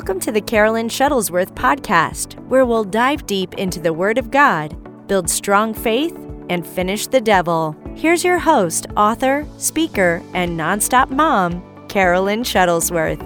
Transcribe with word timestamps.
Welcome 0.00 0.20
to 0.20 0.32
the 0.32 0.40
Carolyn 0.40 0.88
Shuttlesworth 0.88 1.54
podcast, 1.54 2.42
where 2.48 2.64
we'll 2.64 2.84
dive 2.84 3.26
deep 3.26 3.52
into 3.58 3.78
the 3.78 3.92
Word 3.92 4.16
of 4.16 4.30
God, 4.30 4.74
build 5.06 5.28
strong 5.28 5.74
faith, 5.74 6.16
and 6.48 6.66
finish 6.66 7.06
the 7.06 7.20
devil. 7.20 7.76
Here's 7.96 8.24
your 8.24 8.38
host, 8.38 8.86
author, 8.96 9.46
speaker, 9.58 10.22
and 10.32 10.58
nonstop 10.58 11.10
mom, 11.10 11.62
Carolyn 11.88 12.44
Shuttlesworth. 12.44 13.20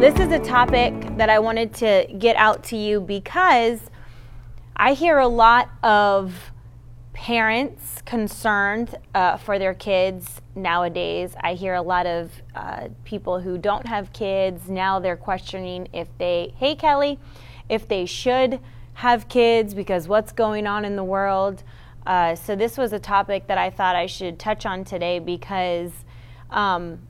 This 0.00 0.18
is 0.18 0.32
a 0.32 0.38
topic 0.38 0.94
that 1.18 1.28
I 1.28 1.40
wanted 1.40 1.74
to 1.74 2.06
get 2.18 2.34
out 2.36 2.64
to 2.64 2.76
you 2.78 3.02
because 3.02 3.80
I 4.76 4.94
hear 4.94 5.18
a 5.18 5.28
lot 5.28 5.68
of 5.82 6.52
parents 7.18 8.00
concerned 8.02 8.94
uh, 9.12 9.36
for 9.36 9.58
their 9.58 9.74
kids 9.74 10.40
nowadays. 10.54 11.34
I 11.42 11.54
hear 11.54 11.74
a 11.74 11.82
lot 11.82 12.06
of 12.06 12.30
uh, 12.54 12.90
people 13.04 13.40
who 13.40 13.58
don't 13.58 13.84
have 13.88 14.12
kids 14.12 14.68
now 14.68 15.00
they're 15.00 15.16
questioning 15.16 15.88
if 15.92 16.06
they, 16.18 16.54
hey 16.58 16.76
Kelly, 16.76 17.18
if 17.68 17.88
they 17.88 18.06
should 18.06 18.60
have 18.94 19.28
kids 19.28 19.74
because 19.74 20.06
what's 20.06 20.30
going 20.30 20.68
on 20.68 20.84
in 20.84 20.94
the 20.94 21.02
world. 21.02 21.64
Uh, 22.06 22.36
so, 22.36 22.54
this 22.54 22.78
was 22.78 22.92
a 22.92 23.00
topic 23.00 23.48
that 23.48 23.58
I 23.58 23.68
thought 23.68 23.96
I 23.96 24.06
should 24.06 24.38
touch 24.38 24.64
on 24.64 24.84
today 24.84 25.18
because 25.18 25.90
um, 26.50 27.00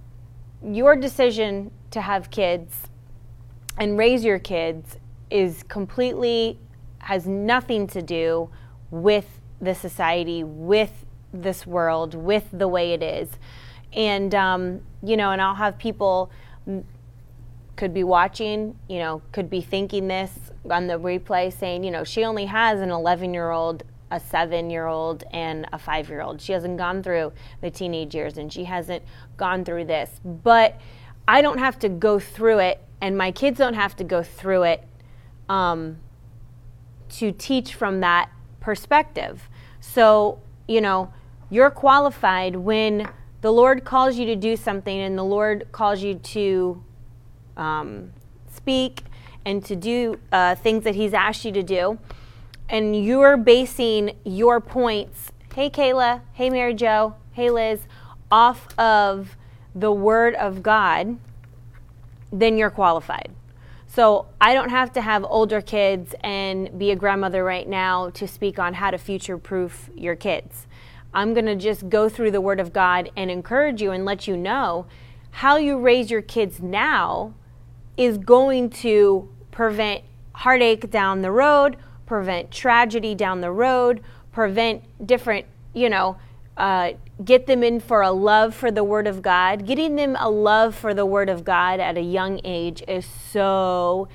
your 0.65 0.97
decision 0.97 1.70
to 1.91 2.01
have 2.01 2.31
kids 2.31 2.89
and 3.77 3.98
raise 3.98 4.25
your 4.25 4.39
kids 4.39 4.97
is 5.31 5.62
completely, 5.65 6.59
has 7.01 7.27
nothing 7.27 7.87
to 7.89 8.01
do 8.01 8.48
with 8.91 9.38
the 9.61 9.75
society, 9.75 10.45
with 10.45 11.05
this 11.33 11.67
world, 11.67 12.15
with 12.15 12.45
the 12.53 12.69
way 12.69 12.93
it 12.93 13.03
is. 13.03 13.29
And, 13.93 14.34
um, 14.34 14.81
you 15.03 15.17
know, 15.17 15.31
and 15.31 15.41
I'll 15.41 15.55
have 15.55 15.78
people 15.78 16.31
could 17.77 17.95
be 17.95 18.05
watching, 18.05 18.77
you 18.89 18.98
know, 18.98 19.23
could 19.33 19.48
be 19.48 19.61
thinking 19.61 20.09
this 20.09 20.33
on 20.69 20.89
the 20.89 20.98
replay 20.98 21.53
saying, 21.53 21.84
you 21.84 21.91
know, 21.91 22.05
she 22.05 22.25
only 22.25 22.47
has 22.47 22.81
an 22.81 22.91
11 22.91 23.33
year 23.33 23.51
old, 23.51 23.84
a 24.11 24.19
seven 24.19 24.69
year 24.69 24.86
old, 24.86 25.25
and 25.33 25.67
a 25.73 25.79
five 25.79 26.09
year 26.09 26.20
old. 26.20 26.41
She 26.41 26.53
hasn't 26.53 26.77
gone 26.77 27.03
through 27.03 27.33
the 27.61 27.70
teenage 27.70 28.14
years 28.14 28.36
and 28.36 28.53
she 28.53 28.64
hasn't 28.64 29.03
gone 29.36 29.64
through 29.64 29.84
this. 29.84 30.20
But 30.25 30.81
I 31.29 31.41
don't 31.41 31.59
have 31.59 31.79
to 31.81 31.89
go 31.89 32.19
through 32.19 32.59
it, 32.61 32.83
and 33.01 33.17
my 33.17 33.31
kids 33.31 33.59
don't 33.59 33.75
have 33.75 33.95
to 33.97 34.05
go 34.05 34.23
through 34.23 34.62
it 34.62 34.84
um, 35.48 35.98
to 37.11 37.33
teach 37.33 37.75
from 37.75 38.01
that 38.01 38.31
perspective. 38.61 39.48
So, 39.81 40.41
you 40.67 40.81
know, 40.81 41.12
you're 41.51 41.70
qualified 41.70 42.56
when 42.56 43.09
the 43.41 43.53
Lord 43.53 43.84
calls 43.84 44.17
you 44.17 44.27
to 44.27 44.37
do 44.37 44.56
something 44.56 44.98
and 44.98 45.17
the 45.17 45.25
Lord 45.25 45.69
calls 45.73 46.03
you 46.03 46.14
to 46.14 46.83
um, 47.56 48.12
speak 48.53 49.03
and 49.45 49.64
to 49.64 49.77
do 49.77 50.19
uh, 50.33 50.55
things 50.56 50.84
that 50.84 50.95
He's 50.95 51.14
asked 51.14 51.45
you 51.45 51.53
to 51.53 51.62
do. 51.62 51.98
And 52.69 53.03
you're 53.03 53.36
basing 53.36 54.17
your 54.25 54.61
points, 54.61 55.33
hey 55.55 55.70
Kayla, 55.70 56.20
hey 56.34 56.51
Mary 56.51 56.75
Jo, 56.75 57.14
hey 57.33 57.51
Liz, 57.51 57.81
off 58.31 58.69
of 58.79 59.36
the 59.75 59.92
Word 59.92 60.34
of 60.34 60.62
God, 60.62 61.17
then 62.31 62.59
you're 62.59 62.70
qualified. 62.70 63.33
So 63.99 64.27
I 64.41 64.55
don't 64.55 64.69
have 64.69 64.93
to 64.93 65.01
have 65.01 65.25
older 65.25 65.61
kids 65.61 66.15
and 66.21 66.79
be 66.79 66.93
a 66.93 66.95
grandmother 66.95 67.43
right 67.43 67.69
now 67.69 68.11
to 68.11 68.29
speak 68.29 68.61
on 68.61 68.75
how 68.75 68.93
to 68.93 68.97
future 68.97 69.37
proof 69.37 69.91
your 69.97 70.15
kids. 70.15 70.69
I'm 71.13 71.35
going 71.35 71.47
to 71.47 71.57
just 71.57 71.89
go 71.89 72.09
through 72.09 72.31
the 72.31 72.41
Word 72.41 72.61
of 72.61 72.73
God 72.73 73.11
and 73.17 73.29
encourage 73.29 73.83
you 73.83 73.91
and 73.91 74.05
let 74.05 74.29
you 74.29 74.37
know 74.37 74.87
how 75.33 75.57
you 75.57 75.81
raise 75.81 76.13
your 76.13 76.23
kids 76.23 76.61
now 76.61 77.35
is 77.97 78.19
going 78.19 78.70
to 78.70 79.29
prevent 79.51 80.05
heartache 80.33 80.92
down 80.92 81.23
the 81.23 81.33
road, 81.33 81.77
prevent 82.07 82.53
tragedy 82.53 83.17
down 83.17 83.41
the 83.41 83.51
road, 83.51 84.01
prevent 84.31 85.08
different, 85.08 85.45
you 85.75 85.91
know, 85.91 86.17
uh, 86.57 86.92
get 87.24 87.46
them 87.46 87.62
in 87.62 87.80
for 87.80 88.02
a 88.02 88.11
love 88.11 88.55
for 88.55 88.70
the 88.70 88.84
Word 88.84 89.06
of 89.06 89.23
God. 89.23 89.67
Getting 89.67 89.96
them 89.96 90.17
a 90.18 90.30
love 90.30 90.74
for 90.74 90.95
the 90.95 91.06
Word 91.06 91.29
of 91.29 91.45
God 91.45 91.80
at 91.80 91.96
a 91.96 92.02
young 92.02 92.40
age 92.45 92.83
is 92.86 93.05
so 93.05 94.08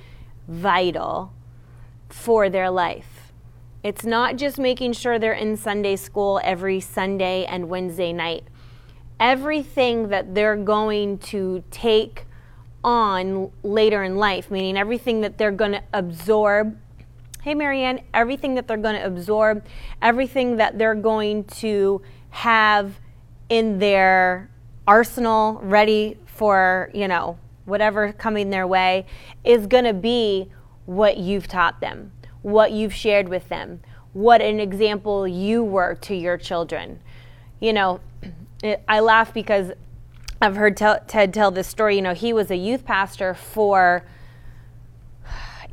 vital 0.47 1.33
for 2.09 2.49
their 2.49 2.69
life. 2.69 3.31
It's 3.83 4.05
not 4.05 4.37
just 4.37 4.57
making 4.57 4.93
sure 4.93 5.19
they're 5.19 5.33
in 5.33 5.57
Sunday 5.57 5.97
school 5.97 6.39
every 6.43 6.79
Sunday 6.79 7.43
and 7.45 7.67
Wednesday 7.67 8.13
night. 8.13 8.45
Everything 9.19 10.07
that 10.09 10.33
they're 10.33 10.55
going 10.55 11.17
to 11.17 11.63
take 11.69 12.25
on 12.83 13.51
later 13.61 14.03
in 14.03 14.15
life, 14.15 14.49
meaning 14.49 14.77
everything 14.77 15.21
that 15.21 15.37
they're 15.37 15.51
going 15.51 15.73
to 15.73 15.83
absorb. 15.93 16.77
Hey, 17.41 17.55
Marianne, 17.55 18.01
everything 18.13 18.55
that 18.55 18.69
they're 18.69 18.77
going 18.77 18.95
to 18.95 19.05
absorb, 19.05 19.65
everything 20.01 20.57
that 20.57 20.77
they're 20.77 20.95
going 20.95 21.43
to 21.45 22.01
have 22.33 22.99
in 23.47 23.77
their 23.77 24.49
arsenal 24.87 25.59
ready 25.61 26.17
for, 26.25 26.89
you 26.91 27.07
know, 27.07 27.37
whatever 27.65 28.11
coming 28.11 28.49
their 28.49 28.65
way 28.65 29.05
is 29.43 29.67
going 29.67 29.83
to 29.83 29.93
be 29.93 30.49
what 30.87 31.17
you've 31.17 31.47
taught 31.47 31.79
them, 31.79 32.11
what 32.41 32.71
you've 32.71 32.93
shared 32.93 33.29
with 33.29 33.47
them, 33.49 33.79
what 34.13 34.41
an 34.41 34.59
example 34.59 35.27
you 35.27 35.63
were 35.63 35.93
to 35.93 36.15
your 36.15 36.35
children. 36.35 36.99
You 37.59 37.71
know, 37.71 37.99
I 38.87 38.99
laugh 38.99 39.31
because 39.31 39.71
I've 40.41 40.55
heard 40.55 40.75
Ted 40.75 41.33
tell 41.35 41.51
this 41.51 41.67
story. 41.67 41.97
You 41.97 42.01
know, 42.01 42.15
he 42.15 42.33
was 42.33 42.49
a 42.49 42.57
youth 42.57 42.83
pastor 42.83 43.35
for 43.35 44.03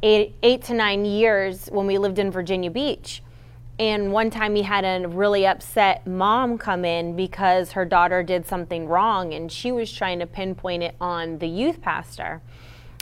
eight, 0.02 0.34
eight 0.42 0.62
to 0.64 0.74
nine 0.74 1.06
years 1.06 1.68
when 1.72 1.86
we 1.86 1.96
lived 1.96 2.18
in 2.18 2.30
Virginia 2.30 2.70
Beach. 2.70 3.22
And 3.80 4.12
one 4.12 4.28
time 4.28 4.56
he 4.56 4.62
had 4.62 4.84
a 4.84 5.08
really 5.08 5.46
upset 5.46 6.06
mom 6.06 6.58
come 6.58 6.84
in 6.84 7.16
because 7.16 7.72
her 7.72 7.86
daughter 7.86 8.22
did 8.22 8.46
something 8.46 8.86
wrong 8.86 9.32
and 9.32 9.50
she 9.50 9.72
was 9.72 9.90
trying 9.90 10.18
to 10.18 10.26
pinpoint 10.26 10.82
it 10.82 10.96
on 11.00 11.38
the 11.38 11.48
youth 11.48 11.80
pastor. 11.80 12.42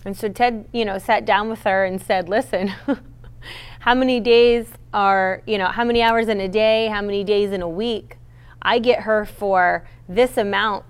And 0.05 0.17
so 0.17 0.29
Ted, 0.29 0.69
you 0.71 0.85
know, 0.85 0.97
sat 0.99 1.25
down 1.25 1.49
with 1.49 1.65
her 1.65 1.85
and 1.85 2.01
said, 2.01 2.29
"Listen, 2.29 2.73
how 3.81 3.97
many 3.97 4.21
days 4.21 4.69
are, 4.95 5.43
you 5.49 5.59
know, 5.59 5.67
how 5.67 5.83
many 5.83 6.01
hours 6.01 6.29
in 6.29 6.41
a 6.41 6.49
day, 6.49 6.87
how 6.87 7.03
many 7.03 7.25
days 7.25 7.51
in 7.51 7.61
a 7.61 7.69
week? 7.69 8.17
I 8.63 8.79
get 8.79 9.01
her 9.01 9.25
for 9.25 9.85
this 10.09 10.37
amount 10.37 10.85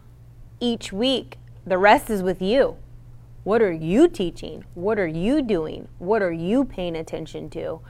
each 0.60 0.92
week. 0.92 1.38
The 1.66 1.78
rest 1.78 2.10
is 2.10 2.22
with 2.22 2.42
you. 2.42 2.76
What 3.42 3.62
are 3.62 3.72
you 3.72 4.06
teaching? 4.06 4.66
What 4.74 4.98
are 4.98 5.06
you 5.06 5.40
doing? 5.40 5.88
What 5.96 6.20
are 6.20 6.32
you 6.32 6.66
paying 6.66 6.94
attention 6.94 7.48
to?" 7.50 7.80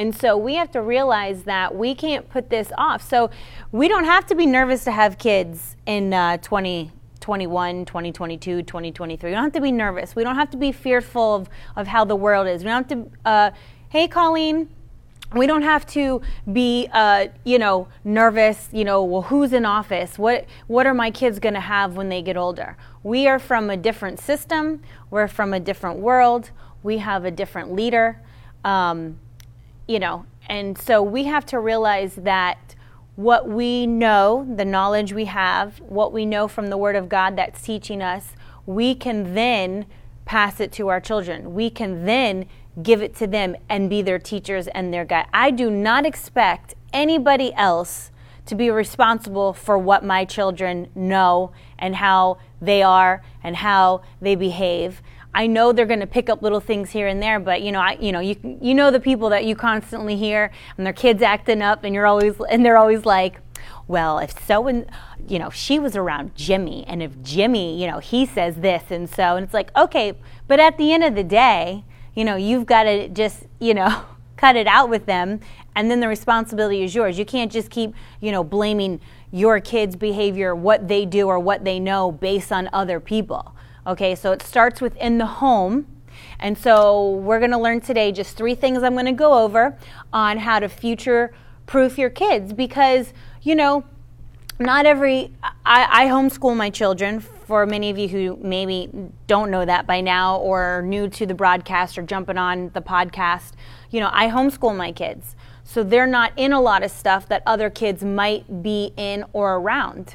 And 0.00 0.16
so 0.16 0.34
we 0.34 0.54
have 0.54 0.70
to 0.70 0.80
realize 0.80 1.42
that 1.42 1.74
we 1.76 1.94
can't 1.94 2.26
put 2.30 2.48
this 2.48 2.72
off. 2.78 3.06
So 3.06 3.28
we 3.70 3.86
don't 3.86 4.06
have 4.06 4.24
to 4.28 4.34
be 4.34 4.46
nervous 4.46 4.82
to 4.84 4.92
have 4.92 5.18
kids 5.18 5.76
in 5.84 6.14
uh, 6.14 6.38
2021, 6.38 7.84
2022, 7.84 8.62
2023. 8.62 9.28
We 9.28 9.34
don't 9.34 9.44
have 9.44 9.52
to 9.52 9.60
be 9.60 9.70
nervous. 9.70 10.16
We 10.16 10.24
don't 10.24 10.36
have 10.36 10.48
to 10.52 10.56
be 10.56 10.72
fearful 10.72 11.34
of, 11.34 11.50
of 11.76 11.86
how 11.86 12.06
the 12.06 12.16
world 12.16 12.48
is. 12.48 12.64
We 12.64 12.70
don't 12.70 12.90
have 12.90 12.98
to, 12.98 13.10
uh, 13.26 13.50
hey, 13.90 14.08
Colleen, 14.08 14.70
we 15.34 15.46
don't 15.46 15.60
have 15.60 15.86
to 15.88 16.22
be 16.50 16.88
uh, 16.94 17.28
you 17.44 17.58
know 17.58 17.86
nervous 18.02 18.68
you 18.72 18.84
know 18.84 19.04
well 19.04 19.22
who's 19.22 19.52
in 19.52 19.64
office 19.64 20.18
what 20.18 20.44
what 20.66 20.88
are 20.88 20.94
my 20.94 21.08
kids 21.08 21.38
going 21.38 21.54
to 21.54 21.60
have 21.60 21.94
when 21.94 22.08
they 22.08 22.20
get 22.20 22.36
older 22.36 22.76
we 23.04 23.28
are 23.28 23.38
from 23.38 23.70
a 23.70 23.76
different 23.76 24.18
system 24.18 24.82
we're 25.08 25.28
from 25.28 25.54
a 25.54 25.60
different 25.60 26.00
world 26.00 26.50
we 26.82 26.98
have 26.98 27.24
a 27.24 27.30
different 27.30 27.72
leader 27.72 28.20
um, 28.64 29.20
you 29.90 29.98
know, 29.98 30.24
and 30.48 30.78
so 30.78 31.02
we 31.02 31.24
have 31.24 31.44
to 31.46 31.58
realize 31.58 32.14
that 32.14 32.76
what 33.16 33.48
we 33.48 33.88
know, 33.88 34.46
the 34.56 34.64
knowledge 34.64 35.12
we 35.12 35.24
have, 35.24 35.80
what 35.80 36.12
we 36.12 36.24
know 36.24 36.46
from 36.46 36.68
the 36.68 36.76
Word 36.76 36.94
of 36.94 37.08
God 37.08 37.34
that's 37.36 37.60
teaching 37.60 38.00
us, 38.00 38.34
we 38.66 38.94
can 38.94 39.34
then 39.34 39.86
pass 40.24 40.60
it 40.60 40.70
to 40.70 40.86
our 40.86 41.00
children. 41.00 41.54
We 41.54 41.70
can 41.70 42.04
then 42.04 42.46
give 42.80 43.02
it 43.02 43.16
to 43.16 43.26
them 43.26 43.56
and 43.68 43.90
be 43.90 44.00
their 44.00 44.20
teachers 44.20 44.68
and 44.68 44.94
their 44.94 45.04
guide. 45.04 45.26
I 45.34 45.50
do 45.50 45.68
not 45.68 46.06
expect 46.06 46.76
anybody 46.92 47.52
else 47.54 48.12
to 48.46 48.54
be 48.54 48.70
responsible 48.70 49.52
for 49.52 49.76
what 49.76 50.04
my 50.04 50.24
children 50.24 50.88
know 50.94 51.50
and 51.80 51.96
how 51.96 52.38
they 52.62 52.80
are 52.80 53.22
and 53.42 53.56
how 53.56 54.02
they 54.20 54.36
behave. 54.36 55.02
I 55.32 55.46
know 55.46 55.72
they're 55.72 55.86
going 55.86 56.00
to 56.00 56.06
pick 56.06 56.28
up 56.28 56.42
little 56.42 56.60
things 56.60 56.90
here 56.90 57.06
and 57.06 57.22
there, 57.22 57.38
but 57.38 57.62
you 57.62 57.70
know, 57.70 57.80
I, 57.80 57.96
you 58.00 58.10
know, 58.10 58.20
you 58.20 58.36
you 58.60 58.74
know 58.74 58.90
the 58.90 59.00
people 59.00 59.28
that 59.30 59.44
you 59.44 59.54
constantly 59.54 60.16
hear 60.16 60.50
and 60.76 60.84
their 60.84 60.92
kids 60.92 61.22
acting 61.22 61.62
up, 61.62 61.84
and 61.84 61.94
you're 61.94 62.06
always 62.06 62.34
and 62.50 62.64
they're 62.64 62.76
always 62.76 63.04
like, 63.04 63.40
well, 63.86 64.18
if 64.18 64.44
so 64.44 64.66
and 64.66 64.86
you 65.28 65.38
know, 65.38 65.50
she 65.50 65.78
was 65.78 65.94
around 65.94 66.34
Jimmy, 66.34 66.84
and 66.88 67.02
if 67.02 67.22
Jimmy, 67.22 67.80
you 67.80 67.88
know, 67.88 68.00
he 68.00 68.26
says 68.26 68.56
this 68.56 68.84
and 68.90 69.08
so, 69.08 69.36
and 69.36 69.44
it's 69.44 69.54
like, 69.54 69.70
okay, 69.76 70.14
but 70.48 70.58
at 70.58 70.76
the 70.78 70.92
end 70.92 71.04
of 71.04 71.14
the 71.14 71.24
day, 71.24 71.84
you 72.14 72.24
know, 72.24 72.34
you've 72.34 72.66
got 72.66 72.84
to 72.84 73.08
just 73.08 73.44
you 73.60 73.74
know 73.74 74.04
cut 74.36 74.56
it 74.56 74.66
out 74.66 74.88
with 74.88 75.06
them, 75.06 75.38
and 75.76 75.88
then 75.88 76.00
the 76.00 76.08
responsibility 76.08 76.82
is 76.82 76.92
yours. 76.92 77.18
You 77.18 77.24
can't 77.24 77.52
just 77.52 77.70
keep 77.70 77.94
you 78.20 78.32
know 78.32 78.42
blaming 78.42 79.00
your 79.30 79.60
kids' 79.60 79.94
behavior, 79.94 80.56
what 80.56 80.88
they 80.88 81.06
do 81.06 81.28
or 81.28 81.38
what 81.38 81.64
they 81.64 81.78
know 81.78 82.10
based 82.10 82.50
on 82.50 82.68
other 82.72 82.98
people 82.98 83.54
Okay, 83.90 84.14
so 84.14 84.30
it 84.30 84.40
starts 84.40 84.80
within 84.80 85.18
the 85.18 85.26
home. 85.26 85.84
And 86.38 86.56
so 86.56 87.10
we're 87.10 87.40
going 87.40 87.50
to 87.50 87.58
learn 87.58 87.80
today 87.80 88.12
just 88.12 88.36
three 88.36 88.54
things 88.54 88.84
I'm 88.84 88.92
going 88.92 89.06
to 89.06 89.12
go 89.12 89.42
over 89.42 89.76
on 90.12 90.38
how 90.38 90.60
to 90.60 90.68
future 90.68 91.34
proof 91.66 91.98
your 91.98 92.08
kids 92.08 92.52
because, 92.52 93.12
you 93.42 93.56
know, 93.56 93.82
not 94.60 94.86
every, 94.86 95.32
I, 95.42 96.04
I 96.04 96.06
homeschool 96.06 96.56
my 96.56 96.70
children. 96.70 97.18
For 97.18 97.66
many 97.66 97.90
of 97.90 97.98
you 97.98 98.06
who 98.06 98.38
maybe 98.40 98.88
don't 99.26 99.50
know 99.50 99.64
that 99.64 99.88
by 99.88 100.00
now 100.00 100.36
or 100.36 100.82
new 100.86 101.08
to 101.08 101.26
the 101.26 101.34
broadcast 101.34 101.98
or 101.98 102.02
jumping 102.02 102.38
on 102.38 102.70
the 102.74 102.82
podcast, 102.82 103.54
you 103.90 103.98
know, 103.98 104.10
I 104.12 104.28
homeschool 104.28 104.76
my 104.76 104.92
kids. 104.92 105.34
So 105.64 105.82
they're 105.82 106.06
not 106.06 106.32
in 106.36 106.52
a 106.52 106.60
lot 106.60 106.84
of 106.84 106.92
stuff 106.92 107.26
that 107.26 107.42
other 107.44 107.70
kids 107.70 108.04
might 108.04 108.62
be 108.62 108.92
in 108.96 109.24
or 109.32 109.56
around. 109.56 110.14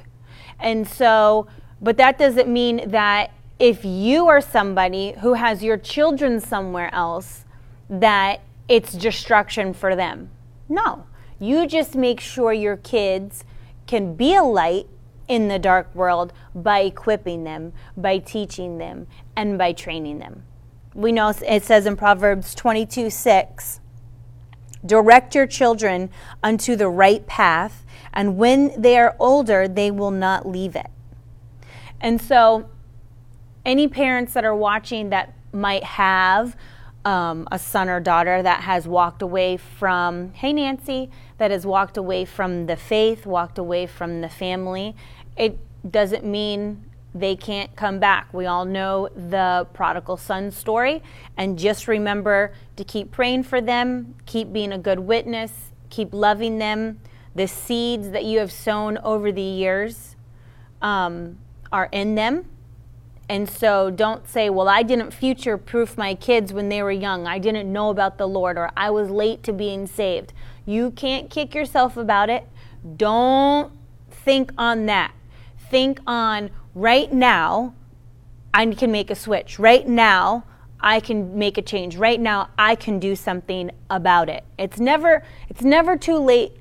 And 0.62 0.88
so, 0.88 1.48
but 1.81 1.98
that 1.98 2.18
doesn't 2.18 2.48
mean 2.48 2.89
that 2.89 3.31
if 3.60 3.86
you 3.86 4.28
are 4.28 4.42
somebody 4.42 5.13
who 5.22 5.34
has 5.34 5.63
your 5.63 5.78
children 5.78 6.40
somewhere 6.40 6.94
else, 6.94 7.46
that 7.90 8.42
it's 8.68 8.94
destruction 8.94 9.74
for 9.74 9.96
them. 9.96 10.30
No. 10.68 11.06
You 11.40 11.68
just 11.68 11.96
make 11.96 12.19
sure 12.19 12.54
your 12.54 12.78
kids 12.78 13.44
can 13.88 14.16
be 14.16 14.36
a 14.36 14.44
light 14.44 14.88
in 15.28 15.48
the 15.48 15.60
dark 15.60 15.94
world 15.96 16.34
by 16.54 16.81
equipping 16.81 17.44
them, 17.44 17.74
by 17.98 18.18
teaching 18.18 18.78
them, 18.78 19.07
and 19.36 19.58
by 19.58 19.72
training 19.72 20.19
them. 20.19 20.44
We 20.94 21.12
know 21.12 21.34
it 21.46 21.63
says 21.63 21.86
in 21.86 21.96
Proverbs 21.98 22.56
22 22.56 23.10
6, 23.10 23.80
direct 24.86 25.36
your 25.36 25.48
children 25.48 26.10
unto 26.44 26.75
the 26.75 26.88
right 26.88 27.25
path, 27.28 27.86
and 28.13 28.38
when 28.38 28.80
they 28.80 28.98
are 28.98 29.16
older, 29.19 29.68
they 29.68 29.92
will 29.92 30.12
not 30.12 30.48
leave 30.48 30.75
it. 30.75 30.88
And 32.00 32.22
so, 32.22 32.69
any 33.65 33.88
parents 33.88 34.33
that 34.33 34.45
are 34.45 34.56
watching 34.56 35.09
that 35.09 35.33
might 35.51 35.83
have 35.83 36.56
um, 37.03 37.47
a 37.51 37.59
son 37.59 37.88
or 37.88 38.00
daughter 38.00 38.41
that 38.41 38.62
has 38.62 38.88
walked 38.88 39.21
away 39.21 39.57
from, 39.57 40.33
hey, 40.33 40.53
Nancy, 40.53 41.09
that 41.38 41.51
has 41.51 41.65
walked 41.65 41.97
away 41.97 42.25
from 42.25 42.65
the 42.65 42.75
faith, 42.75 43.25
walked 43.25 43.57
away 43.57 43.85
from 43.85 44.21
the 44.21 44.29
family, 44.29 44.95
it 45.38 45.57
doesn't 45.89 46.25
mean 46.25 46.83
they 47.13 47.35
can't 47.35 47.75
come 47.75 48.00
back. 48.00 48.33
We 48.33 48.45
all 48.45 48.65
know 48.65 49.07
the 49.15 49.67
prodigal 49.73 50.17
son 50.17 50.51
story. 50.51 51.01
And 51.38 51.57
just 51.57 51.88
remember 51.88 52.53
to 52.75 52.83
keep 52.83 53.12
praying 53.12 53.44
for 53.44 53.62
them, 53.62 54.15
keep 54.25 54.51
being 54.51 54.73
a 54.73 54.77
good 54.77 55.00
witness, 55.00 55.71
keep 55.89 56.13
loving 56.13 56.57
them. 56.57 57.00
The 57.33 57.47
seeds 57.47 58.09
that 58.09 58.25
you 58.25 58.39
have 58.39 58.51
sown 58.51 58.97
over 58.97 59.31
the 59.31 59.41
years 59.41 60.15
um, 60.81 61.38
are 61.71 61.88
in 61.91 62.15
them 62.15 62.45
and 63.27 63.50
so 63.50 63.89
don't 63.89 64.27
say, 64.27 64.50
well, 64.50 64.69
I 64.69 64.83
didn't 64.83 65.12
future 65.12 65.57
proof 65.57 65.98
my 65.98 66.13
kids 66.13 66.54
when 66.54 66.69
they 66.69 66.83
were 66.83 66.92
young. 66.92 67.25
I 67.25 67.39
didn't 67.39 67.72
know 67.72 67.89
about 67.89 68.18
the 68.18 68.27
Lord 68.27 68.57
or 68.57 68.72
I 68.77 68.92
was 68.92 69.10
late 69.10 69.42
to 69.44 69.54
being 69.54 69.88
saved. 69.88 70.31
You 70.66 70.92
can't 70.92 71.30
kick 71.30 71.56
yourself 71.56 71.98
about 71.98 72.30
it. 72.30 72.48
Don't 72.98 73.72
think 74.12 74.51
on 74.57 74.86
that. 74.86 75.13
Think 75.57 76.00
on 76.06 76.51
right 76.75 77.12
now, 77.12 77.74
I 78.54 78.66
can 78.68 78.92
make 78.92 79.10
a 79.10 79.16
switch. 79.16 79.57
Right 79.57 79.88
now, 79.88 80.45
I 80.80 81.00
can 81.00 81.38
make 81.38 81.57
a 81.57 81.62
change. 81.63 81.98
Right 81.98 82.19
now, 82.19 82.50
I 82.60 82.75
can 82.75 83.00
do 83.00 83.16
something 83.16 83.72
about 83.89 84.30
it. 84.30 84.44
It's 84.60 84.80
never 84.80 85.24
it's 85.50 85.63
never 85.63 85.98
too 85.98 86.18
late 86.18 86.54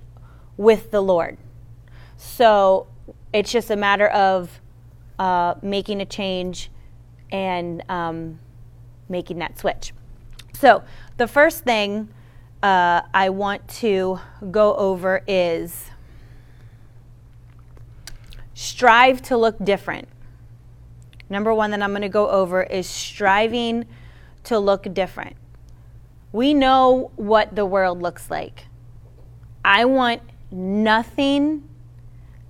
with 0.56 0.90
the 0.90 1.02
Lord. 1.02 1.37
So, 2.16 2.87
it's 3.32 3.52
just 3.52 3.70
a 3.70 3.76
matter 3.76 4.08
of 4.08 4.61
uh, 5.19 5.55
making 5.62 6.00
a 6.00 6.06
change 6.06 6.70
and 7.31 7.82
um, 7.88 8.38
making 9.08 9.38
that 9.38 9.58
switch. 9.58 9.93
So, 10.52 10.82
the 11.16 11.26
first 11.26 11.64
thing 11.64 12.08
uh, 12.62 13.02
I 13.12 13.28
want 13.28 13.66
to 13.81 14.20
go 14.50 14.75
over 14.76 15.22
is 15.26 15.90
strive 18.55 19.20
to 19.22 19.37
look 19.37 19.62
different. 19.62 20.08
Number 21.28 21.52
one 21.52 21.70
that 21.72 21.82
I'm 21.82 21.90
going 21.90 22.02
to 22.02 22.08
go 22.08 22.28
over 22.28 22.62
is 22.62 22.88
striving 22.88 23.87
to 24.44 24.58
look 24.58 24.93
different. 24.94 25.37
We 26.32 26.55
know 26.55 27.11
what 27.16 27.55
the 27.55 27.66
world 27.66 28.02
looks 28.02 28.31
like. 28.31 28.66
I 29.64 29.84
want 29.84 30.22
nothing, 30.50 31.69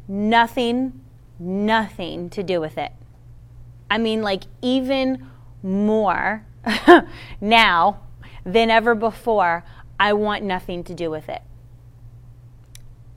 nothing 0.08 1.03
nothing 1.38 2.30
to 2.30 2.42
do 2.42 2.60
with 2.60 2.78
it. 2.78 2.92
I 3.90 3.98
mean, 3.98 4.22
like, 4.22 4.44
even 4.62 5.26
more 5.62 6.44
now 7.40 8.00
than 8.44 8.70
ever 8.70 8.94
before, 8.94 9.64
I 9.98 10.12
want 10.12 10.42
nothing 10.44 10.84
to 10.84 10.94
do 10.94 11.10
with 11.10 11.28
it. 11.28 11.42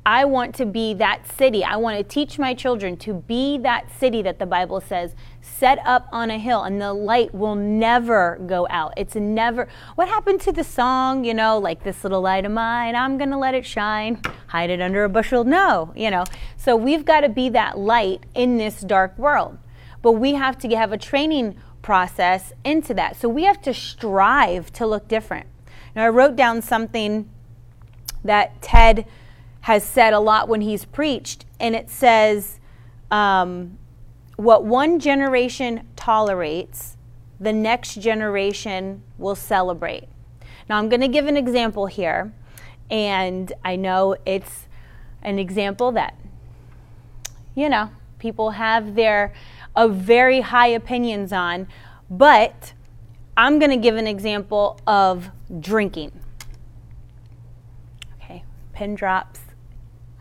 I 0.07 0.23
want 0.23 0.55
to 0.55 0.65
be 0.65 0.93
that 0.93 1.29
city. 1.29 1.65
I 1.65 1.75
want 1.75 1.97
to 1.97 2.03
teach 2.03 2.39
my 2.39 2.53
children 2.53 2.95
to 2.99 3.13
be 3.13 3.57
that 3.57 3.91
city 3.99 4.21
that 4.21 4.39
the 4.39 4.45
Bible 4.45 4.79
says 4.79 5.13
set 5.41 5.79
up 5.85 6.07
on 6.13 6.31
a 6.31 6.39
hill 6.39 6.63
and 6.63 6.81
the 6.81 6.93
light 6.93 7.33
will 7.35 7.55
never 7.55 8.39
go 8.47 8.67
out. 8.69 8.93
It's 8.95 9.15
never, 9.15 9.67
what 9.95 10.07
happened 10.07 10.39
to 10.41 10.53
the 10.53 10.63
song, 10.63 11.25
you 11.25 11.33
know, 11.33 11.57
like 11.57 11.83
this 11.83 12.05
little 12.05 12.21
light 12.21 12.45
of 12.45 12.53
mine, 12.53 12.95
I'm 12.95 13.17
going 13.17 13.31
to 13.31 13.37
let 13.37 13.53
it 13.53 13.65
shine, 13.65 14.21
hide 14.47 14.69
it 14.69 14.79
under 14.79 15.03
a 15.03 15.09
bushel? 15.09 15.43
No, 15.43 15.91
you 15.93 16.09
know. 16.09 16.23
So 16.55 16.77
we've 16.77 17.03
got 17.03 17.21
to 17.21 17.29
be 17.29 17.49
that 17.49 17.77
light 17.77 18.25
in 18.33 18.55
this 18.55 18.79
dark 18.79 19.17
world. 19.17 19.57
But 20.01 20.13
we 20.13 20.35
have 20.35 20.57
to 20.59 20.69
have 20.73 20.93
a 20.93 20.97
training 20.97 21.57
process 21.81 22.53
into 22.63 22.93
that. 22.93 23.17
So 23.17 23.27
we 23.27 23.43
have 23.43 23.61
to 23.63 23.73
strive 23.73 24.71
to 24.71 24.87
look 24.87 25.09
different. 25.09 25.47
Now, 25.97 26.05
I 26.05 26.09
wrote 26.09 26.37
down 26.37 26.61
something 26.61 27.29
that 28.23 28.61
Ted 28.61 29.05
has 29.61 29.83
said 29.83 30.13
a 30.13 30.19
lot 30.19 30.47
when 30.47 30.61
he's 30.61 30.85
preached, 30.85 31.45
and 31.59 31.75
it 31.75 31.89
says, 31.89 32.59
um, 33.11 33.77
what 34.37 34.63
one 34.63 34.99
generation 34.99 35.87
tolerates, 35.95 36.95
the 37.39 37.53
next 37.53 37.95
generation 37.99 39.03
will 39.17 39.35
celebrate. 39.35 40.07
Now, 40.69 40.77
I'm 40.77 40.89
going 40.89 41.01
to 41.01 41.07
give 41.07 41.27
an 41.27 41.37
example 41.37 41.87
here, 41.87 42.33
and 42.89 43.51
I 43.63 43.75
know 43.75 44.15
it's 44.25 44.67
an 45.21 45.39
example 45.39 45.91
that, 45.93 46.15
you 47.55 47.69
know, 47.69 47.89
people 48.19 48.51
have 48.51 48.95
their 48.95 49.33
uh, 49.75 49.87
very 49.87 50.41
high 50.41 50.67
opinions 50.67 51.33
on, 51.33 51.67
but 52.09 52.73
I'm 53.35 53.59
going 53.59 53.71
to 53.71 53.77
give 53.77 53.95
an 53.95 54.07
example 54.07 54.79
of 54.87 55.29
drinking. 55.59 56.11
Okay, 58.21 58.43
pin 58.73 58.95
drops. 58.95 59.39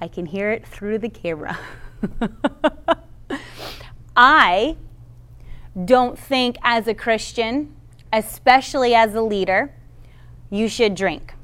I 0.00 0.08
can 0.08 0.26
hear 0.26 0.50
it 0.50 0.66
through 0.66 0.98
the 0.98 1.08
camera. 1.08 1.58
I 4.16 4.76
don't 5.84 6.18
think, 6.18 6.56
as 6.62 6.86
a 6.86 6.94
Christian, 6.94 7.74
especially 8.12 8.94
as 8.94 9.14
a 9.14 9.22
leader, 9.22 9.74
you 10.50 10.68
should 10.68 10.94
drink. 10.94 11.34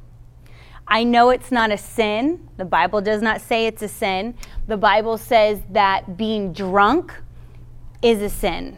I 0.87 1.05
know 1.05 1.31
it's 1.31 1.51
not 1.51 1.71
a 1.71 1.79
sin. 1.79 2.49
The 2.57 2.65
Bible 2.65 3.01
does 3.01 3.23
not 3.23 3.41
say 3.41 3.67
it's 3.67 3.83
a 3.83 3.89
sin. 3.89 4.35
The 4.67 4.77
Bible 4.77 5.17
says 5.17 5.61
that 5.71 6.17
being 6.17 6.53
drunk 6.53 7.15
is 8.03 8.21
a 8.21 8.29
sin. 8.29 8.77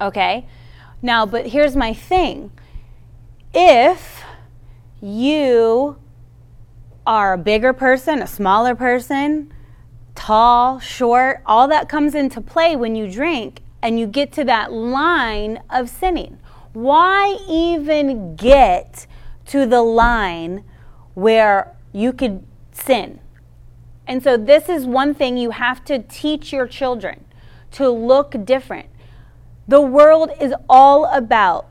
Okay? 0.00 0.46
Now, 1.02 1.26
but 1.26 1.48
here's 1.48 1.76
my 1.76 1.92
thing. 1.92 2.50
If 3.52 4.22
you 5.00 5.96
are 7.06 7.32
a 7.34 7.38
bigger 7.38 7.72
person, 7.72 8.22
a 8.22 8.26
smaller 8.26 8.74
person, 8.74 9.52
tall, 10.14 10.78
short, 10.78 11.42
all 11.46 11.68
that 11.68 11.88
comes 11.88 12.14
into 12.14 12.40
play 12.40 12.76
when 12.76 12.94
you 12.94 13.10
drink 13.10 13.60
and 13.82 13.98
you 13.98 14.06
get 14.06 14.32
to 14.32 14.44
that 14.44 14.72
line 14.72 15.62
of 15.70 15.88
sinning. 15.88 16.38
Why 16.72 17.38
even 17.48 18.36
get 18.36 19.06
to 19.46 19.66
the 19.66 19.82
line 19.82 20.64
where 21.14 21.74
you 21.92 22.12
could 22.12 22.44
sin? 22.72 23.20
And 24.06 24.22
so, 24.22 24.36
this 24.36 24.68
is 24.68 24.86
one 24.86 25.14
thing 25.14 25.36
you 25.36 25.50
have 25.50 25.84
to 25.84 26.00
teach 26.00 26.52
your 26.52 26.66
children 26.66 27.24
to 27.72 27.88
look 27.88 28.44
different. 28.44 28.88
The 29.68 29.80
world 29.80 30.30
is 30.40 30.52
all 30.68 31.06
about 31.06 31.68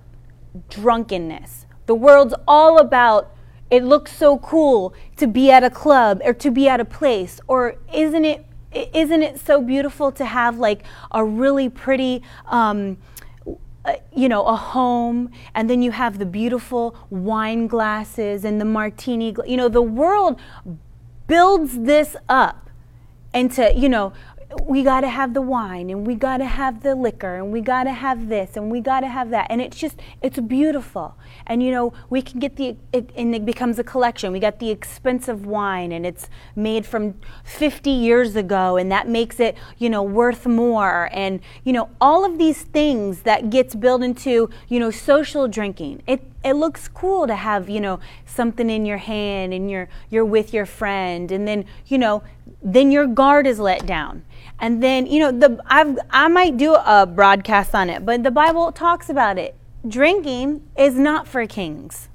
drunkenness. 0.69 1.65
The 1.85 1.95
world's 1.95 2.33
all 2.47 2.79
about 2.79 3.35
it 3.69 3.83
looks 3.83 4.15
so 4.15 4.37
cool 4.37 4.93
to 5.17 5.27
be 5.27 5.51
at 5.51 5.63
a 5.63 5.69
club 5.69 6.21
or 6.23 6.33
to 6.33 6.51
be 6.51 6.67
at 6.67 6.79
a 6.79 6.85
place 6.85 7.39
or 7.47 7.75
isn't 7.93 8.25
it 8.25 8.45
isn't 8.71 9.23
it 9.23 9.39
so 9.39 9.61
beautiful 9.61 10.11
to 10.11 10.25
have 10.25 10.59
like 10.59 10.83
a 11.11 11.23
really 11.23 11.69
pretty 11.69 12.21
um, 12.47 12.97
uh, 13.85 13.95
you 14.15 14.29
know 14.29 14.43
a 14.43 14.55
home 14.55 15.31
and 15.55 15.69
then 15.69 15.81
you 15.81 15.91
have 15.91 16.19
the 16.19 16.25
beautiful 16.25 16.95
wine 17.09 17.67
glasses 17.67 18.45
and 18.45 18.59
the 18.61 18.65
martini 18.65 19.35
you 19.47 19.57
know 19.57 19.69
the 19.69 19.81
world 19.81 20.39
builds 21.27 21.79
this 21.79 22.15
up 22.27 22.69
into 23.33 23.73
you 23.75 23.89
know 23.89 24.11
we 24.63 24.81
got 24.81 25.01
to 25.01 25.09
have 25.09 25.33
the 25.33 25.41
wine 25.41 25.89
and 25.91 26.07
we 26.07 26.15
got 26.15 26.37
to 26.37 26.45
have 26.45 26.81
the 26.81 26.95
liquor 26.95 27.35
and 27.35 27.51
we 27.51 27.61
got 27.61 27.83
to 27.83 27.93
have 27.93 28.29
this 28.29 28.57
and 28.57 28.71
we 28.71 28.81
got 28.81 29.01
to 29.01 29.07
have 29.07 29.29
that. 29.29 29.45
And 29.49 29.61
it's 29.61 29.77
just 29.77 29.99
it's 30.21 30.39
beautiful. 30.39 31.15
And 31.45 31.61
you 31.61 31.71
know 31.71 31.93
we 32.09 32.21
can 32.21 32.39
get 32.39 32.55
the 32.55 32.75
it, 32.91 33.11
and 33.15 33.35
it 33.35 33.45
becomes 33.45 33.77
a 33.77 33.83
collection. 33.83 34.31
We 34.31 34.39
got 34.39 34.59
the 34.59 34.71
expensive 34.71 35.45
wine 35.45 35.91
and 35.91 36.05
it's 36.05 36.29
made 36.55 36.85
from 36.85 37.15
50 37.43 37.91
years 37.91 38.35
ago 38.35 38.77
and 38.77 38.91
that 38.91 39.07
makes 39.07 39.39
it 39.39 39.55
you 39.77 39.89
know 39.89 40.01
worth 40.01 40.47
more. 40.47 41.09
And 41.11 41.41
you 41.63 41.73
know 41.73 41.89
all 42.01 42.25
of 42.25 42.39
these 42.39 42.63
things 42.63 43.21
that 43.21 43.51
gets 43.51 43.75
built 43.75 44.01
into 44.01 44.49
you 44.67 44.79
know 44.79 44.89
social 44.89 45.47
drinking 45.47 46.01
it 46.07 46.23
it 46.43 46.53
looks 46.53 46.87
cool 46.87 47.27
to 47.27 47.35
have 47.35 47.69
you 47.69 47.81
know 47.81 47.99
something 48.25 48.69
in 48.69 48.85
your 48.85 48.97
hand 48.97 49.53
and 49.53 49.69
you're 49.69 49.89
you're 50.09 50.25
with 50.25 50.53
your 50.53 50.65
friend. 50.65 51.31
And 51.31 51.47
then 51.47 51.65
you 51.85 51.99
know 51.99 52.23
then 52.61 52.91
your 52.91 53.07
guard 53.07 53.47
is 53.47 53.59
let 53.59 53.85
down 53.85 54.23
and 54.59 54.83
then 54.83 55.05
you 55.05 55.19
know 55.19 55.31
the 55.31 55.61
I've, 55.65 55.97
i 56.09 56.27
might 56.27 56.57
do 56.57 56.75
a 56.75 57.05
broadcast 57.05 57.73
on 57.73 57.89
it 57.89 58.05
but 58.05 58.23
the 58.23 58.31
bible 58.31 58.71
talks 58.71 59.09
about 59.09 59.37
it 59.37 59.55
drinking 59.87 60.67
is 60.77 60.95
not 60.95 61.27
for 61.27 61.45
kings 61.47 62.09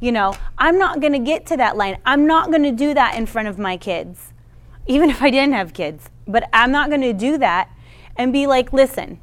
you 0.00 0.10
know 0.10 0.34
i'm 0.56 0.78
not 0.78 1.00
going 1.00 1.12
to 1.12 1.18
get 1.18 1.44
to 1.46 1.56
that 1.58 1.76
line 1.76 1.98
i'm 2.06 2.26
not 2.26 2.50
going 2.50 2.62
to 2.62 2.72
do 2.72 2.94
that 2.94 3.16
in 3.16 3.26
front 3.26 3.48
of 3.48 3.58
my 3.58 3.76
kids 3.76 4.32
even 4.86 5.10
if 5.10 5.22
i 5.22 5.30
didn't 5.30 5.52
have 5.52 5.74
kids 5.74 6.08
but 6.26 6.48
i'm 6.52 6.72
not 6.72 6.88
going 6.88 7.02
to 7.02 7.12
do 7.12 7.36
that 7.36 7.70
and 8.16 8.32
be 8.32 8.46
like 8.46 8.72
listen 8.72 9.20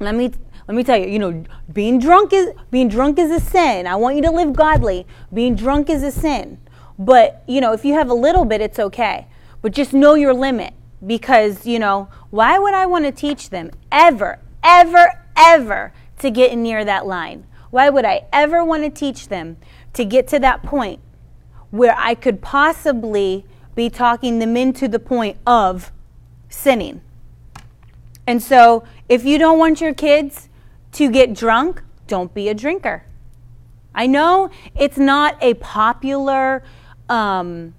let 0.00 0.14
me 0.14 0.32
let 0.68 0.74
me 0.74 0.84
tell 0.84 0.98
you, 0.98 1.06
you 1.06 1.18
know, 1.18 1.44
being 1.72 1.98
drunk 1.98 2.34
is 2.34 2.50
being 2.70 2.88
drunk 2.88 3.18
is 3.18 3.30
a 3.30 3.40
sin. 3.40 3.86
I 3.86 3.96
want 3.96 4.16
you 4.16 4.22
to 4.22 4.30
live 4.30 4.52
godly. 4.52 5.06
Being 5.32 5.54
drunk 5.54 5.88
is 5.88 6.02
a 6.02 6.10
sin. 6.10 6.58
But, 6.98 7.42
you 7.46 7.60
know, 7.60 7.72
if 7.72 7.84
you 7.84 7.94
have 7.94 8.10
a 8.10 8.14
little 8.14 8.44
bit, 8.44 8.60
it's 8.60 8.78
okay. 8.78 9.26
But 9.62 9.72
just 9.72 9.92
know 9.92 10.14
your 10.14 10.34
limit 10.34 10.74
because, 11.06 11.66
you 11.66 11.78
know, 11.78 12.08
why 12.30 12.58
would 12.58 12.74
I 12.74 12.86
want 12.86 13.04
to 13.04 13.12
teach 13.12 13.50
them 13.50 13.70
ever, 13.92 14.40
ever, 14.64 15.24
ever 15.36 15.92
to 16.18 16.30
get 16.30 16.56
near 16.56 16.84
that 16.84 17.06
line? 17.06 17.46
Why 17.70 17.88
would 17.90 18.04
I 18.04 18.24
ever 18.32 18.64
want 18.64 18.82
to 18.82 18.90
teach 18.90 19.28
them 19.28 19.58
to 19.92 20.04
get 20.04 20.26
to 20.28 20.38
that 20.40 20.62
point 20.62 21.00
where 21.70 21.94
I 21.96 22.14
could 22.14 22.40
possibly 22.40 23.44
be 23.74 23.90
talking 23.90 24.38
them 24.38 24.56
into 24.56 24.88
the 24.88 24.98
point 24.98 25.36
of 25.46 25.92
sinning? 26.48 27.02
And 28.26 28.42
so, 28.42 28.84
if 29.08 29.24
you 29.24 29.38
don't 29.38 29.58
want 29.58 29.80
your 29.80 29.94
kids 29.94 30.48
to 30.92 31.10
get 31.10 31.34
drunk, 31.34 31.82
don't 32.06 32.32
be 32.34 32.48
a 32.48 32.54
drinker. 32.54 33.04
I 33.94 34.06
know 34.06 34.50
it's 34.76 34.98
not 34.98 35.36
a 35.42 35.54
popular 35.54 36.62
um, 37.08 37.74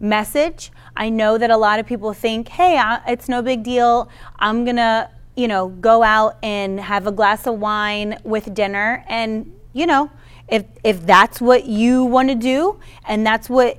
message. 0.00 0.70
I 0.96 1.08
know 1.08 1.38
that 1.38 1.50
a 1.50 1.56
lot 1.56 1.78
of 1.78 1.86
people 1.86 2.12
think, 2.12 2.48
hey, 2.48 2.78
I, 2.78 3.00
it's 3.08 3.28
no 3.28 3.42
big 3.42 3.62
deal. 3.62 4.08
I'm 4.38 4.64
going 4.64 4.76
to, 4.76 5.10
you 5.36 5.48
know, 5.48 5.68
go 5.68 6.02
out 6.02 6.38
and 6.42 6.80
have 6.80 7.06
a 7.06 7.12
glass 7.12 7.46
of 7.46 7.58
wine 7.58 8.18
with 8.24 8.54
dinner. 8.54 9.04
And, 9.08 9.54
you 9.72 9.86
know, 9.86 10.10
if, 10.48 10.64
if 10.84 11.04
that's 11.04 11.40
what 11.40 11.66
you 11.66 12.04
want 12.04 12.28
to 12.28 12.34
do 12.34 12.80
and 13.06 13.26
that's 13.26 13.50
what 13.50 13.78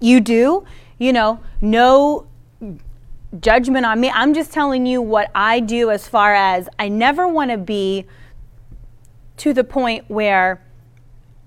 you 0.00 0.20
do, 0.20 0.64
you 0.98 1.12
know, 1.12 1.40
no 1.60 2.26
judgment 3.40 3.86
on 3.86 4.00
me. 4.00 4.10
I'm 4.10 4.34
just 4.34 4.52
telling 4.52 4.86
you 4.86 5.00
what 5.00 5.30
I 5.34 5.60
do 5.60 5.90
as 5.90 6.06
far 6.08 6.34
as 6.34 6.68
I 6.78 6.88
never 6.88 7.26
want 7.26 7.50
to 7.50 7.56
be 7.56 8.06
to 9.38 9.52
the 9.52 9.64
point 9.64 10.08
where 10.08 10.62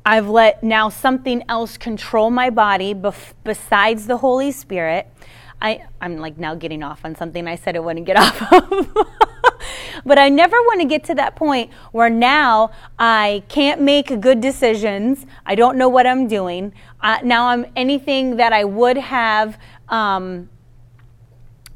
I've 0.05 0.29
let 0.29 0.63
now 0.63 0.89
something 0.89 1.43
else 1.49 1.77
control 1.77 2.29
my 2.29 2.49
body 2.49 2.93
bef- 2.93 3.33
besides 3.43 4.07
the 4.07 4.17
Holy 4.17 4.51
Spirit. 4.51 5.07
I, 5.61 5.87
I'm 5.99 6.17
like 6.17 6.37
now 6.37 6.53
getting 6.53 6.83
off 6.83 7.03
on 7.03 7.15
something 7.15 7.47
I 7.47 7.55
said 7.55 7.75
I 7.75 7.79
wouldn't 7.79 8.05
get 8.05 8.17
off 8.19 8.53
of. 8.53 8.95
but 10.05 10.19
I 10.19 10.29
never 10.29 10.57
want 10.57 10.81
to 10.81 10.87
get 10.87 11.03
to 11.05 11.15
that 11.15 11.35
point 11.35 11.71
where 11.91 12.09
now 12.09 12.71
I 12.99 13.43
can't 13.47 13.81
make 13.81 14.19
good 14.21 14.41
decisions. 14.41 15.25
I 15.45 15.55
don't 15.55 15.77
know 15.77 15.89
what 15.89 16.05
I'm 16.05 16.27
doing. 16.27 16.73
Uh, 17.01 17.17
now 17.23 17.47
I'm 17.47 17.65
anything 17.75 18.35
that 18.35 18.53
I 18.53 18.63
would 18.63 18.97
have 18.97 19.57
um, 19.89 20.49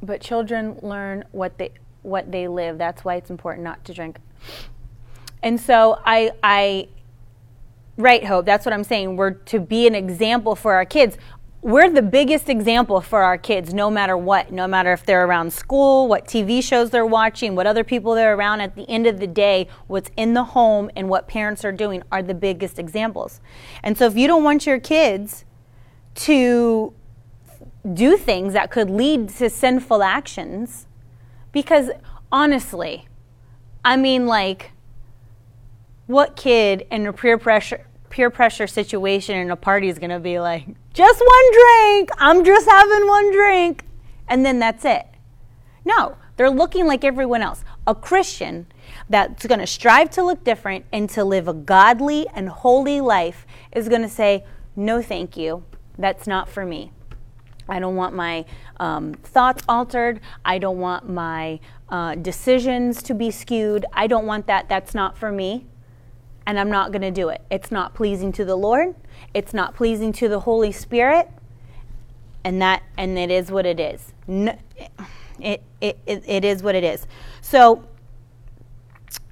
but 0.01 0.21
children 0.21 0.77
learn 0.81 1.25
what 1.31 1.57
they 1.57 1.71
what 2.01 2.31
they 2.31 2.48
live. 2.48 2.77
That's 2.77 3.03
why 3.03 3.15
it's 3.15 3.29
important 3.29 3.63
not 3.63 3.83
to 3.86 3.93
drink. 3.93 4.17
And 5.43 5.59
so 5.59 6.00
I 6.05 6.31
I 6.43 6.88
right 8.00 8.25
hope 8.25 8.46
that's 8.46 8.65
what 8.65 8.74
I'm 8.74 8.84
saying. 8.84 9.18
We're 9.18 9.32
to 9.32 9.60
be 9.60 9.86
an 9.86 9.94
example 9.94 10.56
for 10.56 10.74
our 10.74 10.86
kids. 10.86 11.18
We're 11.62 11.89
the 11.89 12.01
biggest 12.01 12.48
example 12.48 13.01
for 13.01 13.22
our 13.22 13.38
kids 13.38 13.74
no 13.74 13.91
matter 13.91 14.15
what, 14.15 14.51
no 14.51 14.65
matter 14.65 14.94
if 14.94 15.06
they're 15.06 15.25
around 15.25 15.51
school, 15.51 16.08
what 16.08 16.25
TV 16.25 16.63
shows 16.63 16.89
they're 16.89 17.06
watching, 17.06 17.53
what 17.53 17.68
other 17.68 17.84
people 17.84 18.15
they're 18.15 18.36
around. 18.36 18.62
At 18.62 18.75
the 18.75 18.89
end 18.89 19.06
of 19.06 19.20
the 19.20 19.27
day, 19.27 19.68
what's 19.88 20.10
in 20.15 20.34
the 20.34 20.46
home 20.46 20.89
and 20.96 21.10
what 21.10 21.27
parents 21.27 21.65
are 21.65 21.74
doing 21.74 22.01
are 22.13 22.24
the 22.24 22.34
biggest 22.34 22.79
examples. 22.79 23.41
And 23.84 23.98
so 23.98 24.06
if 24.06 24.15
you 24.15 24.25
don't 24.25 24.44
want 24.44 24.65
your 24.65 24.79
kids 24.79 25.44
to 26.15 26.94
do 27.94 28.18
things 28.18 28.53
that 28.53 28.72
could 28.72 28.89
lead 28.89 29.29
to 29.29 29.50
sinful 29.50 30.03
actions 30.03 30.88
because 31.51 31.89
honestly 32.32 33.08
i 33.84 33.96
mean 33.96 34.27
like 34.27 34.72
what 36.08 36.36
kid 36.36 36.86
a 36.91 37.13
peer 37.13 37.38
pressure 37.38 37.86
peer 38.09 38.29
pressure 38.29 38.67
situation 38.67 39.35
in 39.35 39.51
a 39.51 39.55
party 39.55 39.87
is 39.89 39.99
going 39.99 40.09
to 40.09 40.19
be 40.19 40.39
like 40.39 40.65
just 40.93 41.19
one 41.19 41.53
drink 41.53 42.09
i'm 42.17 42.43
just 42.43 42.67
having 42.67 43.07
one 43.07 43.31
drink 43.31 43.85
and 44.27 44.45
then 44.45 44.59
that's 44.59 44.85
it 44.85 45.05
no 45.85 46.15
they're 46.35 46.49
looking 46.49 46.87
like 46.87 47.03
everyone 47.03 47.41
else 47.41 47.63
a 47.87 47.93
christian 47.93 48.65
that's 49.09 49.45
going 49.45 49.59
to 49.59 49.67
strive 49.67 50.09
to 50.09 50.23
look 50.23 50.43
different 50.43 50.85
and 50.91 51.09
to 51.09 51.23
live 51.23 51.47
a 51.47 51.53
godly 51.53 52.27
and 52.29 52.49
holy 52.49 53.01
life 53.01 53.45
is 53.71 53.87
going 53.87 54.01
to 54.01 54.09
say 54.09 54.43
no 54.75 55.01
thank 55.01 55.37
you 55.37 55.63
that's 55.97 56.27
not 56.27 56.49
for 56.49 56.65
me 56.65 56.91
I 57.69 57.79
don't 57.79 57.95
want 57.95 58.15
my 58.15 58.45
um, 58.79 59.13
thoughts 59.13 59.63
altered. 59.69 60.21
I 60.43 60.57
don't 60.57 60.79
want 60.79 61.07
my 61.07 61.59
uh, 61.89 62.15
decisions 62.15 63.03
to 63.03 63.13
be 63.13 63.31
skewed. 63.31 63.85
I 63.93 64.07
don't 64.07 64.25
want 64.25 64.47
that. 64.47 64.67
That's 64.67 64.95
not 64.95 65.17
for 65.17 65.31
me. 65.31 65.65
And 66.46 66.60
I'm 66.60 66.69
not 66.69 66.91
going 66.91 67.01
to 67.01 67.12
do 67.12 67.29
it. 67.29 67.41
It's 67.51 67.72
not 67.72 67.93
pleasing 67.93 68.31
to 68.34 68.46
the 68.46 68.55
Lord. 68.55 68.96
It's 69.34 69.53
not 69.53 69.75
pleasing 69.75 70.12
to 70.13 70.27
the 70.27 70.41
Holy 70.41 70.72
Spirit. 70.72 71.29
And 72.43 72.62
that, 72.62 72.84
and 72.98 73.17
it 73.17 73.29
is 73.29 73.51
what 73.51 73.65
it 73.65 73.79
is. 73.79 74.13
It, 74.27 75.63
it, 75.81 75.98
it, 76.05 76.24
it 76.27 76.46
is 76.46 76.63
what 76.63 76.75
it 76.75 76.84
is. 76.84 77.08
So, 77.41 77.84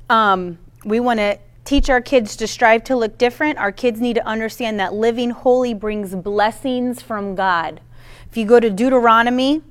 um, 0.10 0.58
we 0.86 1.00
want 1.00 1.20
to 1.20 1.38
teach 1.66 1.90
our 1.90 2.00
kids 2.00 2.38
to 2.38 2.48
strive 2.48 2.84
to 2.86 2.96
look 2.96 3.18
different. 3.18 3.58
Our 3.58 3.74
kids 3.74 4.00
need 4.00 4.14
to 4.16 4.26
understand 4.26 4.80
that 4.80 4.94
living 4.94 5.32
holy 5.32 5.74
brings 5.74 6.16
blessings 6.16 7.02
from 7.02 7.36
God. 7.36 7.82
If 8.30 8.38
you 8.38 8.46
go 8.46 8.60
to 8.60 8.70
Deuteronomy 8.70 9.62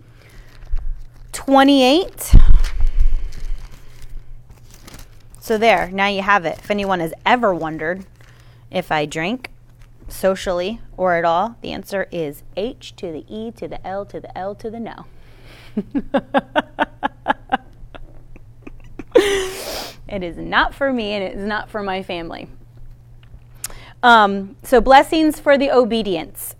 28, 1.32 2.34
so 5.46 5.56
there, 5.56 5.88
now 5.92 6.08
you 6.08 6.22
have 6.22 6.44
it. 6.44 6.58
If 6.58 6.72
anyone 6.72 6.98
has 6.98 7.14
ever 7.24 7.54
wondered 7.54 8.04
if 8.68 8.90
I 8.90 9.06
drink 9.06 9.52
socially 10.08 10.80
or 10.96 11.14
at 11.14 11.24
all, 11.24 11.54
the 11.60 11.70
answer 11.70 12.08
is 12.10 12.42
H 12.56 12.96
to 12.96 13.12
the 13.12 13.24
E 13.28 13.52
to 13.52 13.68
the 13.68 13.86
L 13.86 14.04
to 14.06 14.18
the 14.18 14.36
L 14.36 14.56
to 14.56 14.68
the 14.68 14.80
no. 14.80 15.06
it 20.08 20.24
is 20.24 20.36
not 20.36 20.74
for 20.74 20.92
me 20.92 21.12
and 21.12 21.22
it 21.22 21.36
is 21.36 21.46
not 21.46 21.70
for 21.70 21.80
my 21.80 22.02
family. 22.02 22.48
Um, 24.02 24.56
so, 24.64 24.80
blessings 24.80 25.38
for 25.38 25.56
the 25.56 25.70
obedience. 25.70 26.56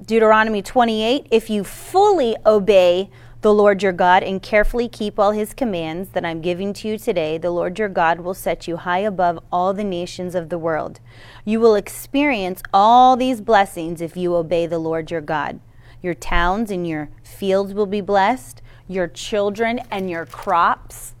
Deuteronomy 0.00 0.62
28 0.62 1.26
If 1.32 1.50
you 1.50 1.64
fully 1.64 2.36
obey 2.46 3.10
the 3.42 3.52
Lord 3.52 3.82
your 3.82 3.92
God 3.92 4.22
and 4.22 4.40
carefully 4.40 4.88
keep 4.88 5.18
all 5.18 5.32
his 5.32 5.52
commands 5.52 6.10
that 6.10 6.24
I'm 6.24 6.40
giving 6.40 6.72
to 6.74 6.86
you 6.86 6.96
today, 6.96 7.38
the 7.38 7.50
Lord 7.50 7.76
your 7.76 7.88
God 7.88 8.20
will 8.20 8.34
set 8.34 8.68
you 8.68 8.76
high 8.76 9.00
above 9.00 9.40
all 9.50 9.74
the 9.74 9.82
nations 9.82 10.36
of 10.36 10.48
the 10.48 10.58
world. 10.58 11.00
You 11.44 11.58
will 11.58 11.74
experience 11.74 12.62
all 12.72 13.16
these 13.16 13.40
blessings 13.40 14.00
if 14.00 14.16
you 14.16 14.36
obey 14.36 14.66
the 14.66 14.78
Lord 14.78 15.10
your 15.10 15.20
God. 15.20 15.58
Your 16.00 16.14
towns 16.14 16.70
and 16.70 16.86
your 16.86 17.10
fields 17.24 17.74
will 17.74 17.86
be 17.86 18.00
blessed, 18.00 18.62
your 18.86 19.08
children 19.08 19.80
and 19.90 20.08
your 20.08 20.24
crops 20.24 21.14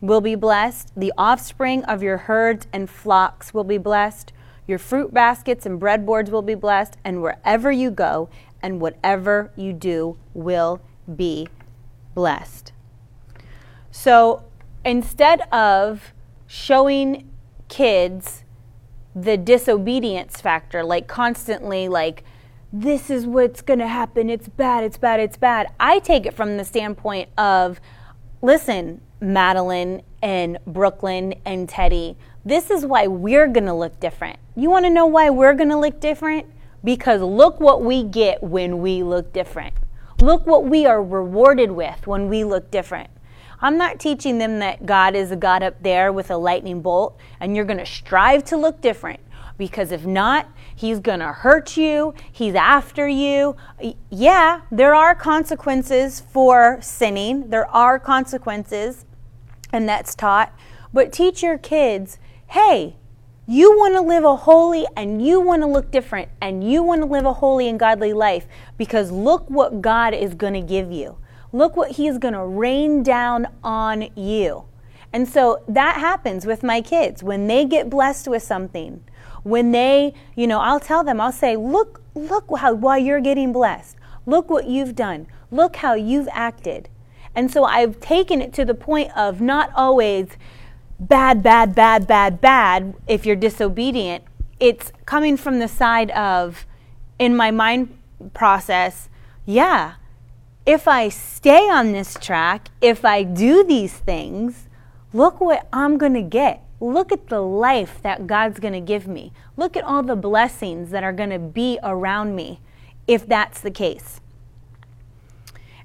will 0.00 0.22
be 0.22 0.34
blessed, 0.34 0.90
the 0.96 1.12
offspring 1.18 1.84
of 1.84 2.02
your 2.02 2.16
herds 2.16 2.68
and 2.72 2.88
flocks 2.88 3.52
will 3.52 3.64
be 3.64 3.76
blessed. 3.76 4.32
Your 4.66 4.78
fruit 4.78 5.12
baskets 5.12 5.66
and 5.66 5.78
breadboards 5.78 6.30
will 6.30 6.42
be 6.42 6.54
blessed, 6.54 6.96
and 7.04 7.20
wherever 7.20 7.70
you 7.70 7.90
go 7.90 8.30
and 8.62 8.80
whatever 8.80 9.52
you 9.56 9.74
do 9.74 10.16
will 10.32 10.80
be 11.16 11.48
blessed. 12.14 12.72
So 13.90 14.44
instead 14.84 15.42
of 15.52 16.12
showing 16.46 17.30
kids 17.68 18.44
the 19.14 19.36
disobedience 19.36 20.40
factor, 20.40 20.82
like 20.82 21.06
constantly, 21.06 21.88
like, 21.88 22.24
this 22.72 23.10
is 23.10 23.26
what's 23.26 23.62
going 23.62 23.80
to 23.80 23.88
happen. 23.88 24.30
It's 24.30 24.48
bad, 24.48 24.84
it's 24.84 24.96
bad, 24.96 25.18
it's 25.18 25.36
bad. 25.36 25.68
I 25.80 25.98
take 25.98 26.26
it 26.26 26.34
from 26.34 26.56
the 26.56 26.64
standpoint 26.64 27.28
of 27.36 27.80
listen, 28.42 29.00
Madeline 29.20 30.02
and 30.22 30.58
Brooklyn 30.66 31.34
and 31.44 31.68
Teddy, 31.68 32.16
this 32.44 32.70
is 32.70 32.86
why 32.86 33.06
we're 33.06 33.48
going 33.48 33.66
to 33.66 33.74
look 33.74 34.00
different. 34.00 34.38
You 34.56 34.70
want 34.70 34.86
to 34.86 34.90
know 34.90 35.06
why 35.06 35.30
we're 35.30 35.54
going 35.54 35.68
to 35.68 35.76
look 35.76 36.00
different? 36.00 36.46
Because 36.82 37.20
look 37.20 37.60
what 37.60 37.82
we 37.82 38.02
get 38.02 38.42
when 38.42 38.80
we 38.80 39.02
look 39.02 39.32
different. 39.32 39.74
Look 40.20 40.46
what 40.46 40.66
we 40.66 40.84
are 40.84 41.02
rewarded 41.02 41.72
with 41.72 42.06
when 42.06 42.28
we 42.28 42.44
look 42.44 42.70
different. 42.70 43.08
I'm 43.62 43.78
not 43.78 43.98
teaching 43.98 44.36
them 44.36 44.58
that 44.58 44.84
God 44.84 45.14
is 45.14 45.30
a 45.30 45.36
God 45.36 45.62
up 45.62 45.82
there 45.82 46.12
with 46.12 46.30
a 46.30 46.36
lightning 46.36 46.82
bolt 46.82 47.18
and 47.40 47.56
you're 47.56 47.64
going 47.64 47.78
to 47.78 47.86
strive 47.86 48.44
to 48.44 48.56
look 48.58 48.82
different 48.82 49.20
because 49.56 49.92
if 49.92 50.04
not, 50.04 50.48
he's 50.74 50.98
going 50.98 51.20
to 51.20 51.32
hurt 51.32 51.76
you, 51.76 52.14
he's 52.30 52.54
after 52.54 53.08
you. 53.08 53.56
Yeah, 54.10 54.62
there 54.70 54.94
are 54.94 55.14
consequences 55.14 56.20
for 56.20 56.78
sinning, 56.80 57.48
there 57.50 57.66
are 57.68 57.98
consequences, 57.98 59.04
and 59.72 59.88
that's 59.88 60.14
taught. 60.14 60.54
But 60.92 61.12
teach 61.12 61.42
your 61.42 61.58
kids 61.58 62.18
hey, 62.48 62.96
you 63.50 63.76
want 63.76 63.94
to 63.94 64.00
live 64.00 64.22
a 64.22 64.36
holy 64.36 64.86
and 64.96 65.26
you 65.26 65.40
want 65.40 65.60
to 65.60 65.66
look 65.66 65.90
different 65.90 66.28
and 66.40 66.62
you 66.62 66.84
want 66.84 67.00
to 67.00 67.06
live 67.06 67.26
a 67.26 67.32
holy 67.32 67.68
and 67.68 67.80
godly 67.80 68.12
life 68.12 68.46
because 68.78 69.10
look 69.10 69.50
what 69.50 69.82
God 69.82 70.14
is 70.14 70.34
going 70.34 70.52
to 70.52 70.60
give 70.60 70.92
you. 70.92 71.18
Look 71.52 71.76
what 71.76 71.90
He's 71.90 72.16
going 72.18 72.34
to 72.34 72.44
rain 72.44 73.02
down 73.02 73.48
on 73.64 74.08
you. 74.14 74.66
And 75.12 75.28
so 75.28 75.64
that 75.66 75.96
happens 75.96 76.46
with 76.46 76.62
my 76.62 76.80
kids. 76.80 77.24
When 77.24 77.48
they 77.48 77.64
get 77.64 77.90
blessed 77.90 78.28
with 78.28 78.44
something, 78.44 79.02
when 79.42 79.72
they, 79.72 80.14
you 80.36 80.46
know, 80.46 80.60
I'll 80.60 80.78
tell 80.78 81.02
them, 81.02 81.20
I'll 81.20 81.32
say, 81.32 81.56
look, 81.56 82.00
look 82.14 82.56
how, 82.56 82.74
while 82.74 82.98
you're 82.98 83.20
getting 83.20 83.52
blessed, 83.52 83.96
look 84.26 84.48
what 84.48 84.68
you've 84.68 84.94
done. 84.94 85.26
Look 85.50 85.74
how 85.74 85.94
you've 85.94 86.28
acted. 86.30 86.88
And 87.34 87.50
so 87.50 87.64
I've 87.64 87.98
taken 87.98 88.40
it 88.40 88.52
to 88.54 88.64
the 88.64 88.74
point 88.74 89.10
of 89.16 89.40
not 89.40 89.72
always 89.74 90.28
bad, 91.00 91.42
bad, 91.42 91.74
bad, 91.74 92.06
bad, 92.06 92.40
bad 92.40 92.94
if 93.08 93.24
you're 93.24 93.36
disobedient. 93.36 94.22
It's 94.60 94.92
coming 95.06 95.36
from 95.38 95.58
the 95.58 95.68
side 95.68 96.10
of, 96.10 96.66
in 97.18 97.34
my 97.34 97.50
mind 97.50 97.96
process, 98.34 99.08
yeah, 99.46 99.94
if 100.66 100.86
I 100.86 101.08
stay 101.08 101.70
on 101.70 101.92
this 101.92 102.14
track, 102.20 102.68
if 102.82 103.04
I 103.04 103.22
do 103.22 103.64
these 103.64 103.94
things, 103.94 104.68
look 105.14 105.40
what 105.40 105.66
I'm 105.72 105.96
going 105.96 106.14
to 106.14 106.22
get. 106.22 106.62
Look 106.80 107.12
at 107.12 107.28
the 107.28 107.40
life 107.40 108.00
that 108.02 108.26
God's 108.26 108.60
going 108.60 108.74
to 108.74 108.80
give 108.80 109.08
me. 109.08 109.32
Look 109.56 109.76
at 109.76 109.84
all 109.84 110.02
the 110.02 110.16
blessings 110.16 110.90
that 110.90 111.02
are 111.02 111.12
going 111.12 111.30
to 111.30 111.38
be 111.38 111.78
around 111.82 112.36
me 112.36 112.60
if 113.06 113.26
that's 113.26 113.60
the 113.60 113.70
case. 113.70 114.20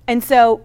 And 0.07 0.23
so, 0.23 0.61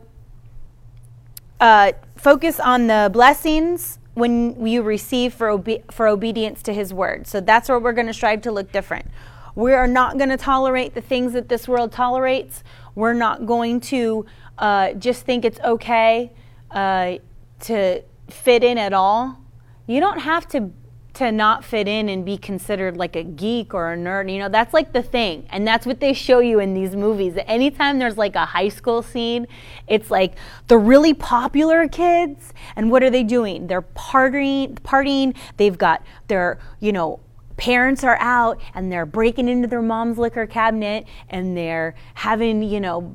uh, 1.61 1.93
focus 2.17 2.61
on 2.61 2.87
the 2.87 3.11
blessings 3.13 4.00
when 4.15 4.67
you 4.67 4.83
receive 4.83 5.33
for, 5.35 5.49
obe- 5.49 5.91
for 5.91 6.07
obedience 6.09 6.63
to 6.63 6.73
His 6.73 6.93
word. 6.93 7.27
So, 7.27 7.41
that's 7.41 7.69
where 7.69 7.79
we're 7.79 7.93
going 7.93 8.07
to 8.07 8.15
strive 8.15 8.43
to 8.43 8.53
look 8.53 8.73
different. 8.73 9.07
We 9.55 9.73
are 9.73 9.87
not 9.87 10.17
going 10.17 10.31
to 10.31 10.37
tolerate 10.37 10.95
the 10.95 11.01
things 11.01 11.33
that 11.33 11.49
this 11.49 11.67
world 11.67 11.93
tolerates. 11.93 12.63
We're 12.95 13.15
not 13.15 13.47
going 13.47 13.81
to 13.81 14.27
uh, 14.59 14.93
just 14.95 15.25
think 15.25 15.45
it's 15.45 15.61
okay 15.61 16.33
uh, 16.71 17.17
to 17.61 18.03
fit 18.29 18.63
in 18.63 18.79
at 18.79 18.93
all. 18.93 19.39
You 19.87 20.01
don't 20.01 20.21
have 20.21 20.47
to 20.49 20.71
to 21.15 21.33
not 21.33 21.65
fit 21.65 21.89
in 21.89 22.09
and 22.09 22.25
be 22.25 22.37
considered 22.37 22.97
like 22.97 23.17
a 23.17 23.25
geek 23.25 23.75
or 23.75 23.93
a 23.93 23.97
nerd. 23.97 24.33
You 24.33 24.39
know, 24.39 24.49
that's 24.49 24.73
like 24.73 24.93
the 24.93 25.03
thing. 25.03 25.47
And 25.51 25.67
that's 25.67 25.87
what 25.87 26.01
they 26.01 26.13
show 26.13 26.39
you 26.39 26.61
in 26.61 26.75
these 26.75 26.95
movies. 26.95 27.35
Anytime 27.47 27.99
there's 27.99 28.17
like 28.17 28.37
a 28.37 28.45
high 28.45 28.69
school 28.69 29.03
scene, 29.03 29.47
it's 29.87 30.11
like 30.11 30.35
the 30.69 30.79
really 30.79 31.15
popular 31.15 31.89
kids. 31.89 32.53
And 32.77 32.91
what 32.91 33.03
are 33.03 33.11
they 33.11 33.23
doing? 33.23 33.67
They're 33.67 33.83
partying, 33.83 34.75
partying. 34.81 35.37
They've 35.57 35.77
got 35.77 36.03
their, 36.29 36.59
you 36.79 36.93
know, 36.93 37.21
parents 37.57 38.05
are 38.05 38.17
out 38.21 38.61
and 38.75 38.91
they're 38.91 39.05
breaking 39.05 39.49
into 39.49 39.69
their 39.69 39.83
mom's 39.83 40.17
liquor 40.17 40.47
cabinet 40.47 41.07
and 41.29 41.57
they're 41.57 41.95
having, 42.15 42.63
you 42.63 42.81
know, 42.81 43.15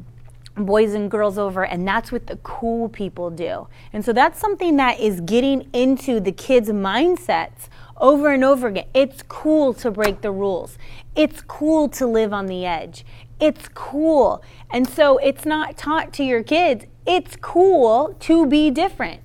boys 0.55 0.93
and 0.93 1.11
girls 1.11 1.37
over 1.37 1.65
and 1.65 1.87
that's 1.87 2.11
what 2.11 2.27
the 2.27 2.37
cool 2.37 2.87
people 2.87 3.29
do. 3.29 3.67
And 3.91 4.05
so 4.05 4.13
that's 4.13 4.39
something 4.39 4.77
that 4.77 4.99
is 4.99 5.21
getting 5.21 5.67
into 5.73 6.19
the 6.19 6.31
kids' 6.31 6.69
mindsets 6.69 7.69
over 7.97 8.31
and 8.31 8.43
over 8.43 8.67
again. 8.67 8.87
It's 8.93 9.23
cool 9.23 9.73
to 9.75 9.91
break 9.91 10.21
the 10.21 10.31
rules. 10.31 10.77
It's 11.15 11.41
cool 11.41 11.87
to 11.89 12.05
live 12.05 12.33
on 12.33 12.47
the 12.47 12.65
edge. 12.65 13.05
It's 13.39 13.67
cool. 13.73 14.43
And 14.71 14.87
so 14.87 15.17
it's 15.17 15.45
not 15.45 15.77
taught 15.77 16.13
to 16.13 16.23
your 16.23 16.43
kids. 16.43 16.85
It's 17.05 17.35
cool 17.35 18.15
to 18.21 18.45
be 18.45 18.71
different. 18.71 19.21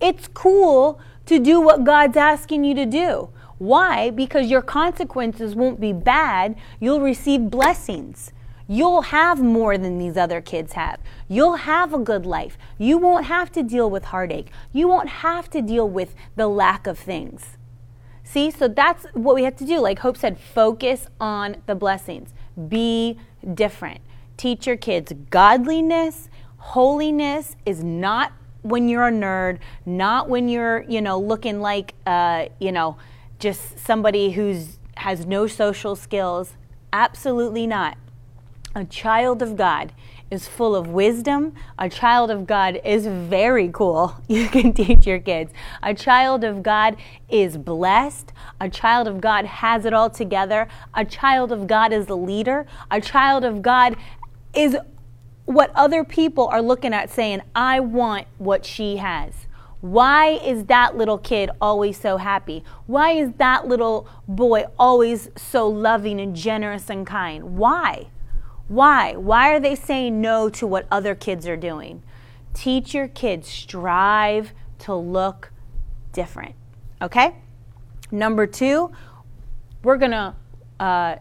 It's 0.00 0.28
cool 0.28 1.00
to 1.26 1.38
do 1.38 1.60
what 1.60 1.84
God's 1.84 2.16
asking 2.16 2.64
you 2.64 2.74
to 2.74 2.86
do. 2.86 3.30
Why? 3.58 4.10
Because 4.10 4.50
your 4.50 4.62
consequences 4.62 5.54
won't 5.54 5.78
be 5.78 5.92
bad. 5.92 6.56
You'll 6.80 7.00
receive 7.00 7.48
blessings. 7.48 8.32
You'll 8.66 9.02
have 9.02 9.40
more 9.40 9.78
than 9.78 9.98
these 9.98 10.16
other 10.16 10.40
kids 10.40 10.72
have. 10.72 10.98
You'll 11.28 11.56
have 11.56 11.94
a 11.94 11.98
good 11.98 12.26
life. 12.26 12.58
You 12.78 12.98
won't 12.98 13.26
have 13.26 13.52
to 13.52 13.62
deal 13.62 13.88
with 13.88 14.06
heartache. 14.06 14.50
You 14.72 14.88
won't 14.88 15.08
have 15.08 15.48
to 15.50 15.62
deal 15.62 15.88
with 15.88 16.14
the 16.36 16.48
lack 16.48 16.86
of 16.86 16.98
things. 16.98 17.56
See, 18.32 18.50
so 18.50 18.66
that's 18.66 19.04
what 19.12 19.34
we 19.34 19.44
have 19.44 19.56
to 19.56 19.66
do. 19.66 19.78
Like 19.78 19.98
Hope 19.98 20.16
said, 20.16 20.38
focus 20.38 21.06
on 21.20 21.56
the 21.66 21.74
blessings. 21.74 22.32
Be 22.68 23.18
different. 23.52 24.00
Teach 24.38 24.66
your 24.66 24.78
kids 24.78 25.12
godliness, 25.28 26.30
holiness 26.56 27.56
is 27.66 27.84
not 27.84 28.32
when 28.62 28.88
you're 28.88 29.08
a 29.08 29.12
nerd, 29.12 29.58
not 29.84 30.30
when 30.30 30.48
you're, 30.48 30.82
you 30.88 31.02
know, 31.02 31.18
looking 31.18 31.60
like, 31.60 31.92
uh, 32.06 32.46
you 32.58 32.72
know, 32.72 32.96
just 33.38 33.78
somebody 33.78 34.30
who's 34.30 34.78
has 34.96 35.26
no 35.26 35.46
social 35.46 35.94
skills. 35.94 36.54
Absolutely 36.90 37.66
not. 37.66 37.98
A 38.74 38.86
child 38.86 39.42
of 39.42 39.56
God 39.56 39.92
is 40.32 40.48
full 40.48 40.74
of 40.74 40.88
wisdom. 40.88 41.52
A 41.78 41.90
child 41.90 42.30
of 42.30 42.46
God 42.46 42.80
is 42.84 43.06
very 43.06 43.68
cool. 43.68 44.16
You 44.32 44.48
can 44.48 44.72
teach 44.72 45.06
your 45.06 45.18
kids. 45.18 45.52
A 45.82 45.92
child 45.92 46.42
of 46.42 46.62
God 46.62 46.96
is 47.28 47.58
blessed. 47.58 48.32
A 48.58 48.70
child 48.70 49.06
of 49.06 49.20
God 49.20 49.44
has 49.44 49.84
it 49.84 49.92
all 49.92 50.08
together. 50.08 50.68
A 50.94 51.04
child 51.04 51.52
of 51.52 51.66
God 51.66 51.92
is 51.92 52.08
a 52.08 52.14
leader. 52.14 52.66
A 52.90 52.98
child 52.98 53.44
of 53.44 53.60
God 53.60 53.94
is 54.54 54.74
what 55.44 55.70
other 55.74 56.02
people 56.02 56.46
are 56.46 56.62
looking 56.62 56.94
at 56.94 57.10
saying, 57.10 57.42
I 57.54 57.80
want 57.80 58.26
what 58.38 58.64
she 58.64 58.96
has. 58.96 59.34
Why 59.82 60.28
is 60.28 60.64
that 60.66 60.96
little 60.96 61.18
kid 61.18 61.50
always 61.60 62.00
so 62.00 62.16
happy? 62.16 62.64
Why 62.86 63.10
is 63.10 63.32
that 63.32 63.66
little 63.66 64.08
boy 64.26 64.64
always 64.78 65.28
so 65.36 65.68
loving 65.68 66.20
and 66.20 66.34
generous 66.34 66.88
and 66.88 67.06
kind? 67.06 67.58
Why? 67.58 68.06
Why? 68.72 69.16
Why 69.16 69.50
are 69.50 69.60
they 69.60 69.74
saying 69.74 70.18
no 70.22 70.48
to 70.48 70.66
what 70.66 70.86
other 70.90 71.14
kids 71.14 71.46
are 71.46 71.58
doing? 71.58 72.02
Teach 72.54 72.94
your 72.94 73.06
kids, 73.06 73.46
strive 73.46 74.54
to 74.78 74.94
look 74.94 75.52
different. 76.12 76.54
Okay? 77.02 77.34
Number 78.10 78.46
two, 78.46 78.90
we're 79.82 79.98
going 79.98 80.12
to 80.12 80.34
uh, 80.80 81.16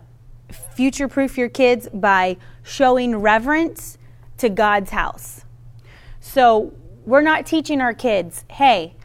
future 0.49 1.09
proof 1.09 1.37
your 1.37 1.49
kids 1.49 1.89
by 1.93 2.37
showing 2.63 3.17
reverence 3.17 3.97
to 4.37 4.47
God's 4.47 4.91
house. 4.91 5.43
So, 6.21 6.71
we're 7.05 7.21
not 7.21 7.45
teaching 7.45 7.81
our 7.81 7.93
kids, 7.93 8.45
hey, 8.51 8.95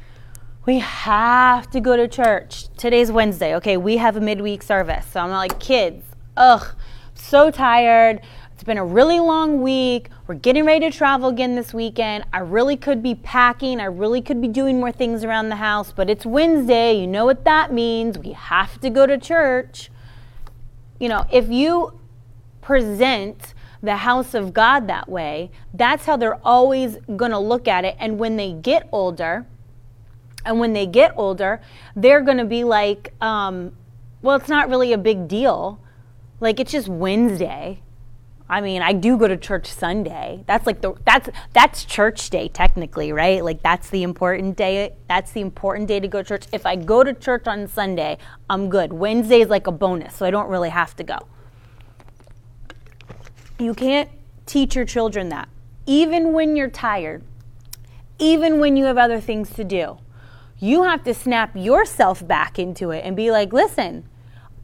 we 0.66 0.78
have 0.78 1.68
to 1.70 1.80
go 1.80 1.96
to 1.96 2.06
church. 2.06 2.68
Today's 2.76 3.11
Wednesday. 3.11 3.56
Okay, 3.56 3.76
we 3.76 3.96
have 3.96 4.16
a 4.16 4.20
midweek 4.20 4.62
service. 4.62 5.06
So 5.06 5.20
I'm 5.20 5.30
like, 5.30 5.59
kids, 5.59 6.04
ugh, 6.37 6.76
so 7.26 7.50
tired. 7.50 8.20
It's 8.52 8.62
been 8.62 8.78
a 8.78 8.84
really 8.84 9.20
long 9.20 9.60
week. 9.60 10.08
We're 10.26 10.36
getting 10.36 10.64
ready 10.64 10.88
to 10.88 10.96
travel 10.96 11.28
again 11.28 11.56
this 11.56 11.74
weekend. 11.74 12.24
I 12.32 12.38
really 12.38 12.76
could 12.76 13.02
be 13.02 13.14
packing. 13.14 13.80
I 13.80 13.86
really 13.86 14.22
could 14.22 14.40
be 14.40 14.48
doing 14.48 14.78
more 14.78 14.92
things 14.92 15.24
around 15.24 15.48
the 15.48 15.56
house, 15.56 15.92
but 15.92 16.08
it's 16.08 16.24
Wednesday. 16.24 16.98
You 16.98 17.06
know 17.06 17.26
what 17.26 17.44
that 17.44 17.72
means. 17.72 18.16
We 18.18 18.32
have 18.32 18.80
to 18.80 18.90
go 18.90 19.06
to 19.06 19.18
church. 19.18 19.90
You 20.98 21.08
know, 21.08 21.26
if 21.30 21.50
you 21.50 21.98
present 22.62 23.54
the 23.82 23.96
house 23.96 24.32
of 24.32 24.54
God 24.54 24.86
that 24.88 25.08
way, 25.08 25.50
that's 25.74 26.06
how 26.06 26.16
they're 26.16 26.40
always 26.46 26.96
going 27.16 27.32
to 27.32 27.38
look 27.38 27.68
at 27.68 27.84
it. 27.84 27.96
And 27.98 28.18
when 28.18 28.36
they 28.36 28.52
get 28.52 28.88
older, 28.92 29.46
and 30.44 30.60
when 30.60 30.72
they 30.72 30.86
get 30.86 31.12
older, 31.16 31.60
they're 31.96 32.22
going 32.22 32.38
to 32.38 32.44
be 32.44 32.62
like, 32.62 33.12
um, 33.20 33.72
well, 34.22 34.36
it's 34.36 34.48
not 34.48 34.68
really 34.68 34.92
a 34.92 34.98
big 34.98 35.28
deal. 35.28 35.80
Like, 36.40 36.61
it's 36.61 36.72
just 36.72 36.88
Wednesday. 36.88 37.83
I 38.49 38.61
mean, 38.61 38.81
I 38.81 38.92
do 38.92 39.16
go 39.16 39.27
to 39.27 39.37
church 39.37 39.66
Sunday. 39.66 40.44
That's 40.46 40.66
like 40.66 40.81
the 40.81 40.94
that's 41.05 41.29
that's 41.53 41.85
church 41.85 42.31
day 42.31 42.46
technically, 42.49 43.11
right? 43.11 43.44
Like 43.44 43.61
that's 43.61 43.90
the 43.90 44.05
important 44.05 44.57
day. 44.57 44.94
That's 45.09 45.33
the 45.33 45.40
important 45.40 45.88
day 45.88 45.99
to 45.99 46.07
go 46.07 46.22
to 46.22 46.29
church. 46.29 46.46
If 46.53 46.64
I 46.64 46.77
go 46.77 47.03
to 47.03 47.12
church 47.12 47.49
on 47.49 47.66
Sunday, 47.66 48.18
I'm 48.49 48.68
good. 48.68 48.92
Wednesday 48.92 49.40
is 49.40 49.49
like 49.49 49.66
a 49.66 49.72
bonus, 49.72 50.14
so 50.14 50.27
I 50.27 50.31
don't 50.31 50.49
really 50.49 50.70
have 50.70 50.94
to 50.96 51.03
go. 51.03 51.18
You 53.59 53.75
can't 53.75 54.09
teach 54.44 54.77
your 54.77 54.85
children 54.85 55.29
that. 55.31 55.49
Even 55.87 56.33
when 56.33 56.55
you're 56.55 56.70
tired, 56.70 57.25
even 58.18 58.61
when 58.61 58.77
you 58.77 58.85
have 58.85 58.99
other 58.99 59.20
things 59.20 59.51
to 59.55 59.64
do, 59.64 59.99
you 60.59 60.85
have 60.85 61.03
to 61.05 61.14
snap 61.14 61.57
yourself 61.57 62.27
back 62.27 62.61
into 62.61 62.90
it 62.90 63.01
and 63.05 63.16
be 63.16 63.33
like, 63.33 63.53
listen, 63.53 64.09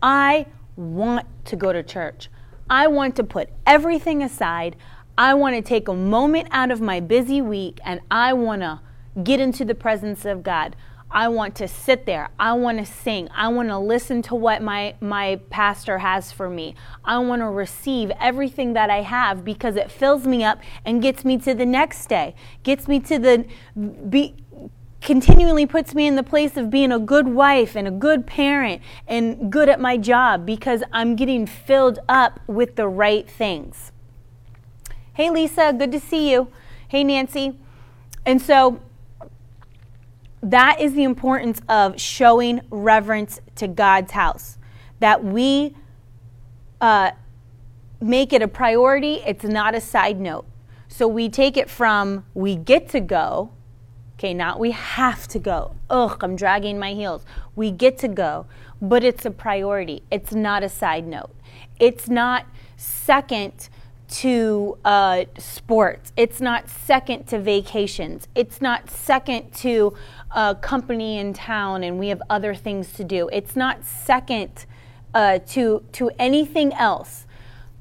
I 0.01 0.47
want 0.77 1.27
to 1.47 1.57
go 1.57 1.73
to 1.73 1.83
church. 1.83 2.29
I 2.69 2.87
want 2.87 3.17
to 3.17 3.25
put 3.25 3.51
everything 3.67 4.23
aside. 4.23 4.77
I 5.19 5.35
want 5.35 5.57
to 5.57 5.63
take 5.63 5.89
a 5.89 5.95
moment 5.95 6.49
out 6.51 6.71
of 6.71 6.81
my 6.81 7.01
busy 7.01 7.43
week 7.43 7.81
and 7.85 8.01
I 8.11 8.33
want 8.33 8.63
to 8.63 8.81
get 9.23 9.41
into 9.41 9.65
the 9.65 9.75
presence 9.75 10.25
of 10.25 10.43
God. 10.43 10.75
I 11.11 11.29
want 11.29 11.55
to 11.57 11.69
sit 11.69 12.07
there. 12.07 12.31
I 12.39 12.55
want 12.55 12.79
to 12.79 12.87
sing. 12.87 13.29
I 13.35 13.49
want 13.49 13.69
to 13.69 13.79
listen 13.79 14.23
to 14.23 14.35
what 14.35 14.63
my, 14.63 14.95
my 15.01 15.41
pastor 15.51 15.99
has 15.99 16.33
for 16.33 16.49
me. 16.49 16.75
I 17.05 17.19
want 17.19 17.43
to 17.43 17.49
receive 17.49 18.11
everything 18.19 18.73
that 18.73 18.89
I 18.89 19.03
have 19.03 19.45
because 19.45 19.77
it 19.77 19.91
fills 19.91 20.27
me 20.27 20.43
up 20.43 20.61
and 20.87 21.03
gets 21.03 21.25
me 21.25 21.37
to 21.39 21.53
the 21.55 21.67
next 21.67 22.07
day, 22.07 22.35
gets 22.63 22.89
me 22.89 22.99
to 23.01 23.19
the, 23.19 23.45
be, 24.09 24.35
continually 25.03 25.67
puts 25.67 25.95
me 25.95 26.07
in 26.07 26.17
the 26.17 26.23
place 26.23 26.57
of 26.57 26.71
being 26.71 26.93
a 26.93 26.99
good 26.99 27.29
wife 27.29 27.77
and 27.77 27.87
a 27.87 27.91
good 27.91 28.27
parent 28.27 28.81
and 29.07 29.51
good 29.51 29.69
at 29.69 29.81
my 29.81 29.97
job 29.97 30.47
because 30.47 30.83
I'm 30.93 31.17
getting 31.17 31.47
filled 31.47 31.99
up 32.09 32.41
with 32.47 32.77
the 32.77 32.88
right 32.88 33.29
things. 33.29 33.93
Hey, 35.15 35.29
Lisa, 35.29 35.75
good 35.77 35.93
to 35.93 36.01
see 36.01 36.31
you. 36.31 36.49
Hey, 36.88 37.05
Nancy. 37.05 37.59
And 38.25 38.41
so, 38.41 38.81
that 40.43 40.81
is 40.81 40.95
the 40.95 41.05
importance 41.05 41.61
of 41.69 42.01
showing 42.01 42.61
reverence 42.71 43.41
to 43.57 43.69
God's 43.69 44.12
house. 44.12 44.59
That 44.99 45.25
we 45.25 45.77
uh, 46.81 47.12
make 48.01 48.33
it 48.33 48.43
a 48.43 48.49
priority, 48.49 49.23
it's 49.27 49.45
not 49.45 49.75
a 49.75 49.81
side 49.81 50.21
note. 50.21 50.47
So 50.88 51.07
we 51.09 51.29
take 51.29 51.57
it 51.57 51.71
from 51.71 52.27
we 52.35 52.57
get 52.57 52.88
to 52.91 53.01
go, 53.01 53.51
okay, 54.23 54.33
not 54.33 54.61
we 54.61 54.71
have 54.71 55.27
to 55.27 55.39
go. 55.41 55.75
Ugh, 55.91 56.17
I'm 56.23 56.37
dragging 56.37 56.79
my 56.79 56.93
heels. 56.93 57.25
We 57.57 57.73
get 57.73 57.99
to 57.99 58.09
go, 58.09 58.47
but 58.81 59.03
it's 59.03 59.25
a 59.25 59.33
priority. 59.33 60.05
It's 60.13 60.33
not 60.33 60.63
a 60.63 60.69
side 60.69 61.09
note. 61.09 61.35
It's 61.81 62.09
not 62.09 62.47
second 62.77 63.69
to 64.09 64.79
uh, 64.85 65.25
sports. 65.39 66.13
It's 66.17 66.41
not 66.41 66.69
second 66.69 67.27
to 67.29 67.41
vacations. 67.41 68.29
It's 68.37 68.61
not 68.61 68.89
second 68.91 69.53
to 69.55 69.95
a 70.31 70.55
company 70.55 71.19
in 71.19 71.33
town 71.33 71.83
and 71.83 71.99
we 71.99 72.09
have 72.09 72.23
other 72.31 72.55
things 72.55 72.93
to 72.93 73.05
do. 73.05 73.29
It's 73.33 73.57
not 73.57 73.85
second 73.85 74.67
uh, 75.15 75.41
to, 75.49 75.83
to 75.93 76.11
anything 76.19 76.73
else. 76.75 77.27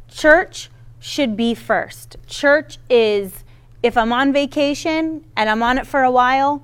Church 0.08 0.72
should 1.00 1.38
be 1.38 1.54
first. 1.54 2.16
Church 2.26 2.80
is, 2.90 3.41
if 3.84 3.98
I'm 3.98 4.13
on 4.13 4.32
vacation 4.32 5.26
and 5.36 5.50
I'm 5.50 5.63
on 5.63 5.78
it 5.78 5.88
for 5.88 6.04
a 6.04 6.12
while, 6.12 6.63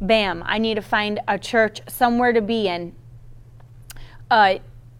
bam, 0.00 0.42
I 0.46 0.58
need 0.58 0.74
to 0.74 0.82
find 0.82 1.20
a 1.28 1.38
church 1.38 1.80
somewhere 1.88 2.32
to 2.32 2.40
be 2.40 2.68
in. 2.68 2.94
Uh, 4.30 4.58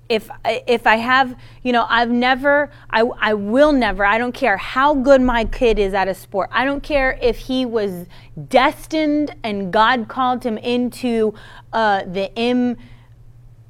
if 0.08 0.28
if 0.44 0.88
I 0.88 0.96
have, 0.96 1.36
you 1.62 1.72
know, 1.72 1.86
I've 1.88 2.10
never, 2.10 2.68
I, 2.90 3.02
I 3.02 3.34
will 3.34 3.70
never, 3.70 4.04
I 4.04 4.18
don't 4.18 4.32
care 4.32 4.56
how 4.56 4.92
good 4.92 5.22
my 5.22 5.44
kid 5.44 5.78
is 5.78 5.94
at 5.94 6.08
a 6.08 6.14
sport. 6.14 6.50
I 6.52 6.64
don't 6.64 6.82
care 6.82 7.16
if 7.22 7.38
he 7.38 7.64
was 7.64 8.06
destined 8.48 9.36
and 9.44 9.72
God 9.72 10.08
called 10.08 10.42
him 10.42 10.58
into 10.58 11.32
uh, 11.72 12.02
the 12.04 12.36
M, 12.36 12.76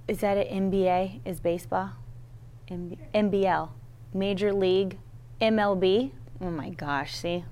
is 0.09 0.21
that 0.21 0.39
an 0.39 0.71
MBA? 0.71 1.21
Is 1.27 1.41
baseball? 1.41 1.91
MB, 2.71 2.97
MBL, 3.13 3.69
Major 4.15 4.55
League, 4.55 4.97
MLB. 5.43 6.13
Oh 6.41 6.51
my 6.51 6.71
gosh, 6.71 7.17
see, 7.17 7.45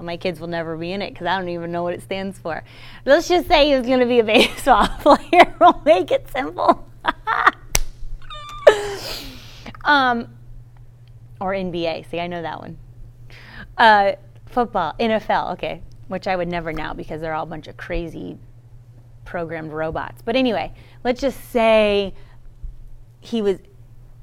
my 0.00 0.16
kids 0.16 0.40
will 0.40 0.48
never 0.48 0.76
be 0.76 0.92
in 0.92 1.02
it 1.02 1.10
because 1.10 1.26
I 1.26 1.38
don't 1.38 1.48
even 1.48 1.72
know 1.72 1.82
what 1.82 1.94
it 1.94 2.02
stands 2.02 2.38
for. 2.38 2.62
Let's 3.04 3.28
just 3.28 3.48
say 3.48 3.74
he's 3.74 3.86
going 3.86 4.00
to 4.00 4.06
be 4.06 4.20
a 4.20 4.24
baseball 4.24 4.86
player. 5.00 5.54
we'll 5.60 5.82
make 5.84 6.10
it 6.10 6.28
simple. 6.30 6.88
um, 9.84 10.28
or 11.40 11.52
NBA. 11.52 12.10
See, 12.10 12.20
I 12.20 12.26
know 12.26 12.42
that 12.42 12.60
one. 12.60 12.78
Uh, 13.76 14.12
football, 14.46 14.94
NFL. 14.98 15.52
Okay, 15.54 15.82
which 16.08 16.26
I 16.26 16.36
would 16.36 16.48
never 16.48 16.72
now 16.72 16.94
because 16.94 17.20
they're 17.20 17.34
all 17.34 17.44
a 17.44 17.46
bunch 17.46 17.66
of 17.68 17.76
crazy 17.76 18.38
programmed 19.24 19.72
robots. 19.72 20.22
But 20.22 20.36
anyway, 20.36 20.72
let's 21.04 21.20
just 21.20 21.50
say 21.50 22.14
he 23.20 23.42
was 23.42 23.58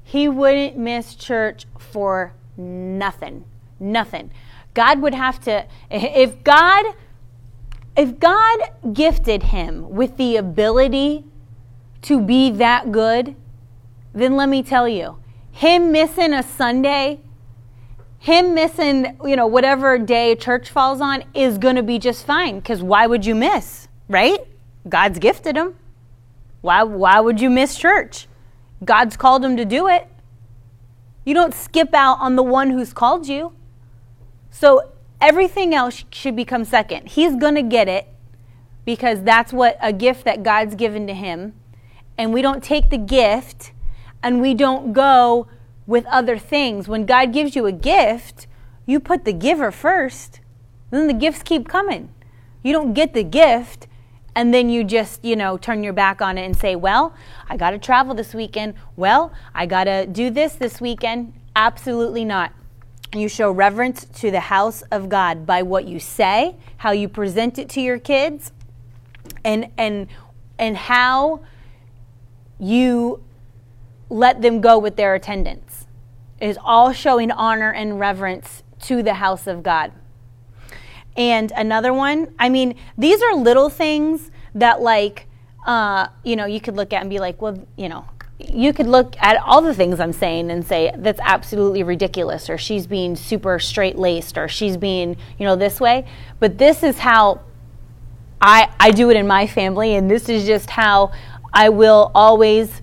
he 0.02 0.28
wouldn't 0.28 0.76
miss 0.76 1.14
church 1.14 1.66
for 1.78 2.34
nothing. 2.56 3.44
Nothing. 3.80 4.30
God 4.74 5.00
would 5.00 5.14
have 5.14 5.40
to 5.42 5.66
if 5.90 6.42
God 6.44 6.84
if 7.96 8.18
God 8.18 8.60
gifted 8.92 9.44
him 9.44 9.88
with 9.90 10.16
the 10.16 10.36
ability 10.36 11.24
to 12.02 12.20
be 12.20 12.50
that 12.50 12.90
good, 12.90 13.36
then 14.12 14.36
let 14.36 14.48
me 14.48 14.62
tell 14.62 14.88
you, 14.88 15.18
him 15.52 15.92
missing 15.92 16.32
a 16.32 16.42
Sunday, 16.42 17.20
him 18.18 18.54
missing, 18.54 19.16
you 19.24 19.36
know, 19.36 19.46
whatever 19.46 19.96
day 19.98 20.34
church 20.34 20.70
falls 20.70 21.00
on 21.00 21.24
is 21.34 21.56
going 21.58 21.76
to 21.76 21.82
be 21.82 21.98
just 21.98 22.26
fine 22.26 22.56
because 22.56 22.82
why 22.82 23.06
would 23.06 23.24
you 23.24 23.34
miss, 23.34 23.86
right? 24.08 24.40
God's 24.88 25.18
gifted 25.18 25.56
him. 25.56 25.76
Why, 26.60 26.82
why 26.82 27.20
would 27.20 27.40
you 27.40 27.50
miss 27.50 27.76
church? 27.76 28.26
God's 28.84 29.16
called 29.16 29.44
him 29.44 29.56
to 29.56 29.64
do 29.64 29.86
it. 29.86 30.08
You 31.24 31.34
don't 31.34 31.54
skip 31.54 31.94
out 31.94 32.18
on 32.20 32.36
the 32.36 32.42
one 32.42 32.70
who's 32.70 32.92
called 32.92 33.28
you. 33.28 33.52
So 34.54 34.92
everything 35.20 35.74
else 35.74 36.04
should 36.10 36.36
become 36.36 36.64
second. 36.64 37.08
He's 37.08 37.34
going 37.34 37.56
to 37.56 37.62
get 37.62 37.88
it 37.88 38.06
because 38.84 39.24
that's 39.24 39.52
what 39.52 39.76
a 39.82 39.92
gift 39.92 40.24
that 40.26 40.44
God's 40.44 40.76
given 40.76 41.08
to 41.08 41.12
him. 41.12 41.54
And 42.16 42.32
we 42.32 42.40
don't 42.40 42.62
take 42.62 42.88
the 42.88 42.96
gift 42.96 43.72
and 44.22 44.40
we 44.40 44.54
don't 44.54 44.92
go 44.92 45.48
with 45.88 46.06
other 46.06 46.38
things. 46.38 46.86
When 46.86 47.04
God 47.04 47.32
gives 47.32 47.56
you 47.56 47.66
a 47.66 47.72
gift, 47.72 48.46
you 48.86 49.00
put 49.00 49.24
the 49.24 49.32
giver 49.32 49.72
first, 49.72 50.38
then 50.92 51.08
the 51.08 51.14
gifts 51.14 51.42
keep 51.42 51.66
coming. 51.68 52.14
You 52.62 52.72
don't 52.72 52.92
get 52.92 53.12
the 53.12 53.24
gift 53.24 53.88
and 54.36 54.54
then 54.54 54.70
you 54.70 54.84
just, 54.84 55.24
you 55.24 55.34
know, 55.34 55.56
turn 55.56 55.82
your 55.82 55.92
back 55.92 56.22
on 56.22 56.38
it 56.38 56.44
and 56.44 56.56
say, 56.56 56.76
well, 56.76 57.12
I 57.50 57.56
got 57.56 57.70
to 57.70 57.78
travel 57.78 58.14
this 58.14 58.32
weekend. 58.32 58.74
Well, 58.94 59.32
I 59.52 59.66
got 59.66 59.84
to 59.84 60.06
do 60.06 60.30
this 60.30 60.54
this 60.54 60.80
weekend. 60.80 61.32
Absolutely 61.56 62.24
not. 62.24 62.52
You 63.14 63.28
show 63.28 63.50
reverence 63.50 64.04
to 64.04 64.30
the 64.30 64.40
house 64.40 64.82
of 64.90 65.08
God 65.08 65.46
by 65.46 65.62
what 65.62 65.86
you 65.86 66.00
say, 66.00 66.56
how 66.78 66.90
you 66.90 67.08
present 67.08 67.58
it 67.58 67.68
to 67.70 67.80
your 67.80 67.98
kids, 67.98 68.52
and 69.44 69.70
and 69.78 70.08
and 70.58 70.76
how 70.76 71.40
you 72.58 73.22
let 74.10 74.42
them 74.42 74.60
go 74.60 74.78
with 74.78 74.96
their 74.96 75.14
attendance. 75.14 75.86
It 76.40 76.48
is 76.48 76.58
all 76.62 76.92
showing 76.92 77.30
honor 77.30 77.72
and 77.72 77.98
reverence 78.00 78.62
to 78.82 79.02
the 79.02 79.14
house 79.14 79.46
of 79.46 79.62
God. 79.62 79.92
And 81.16 81.52
another 81.56 81.92
one, 81.92 82.34
I 82.38 82.48
mean, 82.48 82.74
these 82.98 83.22
are 83.22 83.34
little 83.34 83.70
things 83.70 84.30
that, 84.54 84.82
like, 84.82 85.26
uh, 85.66 86.08
you 86.24 86.36
know, 86.36 86.44
you 86.44 86.60
could 86.60 86.76
look 86.76 86.92
at 86.92 87.00
and 87.00 87.08
be 87.08 87.18
like, 87.18 87.40
well, 87.40 87.64
you 87.76 87.88
know, 87.88 88.04
you 88.54 88.72
could 88.72 88.86
look 88.86 89.14
at 89.18 89.36
all 89.44 89.60
the 89.60 89.74
things 89.74 90.00
I'm 90.00 90.12
saying 90.12 90.50
and 90.50 90.64
say 90.64 90.92
that's 90.96 91.20
absolutely 91.22 91.82
ridiculous, 91.82 92.48
or 92.48 92.56
she's 92.56 92.86
being 92.86 93.16
super 93.16 93.58
straight 93.58 93.96
laced, 93.96 94.38
or 94.38 94.48
she's 94.48 94.76
being, 94.76 95.16
you 95.38 95.46
know, 95.46 95.56
this 95.56 95.80
way. 95.80 96.06
But 96.38 96.58
this 96.58 96.82
is 96.82 96.98
how 96.98 97.40
I, 98.40 98.72
I 98.78 98.90
do 98.90 99.10
it 99.10 99.16
in 99.16 99.26
my 99.26 99.46
family, 99.46 99.94
and 99.94 100.10
this 100.10 100.28
is 100.28 100.46
just 100.46 100.70
how 100.70 101.12
I 101.52 101.68
will 101.68 102.10
always 102.14 102.82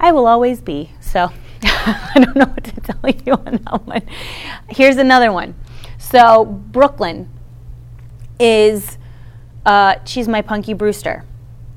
I 0.00 0.12
will 0.12 0.26
always 0.26 0.60
be. 0.60 0.92
So 1.00 1.32
I 1.62 2.12
don't 2.14 2.36
know 2.36 2.46
what 2.46 2.64
to 2.64 2.80
tell 2.80 3.10
you 3.26 3.32
on 3.32 3.60
that 3.64 3.86
one. 3.86 4.02
Here's 4.68 4.96
another 4.96 5.32
one. 5.32 5.54
So 5.98 6.44
Brooklyn 6.44 7.28
is 8.38 8.98
uh, 9.66 9.96
she's 10.04 10.28
my 10.28 10.40
Punky 10.40 10.72
Brewster. 10.72 11.24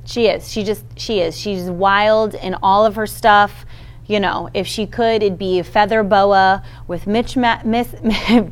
She 0.06 0.28
is. 0.28 0.52
She 0.52 0.64
just 0.64 0.86
she 0.98 1.20
is. 1.20 1.40
She's 1.40 1.70
wild 1.70 2.34
in 2.36 2.56
all 2.62 2.86
of 2.86 2.96
her 2.96 3.08
stuff. 3.08 3.66
You 4.08 4.20
know, 4.20 4.50
if 4.54 4.68
she 4.68 4.88
could, 4.88 5.24
it'd 5.24 5.38
be 5.38 5.60
a 5.60 5.64
feather 5.64 6.04
boa 6.04 6.64
with 6.88 7.08
Mitch 7.08 7.38
ma- 7.38 7.62
Miss 7.64 7.92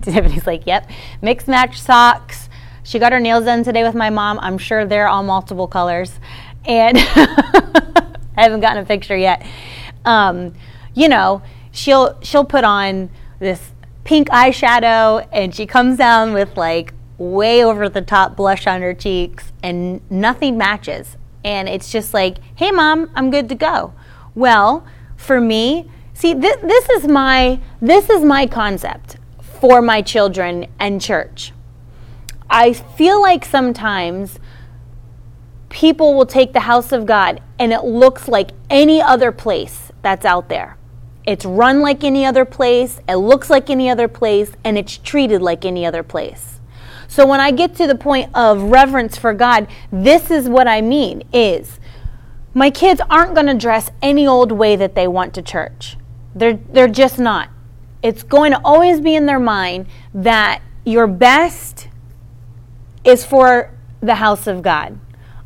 Tiffany's 0.02 0.48
like, 0.48 0.66
yep, 0.66 0.90
mixed 1.22 1.48
match 1.48 1.82
socks. 1.82 2.48
She 2.84 2.98
got 2.98 3.12
her 3.12 3.20
nails 3.20 3.46
done 3.46 3.64
today 3.64 3.84
with 3.84 3.96
my 3.96 4.10
mom. 4.10 4.40
I'm 4.40 4.58
sure 4.58 4.86
they're 4.86 5.08
all 5.08 5.24
multiple 5.24 5.68
colors, 5.68 6.20
and 6.66 6.98
I 6.98 8.14
haven't 8.36 8.62
gotten 8.62 8.84
a 8.84 8.86
picture 8.86 9.18
yet. 9.18 9.46
Um, 10.06 10.54
you 10.94 11.10
know, 11.10 11.42
she'll 11.72 12.20
she'll 12.22 12.46
put 12.46 12.64
on 12.64 13.10
this 13.40 13.72
pink 14.04 14.30
eyeshadow 14.30 15.28
and 15.32 15.54
she 15.54 15.66
comes 15.66 15.98
down 15.98 16.34
with 16.34 16.58
like 16.58 16.94
way 17.18 17.64
over 17.64 17.88
the 17.90 18.02
top 18.02 18.36
blush 18.36 18.66
on 18.66 18.82
her 18.82 18.94
cheeks 18.94 19.52
and 19.62 20.02
nothing 20.10 20.58
matches. 20.58 21.18
And 21.43 21.69
it's 21.69 21.91
just 21.91 22.13
like, 22.13 22.38
"Hey 22.56 22.71
mom, 22.71 23.10
I'm 23.15 23.32
good 23.32 23.49
to 23.49 23.56
go." 23.56 23.93
Well, 24.36 24.86
for 25.15 25.41
me, 25.41 25.89
See, 26.19 26.34
this, 26.34 26.58
this 26.58 26.89
is 26.89 27.08
my 27.08 27.62
this 27.82 28.10
is 28.10 28.25
my 28.25 28.45
concept 28.45 29.15
for 29.62 29.82
my 29.82 30.02
children 30.02 30.67
and 30.78 30.99
church. 30.99 31.54
I 32.49 32.73
feel 32.73 33.21
like 33.21 33.45
sometimes 33.45 34.38
people 35.69 36.15
will 36.15 36.25
take 36.25 36.52
the 36.52 36.60
house 36.60 36.91
of 36.91 37.06
God 37.06 37.41
and 37.58 37.71
it 37.71 37.86
looks 37.86 38.28
like 38.28 38.52
any 38.69 39.02
other 39.02 39.32
place 39.32 39.93
that's 40.02 40.25
out 40.25 40.49
there. 40.49 40.75
It's 41.25 41.45
run 41.45 41.80
like 41.80 42.04
any 42.04 42.25
other 42.25 42.43
place, 42.43 42.99
it 43.08 43.15
looks 43.15 43.49
like 43.49 43.69
any 43.69 43.89
other 43.89 44.10
place, 44.10 44.52
and 44.65 44.78
it's 44.78 44.97
treated 44.97 45.41
like 45.41 45.63
any 45.63 45.86
other 45.86 46.04
place. 46.04 46.59
So 47.10 47.26
when 47.26 47.39
I 47.39 47.50
get 47.50 47.76
to 47.78 47.88
the 47.88 47.95
point 47.95 48.30
of 48.36 48.62
reverence 48.62 49.17
for 49.17 49.34
God, 49.34 49.67
this 49.91 50.30
is 50.30 50.48
what 50.48 50.67
I 50.67 50.80
mean 50.80 51.24
is 51.34 51.80
my 52.54 52.69
kids 52.69 53.02
aren't 53.10 53.34
going 53.34 53.48
to 53.48 53.56
dress 53.56 53.89
any 54.00 54.28
old 54.28 54.52
way 54.52 54.76
that 54.76 54.93
they 54.93 55.08
want 55.08 55.34
to 55.34 55.41
church. 55.41 55.98
They're 56.36 56.54
they're 56.72 56.88
just 56.88 57.17
not. 57.17 57.50
It's 58.04 58.22
going 58.22 58.52
to 58.52 58.62
always 58.63 59.02
be 59.02 59.15
in 59.15 59.26
their 59.26 59.39
mind 59.39 59.88
that 60.13 60.62
your 60.86 61.08
best 61.08 61.88
is 63.04 63.26
for 63.26 63.72
the 64.02 64.15
house 64.15 64.45
of 64.45 64.62
God. 64.62 65.00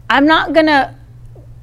I'm 0.09 0.25
not 0.25 0.51
going 0.51 0.65
to 0.65 0.95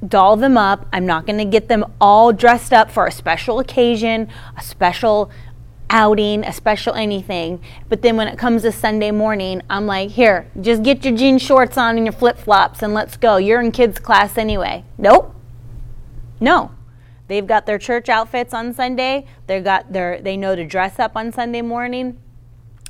doll 0.07 0.35
them 0.35 0.57
up. 0.57 0.87
I'm 0.91 1.05
not 1.05 1.27
going 1.27 1.37
to 1.37 1.45
get 1.45 1.67
them 1.67 1.85
all 2.01 2.33
dressed 2.33 2.73
up 2.73 2.89
for 2.89 3.05
a 3.05 3.11
special 3.11 3.59
occasion, 3.59 4.29
a 4.57 4.63
special 4.63 5.29
outing, 5.91 6.43
a 6.45 6.53
special 6.53 6.95
anything. 6.95 7.61
But 7.89 8.01
then 8.01 8.17
when 8.17 8.27
it 8.27 8.39
comes 8.39 8.63
to 8.63 8.71
Sunday 8.71 9.11
morning, 9.11 9.61
I'm 9.69 9.85
like, 9.85 10.11
here, 10.11 10.49
just 10.59 10.81
get 10.81 11.05
your 11.05 11.15
jean 11.15 11.37
shorts 11.37 11.77
on 11.77 11.97
and 11.97 12.05
your 12.05 12.13
flip 12.13 12.37
flops 12.37 12.81
and 12.81 12.93
let's 12.93 13.17
go. 13.17 13.37
You're 13.37 13.61
in 13.61 13.71
kids' 13.71 13.99
class 13.99 14.37
anyway. 14.37 14.85
Nope. 14.97 15.35
No. 16.39 16.71
They've 17.27 17.45
got 17.45 17.65
their 17.65 17.77
church 17.77 18.09
outfits 18.09 18.53
on 18.53 18.73
Sunday. 18.73 19.27
They 19.47 19.59
got 19.61 19.93
their 19.93 20.19
they 20.21 20.35
know 20.35 20.55
to 20.55 20.65
dress 20.65 20.97
up 20.97 21.15
on 21.15 21.31
Sunday 21.31 21.61
morning. 21.61 22.19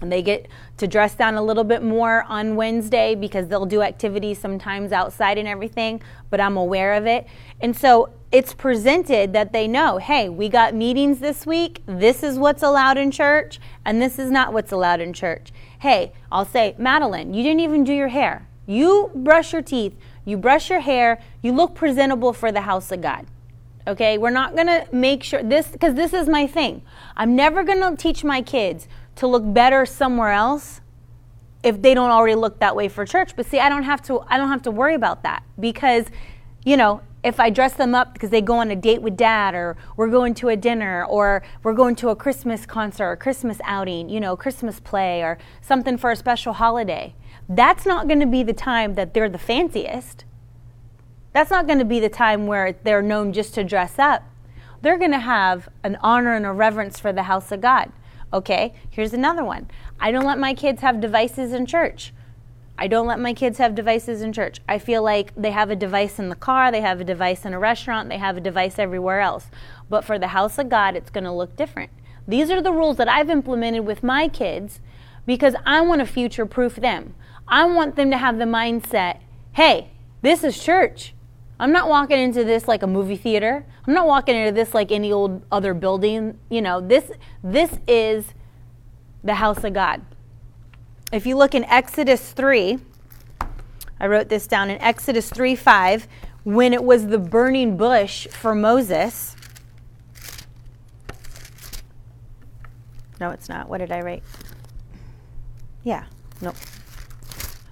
And 0.01 0.11
they 0.11 0.23
get 0.23 0.47
to 0.77 0.87
dress 0.87 1.13
down 1.13 1.35
a 1.35 1.43
little 1.43 1.63
bit 1.63 1.83
more 1.83 2.23
on 2.27 2.55
Wednesday 2.55 3.13
because 3.13 3.47
they'll 3.47 3.67
do 3.67 3.83
activities 3.83 4.39
sometimes 4.39 4.91
outside 4.91 5.37
and 5.37 5.47
everything, 5.47 6.01
but 6.31 6.41
I'm 6.41 6.57
aware 6.57 6.93
of 6.93 7.05
it. 7.05 7.27
And 7.59 7.77
so 7.77 8.09
it's 8.31 8.53
presented 8.53 9.33
that 9.33 9.51
they 9.51 9.67
know 9.67 9.97
hey, 9.97 10.29
we 10.29 10.47
got 10.47 10.73
meetings 10.73 11.19
this 11.19 11.45
week. 11.45 11.81
This 11.85 12.23
is 12.23 12.37
what's 12.39 12.63
allowed 12.63 12.97
in 12.97 13.11
church, 13.11 13.59
and 13.85 14.01
this 14.01 14.17
is 14.17 14.31
not 14.31 14.53
what's 14.53 14.71
allowed 14.71 15.01
in 15.01 15.13
church. 15.13 15.51
Hey, 15.79 16.13
I'll 16.31 16.45
say, 16.45 16.75
Madeline, 16.77 17.33
you 17.33 17.43
didn't 17.43 17.59
even 17.59 17.83
do 17.83 17.93
your 17.93 18.07
hair. 18.07 18.47
You 18.65 19.11
brush 19.13 19.51
your 19.51 19.61
teeth, 19.61 19.97
you 20.23 20.37
brush 20.37 20.69
your 20.69 20.79
hair, 20.79 21.21
you 21.41 21.51
look 21.51 21.75
presentable 21.75 22.31
for 22.31 22.51
the 22.51 22.61
house 22.61 22.91
of 22.91 23.01
God. 23.01 23.25
Okay, 23.87 24.17
we're 24.17 24.29
not 24.29 24.55
gonna 24.55 24.85
make 24.91 25.23
sure 25.23 25.43
this 25.43 25.67
because 25.67 25.95
this 25.95 26.13
is 26.13 26.29
my 26.29 26.47
thing. 26.47 26.83
I'm 27.17 27.35
never 27.35 27.63
gonna 27.63 27.95
teach 27.97 28.23
my 28.23 28.41
kids 28.41 28.87
to 29.15 29.27
look 29.27 29.43
better 29.53 29.85
somewhere 29.85 30.31
else 30.31 30.81
if 31.63 31.81
they 31.81 31.93
don't 31.93 32.11
already 32.11 32.35
look 32.35 32.59
that 32.59 32.75
way 32.75 32.87
for 32.87 33.05
church. 33.05 33.35
But 33.35 33.45
see, 33.45 33.59
I 33.59 33.69
don't 33.69 33.83
have 33.83 34.01
to 34.03 34.21
I 34.27 34.37
don't 34.37 34.49
have 34.49 34.61
to 34.63 34.71
worry 34.71 34.93
about 34.93 35.23
that 35.23 35.43
because 35.59 36.05
you 36.63 36.77
know, 36.77 37.01
if 37.23 37.39
I 37.39 37.49
dress 37.49 37.73
them 37.73 37.93
up 37.93 38.13
because 38.13 38.31
they 38.31 38.41
go 38.41 38.55
on 38.55 38.71
a 38.71 38.75
date 38.75 39.01
with 39.01 39.15
dad 39.15 39.53
or 39.53 39.77
we're 39.95 40.09
going 40.09 40.33
to 40.35 40.49
a 40.49 40.55
dinner 40.55 41.05
or 41.05 41.43
we're 41.63 41.73
going 41.73 41.95
to 41.97 42.09
a 42.09 42.15
Christmas 42.15 42.65
concert 42.65 43.05
or 43.05 43.15
Christmas 43.15 43.59
outing, 43.63 44.09
you 44.09 44.19
know, 44.19 44.35
Christmas 44.35 44.79
play 44.79 45.21
or 45.21 45.37
something 45.61 45.97
for 45.97 46.11
a 46.11 46.15
special 46.15 46.53
holiday. 46.53 47.13
That's 47.47 47.85
not 47.85 48.07
going 48.07 48.21
to 48.21 48.25
be 48.25 48.43
the 48.43 48.53
time 48.53 48.95
that 48.95 49.13
they're 49.13 49.29
the 49.29 49.37
fanciest. 49.37 50.25
That's 51.33 51.51
not 51.51 51.67
going 51.67 51.79
to 51.79 51.85
be 51.85 51.99
the 51.99 52.09
time 52.09 52.47
where 52.47 52.75
they're 52.83 53.01
known 53.01 53.33
just 53.33 53.53
to 53.55 53.63
dress 53.63 53.99
up. 53.99 54.23
They're 54.81 54.97
going 54.97 55.11
to 55.11 55.19
have 55.19 55.69
an 55.83 55.97
honor 56.01 56.33
and 56.33 56.45
a 56.45 56.51
reverence 56.51 56.99
for 56.99 57.13
the 57.13 57.23
house 57.23 57.51
of 57.51 57.61
God. 57.61 57.91
Okay, 58.33 58.73
here's 58.89 59.13
another 59.13 59.43
one. 59.43 59.69
I 59.99 60.11
don't 60.11 60.25
let 60.25 60.39
my 60.39 60.53
kids 60.53 60.81
have 60.81 61.01
devices 61.01 61.53
in 61.53 61.65
church. 61.65 62.13
I 62.81 62.87
don't 62.87 63.05
let 63.05 63.19
my 63.19 63.35
kids 63.35 63.59
have 63.59 63.75
devices 63.75 64.23
in 64.23 64.33
church. 64.33 64.59
I 64.67 64.79
feel 64.79 65.03
like 65.03 65.35
they 65.35 65.51
have 65.51 65.69
a 65.69 65.75
device 65.75 66.17
in 66.17 66.29
the 66.29 66.35
car, 66.35 66.71
they 66.71 66.81
have 66.81 66.99
a 66.99 67.03
device 67.03 67.45
in 67.45 67.53
a 67.53 67.59
restaurant, 67.59 68.09
they 68.09 68.17
have 68.17 68.37
a 68.37 68.41
device 68.41 68.79
everywhere 68.79 69.19
else. 69.19 69.51
But 69.87 70.03
for 70.03 70.17
the 70.17 70.29
house 70.29 70.57
of 70.57 70.69
God, 70.69 70.95
it's 70.95 71.11
going 71.11 71.25
to 71.25 71.31
look 71.31 71.55
different. 71.55 71.91
These 72.27 72.49
are 72.49 72.59
the 72.59 72.71
rules 72.71 72.97
that 72.97 73.07
I've 73.07 73.29
implemented 73.29 73.85
with 73.85 74.01
my 74.01 74.27
kids 74.27 74.79
because 75.27 75.53
I 75.63 75.81
want 75.81 75.99
to 75.99 76.07
future 76.07 76.47
proof 76.47 76.75
them. 76.77 77.13
I 77.47 77.65
want 77.65 77.97
them 77.97 78.09
to 78.09 78.17
have 78.17 78.39
the 78.39 78.45
mindset 78.45 79.19
hey, 79.53 79.91
this 80.23 80.43
is 80.43 80.57
church. 80.63 81.13
I'm 81.59 81.71
not 81.71 81.87
walking 81.87 82.17
into 82.17 82.43
this 82.43 82.67
like 82.67 82.81
a 82.81 82.87
movie 82.87 83.15
theater. 83.15 83.63
I'm 83.85 83.93
not 83.93 84.07
walking 84.07 84.35
into 84.35 84.53
this 84.53 84.73
like 84.73 84.91
any 84.91 85.11
old 85.11 85.43
other 85.51 85.75
building. 85.75 86.39
You 86.49 86.63
know, 86.63 86.81
this 86.81 87.11
this 87.43 87.77
is 87.87 88.33
the 89.23 89.35
house 89.35 89.63
of 89.63 89.73
God. 89.73 90.01
If 91.11 91.25
you 91.25 91.35
look 91.35 91.53
in 91.53 91.65
Exodus 91.65 92.31
3, 92.31 92.79
I 93.99 94.07
wrote 94.07 94.29
this 94.29 94.47
down 94.47 94.69
in 94.69 94.79
Exodus 94.81 95.29
3 95.29 95.55
5, 95.55 96.07
when 96.43 96.73
it 96.73 96.83
was 96.83 97.07
the 97.07 97.19
burning 97.19 97.75
bush 97.75 98.27
for 98.27 98.55
Moses. 98.55 99.35
No, 103.19 103.29
it's 103.31 103.49
not. 103.49 103.67
What 103.67 103.79
did 103.79 103.91
I 103.91 103.99
write? 103.99 104.23
Yeah, 105.83 106.05
nope. 106.41 106.55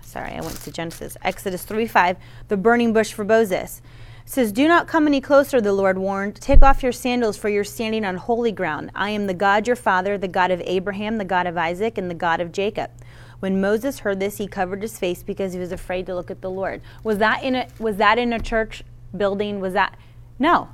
Sorry, 0.04 0.34
I 0.34 0.42
went 0.42 0.60
to 0.62 0.72
Genesis. 0.72 1.16
Exodus 1.22 1.64
3 1.64 1.88
5, 1.88 2.18
the 2.50 2.58
burning 2.58 2.92
bush 2.92 3.14
for 3.14 3.24
Moses. 3.24 3.82
It 4.26 4.30
says, 4.30 4.52
Do 4.52 4.68
not 4.68 4.88
come 4.88 5.08
any 5.08 5.22
closer, 5.22 5.62
the 5.62 5.72
Lord 5.72 5.98
warned. 5.98 6.36
Take 6.36 6.62
off 6.62 6.84
your 6.84 6.92
sandals, 6.92 7.38
for 7.38 7.48
you're 7.48 7.64
standing 7.64 8.04
on 8.04 8.18
holy 8.18 8.52
ground. 8.52 8.92
I 8.94 9.12
am 9.12 9.28
the 9.28 9.34
God 9.34 9.66
your 9.66 9.78
father, 9.78 10.18
the 10.18 10.28
God 10.28 10.52
of 10.52 10.62
Abraham, 10.66 11.18
the 11.18 11.26
God 11.26 11.48
of 11.48 11.58
Isaac, 11.58 11.98
and 11.98 12.12
the 12.12 12.16
God 12.16 12.42
of 12.42 12.52
Jacob. 12.52 12.92
When 13.40 13.62
Moses 13.62 14.00
heard 14.00 14.20
this, 14.20 14.38
he 14.38 14.48
covered 14.48 14.82
his 14.82 15.00
face 15.00 15.24
because 15.24 15.54
he 15.54 15.60
was 15.60 15.72
afraid 15.72 16.06
to 16.08 16.16
look 16.16 16.30
at 16.30 16.42
the 16.42 16.50
Lord. 16.50 16.82
Was 17.04 17.20
that 17.20 17.44
in 17.44 17.56
a 17.56 17.68
was 17.80 17.98
that 17.98 18.18
in 18.18 18.34
a 18.34 18.40
church 18.40 18.84
building? 19.16 19.60
Was 19.60 19.74
that 19.74 19.98
No. 20.38 20.70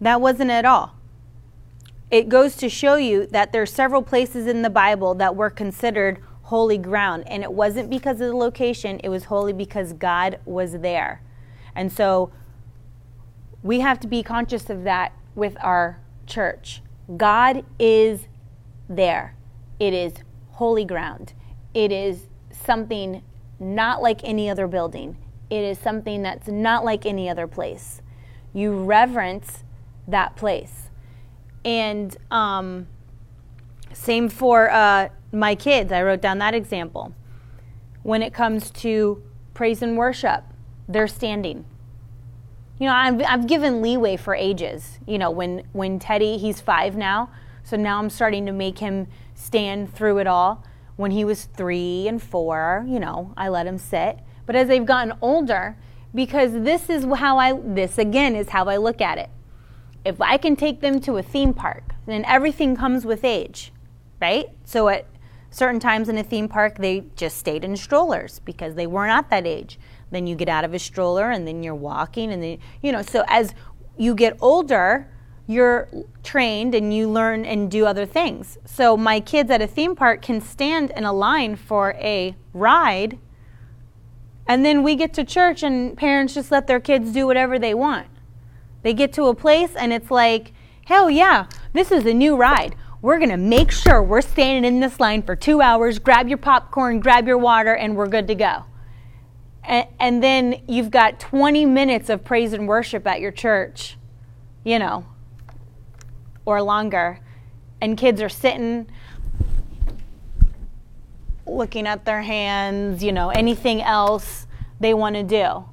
That 0.00 0.20
wasn't 0.20 0.50
at 0.50 0.64
all. 0.64 0.94
It 2.10 2.28
goes 2.28 2.54
to 2.56 2.68
show 2.68 2.96
you 2.96 3.26
that 3.26 3.52
there 3.52 3.62
are 3.62 3.66
several 3.66 4.02
places 4.02 4.46
in 4.46 4.62
the 4.62 4.70
Bible 4.70 5.14
that 5.14 5.34
were 5.34 5.50
considered 5.50 6.22
holy 6.42 6.78
ground. 6.78 7.24
And 7.26 7.42
it 7.42 7.52
wasn't 7.52 7.90
because 7.90 8.20
of 8.20 8.28
the 8.28 8.36
location, 8.36 9.00
it 9.02 9.08
was 9.08 9.24
holy 9.24 9.52
because 9.52 9.92
God 9.92 10.38
was 10.44 10.78
there. 10.78 11.20
And 11.74 11.92
so 11.92 12.30
we 13.62 13.80
have 13.80 13.98
to 14.00 14.06
be 14.06 14.22
conscious 14.22 14.70
of 14.70 14.84
that 14.84 15.12
with 15.34 15.56
our 15.60 15.98
church. 16.26 16.82
God 17.16 17.64
is 17.78 18.28
there, 18.88 19.34
it 19.80 19.92
is 19.92 20.14
holy 20.52 20.84
ground. 20.84 21.32
It 21.76 21.92
is 21.92 22.26
something 22.50 23.22
not 23.60 24.00
like 24.00 24.24
any 24.24 24.48
other 24.48 24.66
building. 24.66 25.18
It 25.50 25.62
is 25.62 25.78
something 25.78 26.22
that's 26.22 26.48
not 26.48 26.86
like 26.86 27.04
any 27.04 27.28
other 27.28 27.46
place. 27.46 28.00
You 28.54 28.82
reverence 28.82 29.62
that 30.08 30.36
place. 30.36 30.88
And 31.66 32.16
um, 32.30 32.86
same 33.92 34.30
for 34.30 34.70
uh, 34.70 35.10
my 35.32 35.54
kids. 35.54 35.92
I 35.92 36.02
wrote 36.02 36.22
down 36.22 36.38
that 36.38 36.54
example. 36.54 37.14
When 38.02 38.22
it 38.22 38.32
comes 38.32 38.70
to 38.70 39.22
praise 39.52 39.82
and 39.82 39.98
worship, 39.98 40.44
they're 40.88 41.06
standing. 41.06 41.66
You 42.78 42.86
know, 42.86 42.94
I've, 42.94 43.20
I've 43.20 43.46
given 43.46 43.82
leeway 43.82 44.16
for 44.16 44.34
ages. 44.34 44.98
You 45.06 45.18
know, 45.18 45.30
when, 45.30 45.62
when 45.72 45.98
Teddy, 45.98 46.38
he's 46.38 46.58
five 46.58 46.96
now, 46.96 47.28
so 47.64 47.76
now 47.76 47.98
I'm 47.98 48.08
starting 48.08 48.46
to 48.46 48.52
make 48.52 48.78
him 48.78 49.08
stand 49.34 49.92
through 49.92 50.18
it 50.20 50.26
all. 50.26 50.64
When 50.96 51.10
he 51.10 51.24
was 51.24 51.44
three 51.44 52.08
and 52.08 52.22
four, 52.22 52.84
you 52.88 52.98
know, 52.98 53.32
I 53.36 53.48
let 53.48 53.66
him 53.66 53.78
sit. 53.78 54.18
But 54.46 54.56
as 54.56 54.68
they've 54.68 54.84
gotten 54.84 55.14
older, 55.20 55.76
because 56.14 56.52
this 56.52 56.88
is 56.88 57.04
how 57.04 57.38
I, 57.38 57.52
this 57.52 57.98
again 57.98 58.34
is 58.34 58.48
how 58.48 58.66
I 58.66 58.78
look 58.78 59.00
at 59.00 59.18
it. 59.18 59.30
If 60.04 60.20
I 60.20 60.36
can 60.36 60.56
take 60.56 60.80
them 60.80 61.00
to 61.00 61.16
a 61.16 61.22
theme 61.22 61.52
park, 61.52 61.94
then 62.06 62.24
everything 62.26 62.76
comes 62.76 63.04
with 63.04 63.24
age, 63.24 63.72
right? 64.20 64.46
So 64.64 64.88
at 64.88 65.06
certain 65.50 65.80
times 65.80 66.08
in 66.08 66.16
a 66.16 66.22
theme 66.22 66.48
park, 66.48 66.78
they 66.78 67.04
just 67.16 67.36
stayed 67.36 67.64
in 67.64 67.76
strollers 67.76 68.38
because 68.38 68.74
they 68.74 68.86
weren't 68.86 69.12
at 69.12 69.28
that 69.30 69.46
age. 69.46 69.78
Then 70.10 70.26
you 70.26 70.36
get 70.36 70.48
out 70.48 70.64
of 70.64 70.72
a 70.72 70.78
stroller 70.78 71.30
and 71.30 71.46
then 71.46 71.62
you're 71.62 71.74
walking, 71.74 72.32
and 72.32 72.42
then, 72.42 72.58
you 72.82 72.92
know, 72.92 73.02
so 73.02 73.24
as 73.26 73.52
you 73.98 74.14
get 74.14 74.36
older, 74.40 75.10
you're 75.46 75.88
trained 76.22 76.74
and 76.74 76.92
you 76.92 77.08
learn 77.08 77.44
and 77.44 77.70
do 77.70 77.86
other 77.86 78.04
things. 78.04 78.58
So 78.64 78.96
my 78.96 79.20
kids 79.20 79.50
at 79.50 79.62
a 79.62 79.66
theme 79.66 79.94
park 79.94 80.22
can 80.22 80.40
stand 80.40 80.92
in 80.96 81.04
a 81.04 81.12
line 81.12 81.56
for 81.56 81.92
a 81.92 82.34
ride, 82.52 83.18
and 84.48 84.64
then 84.64 84.82
we 84.82 84.94
get 84.96 85.12
to 85.14 85.24
church 85.24 85.62
and 85.62 85.96
parents 85.96 86.34
just 86.34 86.50
let 86.50 86.66
their 86.66 86.80
kids 86.80 87.12
do 87.12 87.26
whatever 87.26 87.58
they 87.58 87.74
want. 87.74 88.06
They 88.82 88.94
get 88.94 89.12
to 89.14 89.24
a 89.24 89.34
place 89.34 89.74
and 89.74 89.92
it's 89.92 90.10
like, 90.10 90.52
hell 90.84 91.10
yeah, 91.10 91.46
this 91.72 91.90
is 91.90 92.06
a 92.06 92.14
new 92.14 92.36
ride. 92.36 92.76
We're 93.02 93.18
to 93.18 93.36
make 93.36 93.70
sure 93.70 94.02
we're 94.02 94.20
standing 94.20 94.64
in 94.64 94.80
this 94.80 94.98
line 95.00 95.22
for 95.22 95.36
two 95.36 95.60
hours. 95.60 95.98
Grab 95.98 96.28
your 96.28 96.38
popcorn, 96.38 97.00
grab 97.00 97.26
your 97.26 97.38
water, 97.38 97.74
and 97.74 97.96
we're 97.96 98.06
good 98.08 98.26
to 98.28 98.34
go. 98.34 98.64
And 99.64 100.22
then 100.22 100.62
you've 100.68 100.92
got 100.92 101.18
20 101.18 101.66
minutes 101.66 102.08
of 102.08 102.24
praise 102.24 102.52
and 102.52 102.68
worship 102.68 103.06
at 103.06 103.20
your 103.20 103.32
church. 103.32 103.96
You 104.64 104.78
know, 104.78 105.06
or 106.46 106.62
longer, 106.62 107.20
and 107.82 107.98
kids 107.98 108.22
are 108.22 108.30
sitting 108.30 108.86
looking 111.46 111.86
at 111.86 112.04
their 112.04 112.22
hands, 112.22 113.02
you 113.04 113.12
know, 113.12 113.30
anything 113.30 113.80
else 113.82 114.46
they 114.80 114.92
want 114.92 115.14
to 115.14 115.22
do. 115.22 115.64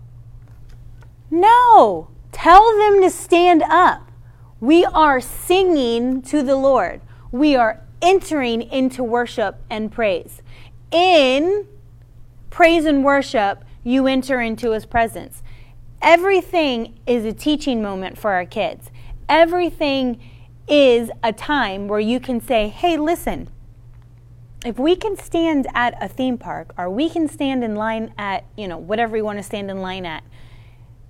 No, 1.32 2.10
tell 2.32 2.78
them 2.78 3.02
to 3.02 3.10
stand 3.10 3.64
up. 3.64 4.12
We 4.60 4.86
are 4.86 5.20
singing 5.20 6.22
to 6.24 6.44
the 6.44 6.56
Lord. 6.56 7.02
We 7.32 7.56
are 7.56 7.82
entering 8.02 8.62
into 8.62 9.04
worship 9.04 9.62
and 9.70 9.92
praise. 9.92 10.42
In 10.92 11.68
praise 12.50 12.86
and 12.86 13.04
worship, 13.04 13.66
you 13.84 14.06
enter 14.06 14.40
into 14.40 14.72
his 14.72 14.86
presence. 14.86 15.42
Everything 16.02 17.00
is 17.08 17.26
a 17.26 17.34
teaching 17.34 17.82
moment 17.82 18.18
for 18.18 18.32
our 18.32 18.46
kids. 18.46 18.92
Everything 19.28 20.20
is 20.68 21.12
a 21.22 21.34
time 21.34 21.88
where 21.88 22.00
you 22.00 22.20
can 22.20 22.40
say, 22.40 22.70
hey, 22.70 22.98
listen, 22.98 23.50
if 24.66 24.80
we 24.80 24.96
can 24.96 25.18
stand 25.18 25.68
at 25.74 26.02
a 26.02 26.08
theme 26.08 26.38
park 26.38 26.74
or 26.78 26.90
we 26.90 27.10
can 27.10 27.28
stand 27.28 27.64
in 27.64 27.76
line 27.76 28.14
at, 28.18 28.46
you 28.58 28.68
know, 28.68 28.78
whatever 28.78 29.18
you 29.18 29.24
want 29.26 29.40
to 29.40 29.44
stand 29.44 29.70
in 29.70 29.82
line 29.82 30.06
at, 30.06 30.24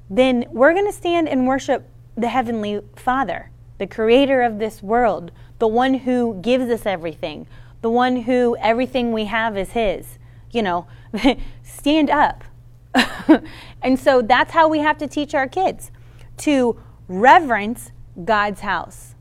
then 0.10 0.46
we're 0.52 0.74
going 0.74 0.88
to 0.88 0.94
stand 0.94 1.30
and 1.30 1.48
worship 1.48 1.88
the 2.16 2.30
Heavenly 2.30 2.82
Father, 2.96 3.52
the 3.78 3.88
creator 3.88 4.42
of 4.42 4.60
this 4.60 4.82
world, 4.82 5.32
the 5.60 5.68
one 5.68 5.94
who 5.96 6.40
gives 6.42 6.70
us 6.70 6.86
everything, 6.86 7.48
the 7.82 7.90
one 7.90 8.24
who 8.24 8.56
everything 8.58 9.12
we 9.12 9.26
have 9.26 9.58
is 9.58 9.72
His. 9.72 10.18
You 10.52 10.62
know, 10.62 10.88
stand 11.64 12.10
up. 12.10 12.44
and 13.82 14.00
so 14.00 14.22
that's 14.22 14.52
how 14.52 14.68
we 14.68 14.80
have 14.80 14.98
to 15.00 15.08
teach 15.08 15.34
our 15.34 15.48
kids 15.48 15.92
to 16.38 16.80
reverence 17.08 17.92
God's 18.24 18.62
house. 18.62 19.13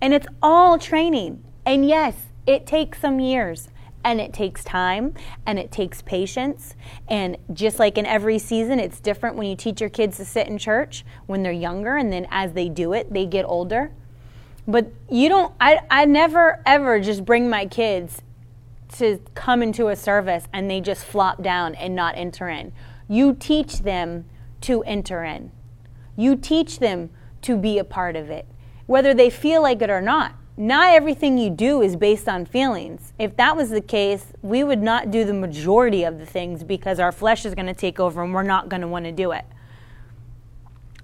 And 0.00 0.12
it's 0.12 0.26
all 0.42 0.78
training. 0.78 1.42
And 1.64 1.86
yes, 1.88 2.14
it 2.46 2.66
takes 2.66 3.00
some 3.00 3.18
years 3.18 3.68
and 4.04 4.20
it 4.20 4.32
takes 4.32 4.62
time 4.62 5.14
and 5.46 5.58
it 5.58 5.72
takes 5.72 6.00
patience. 6.00 6.76
And 7.08 7.36
just 7.52 7.80
like 7.80 7.98
in 7.98 8.06
every 8.06 8.38
season, 8.38 8.78
it's 8.78 9.00
different 9.00 9.34
when 9.34 9.48
you 9.48 9.56
teach 9.56 9.80
your 9.80 9.90
kids 9.90 10.16
to 10.18 10.24
sit 10.24 10.46
in 10.46 10.58
church 10.58 11.04
when 11.26 11.42
they're 11.42 11.50
younger, 11.50 11.96
and 11.96 12.12
then 12.12 12.28
as 12.30 12.52
they 12.52 12.68
do 12.68 12.92
it, 12.92 13.12
they 13.12 13.26
get 13.26 13.44
older. 13.44 13.90
But 14.68 14.92
you 15.10 15.28
don't, 15.28 15.52
I, 15.60 15.80
I 15.90 16.04
never 16.04 16.60
ever 16.64 17.00
just 17.00 17.24
bring 17.24 17.50
my 17.50 17.66
kids 17.66 18.22
to 18.98 19.20
come 19.34 19.62
into 19.62 19.88
a 19.88 19.96
service 19.96 20.44
and 20.52 20.70
they 20.70 20.80
just 20.80 21.04
flop 21.04 21.42
down 21.42 21.74
and 21.74 21.96
not 21.96 22.16
enter 22.16 22.48
in. 22.48 22.72
You 23.08 23.34
teach 23.34 23.80
them 23.80 24.24
to 24.62 24.82
enter 24.84 25.24
in, 25.24 25.50
you 26.16 26.36
teach 26.36 26.78
them 26.78 27.10
to 27.42 27.56
be 27.56 27.78
a 27.78 27.84
part 27.84 28.14
of 28.16 28.30
it, 28.30 28.46
whether 28.86 29.12
they 29.12 29.30
feel 29.30 29.62
like 29.62 29.82
it 29.82 29.90
or 29.90 30.00
not 30.00 30.34
not 30.56 30.94
everything 30.94 31.36
you 31.36 31.50
do 31.50 31.82
is 31.82 31.96
based 31.96 32.28
on 32.28 32.46
feelings. 32.46 33.12
If 33.18 33.36
that 33.36 33.56
was 33.56 33.68
the 33.68 33.82
case, 33.82 34.32
we 34.40 34.64
would 34.64 34.80
not 34.80 35.10
do 35.10 35.24
the 35.24 35.34
majority 35.34 36.04
of 36.04 36.18
the 36.18 36.24
things 36.24 36.64
because 36.64 36.98
our 36.98 37.12
flesh 37.12 37.44
is 37.44 37.54
going 37.54 37.66
to 37.66 37.74
take 37.74 38.00
over 38.00 38.22
and 38.22 38.32
we're 38.32 38.42
not 38.42 38.70
going 38.70 38.80
to 38.80 38.88
want 38.88 39.04
to 39.04 39.12
do 39.12 39.32
it. 39.32 39.44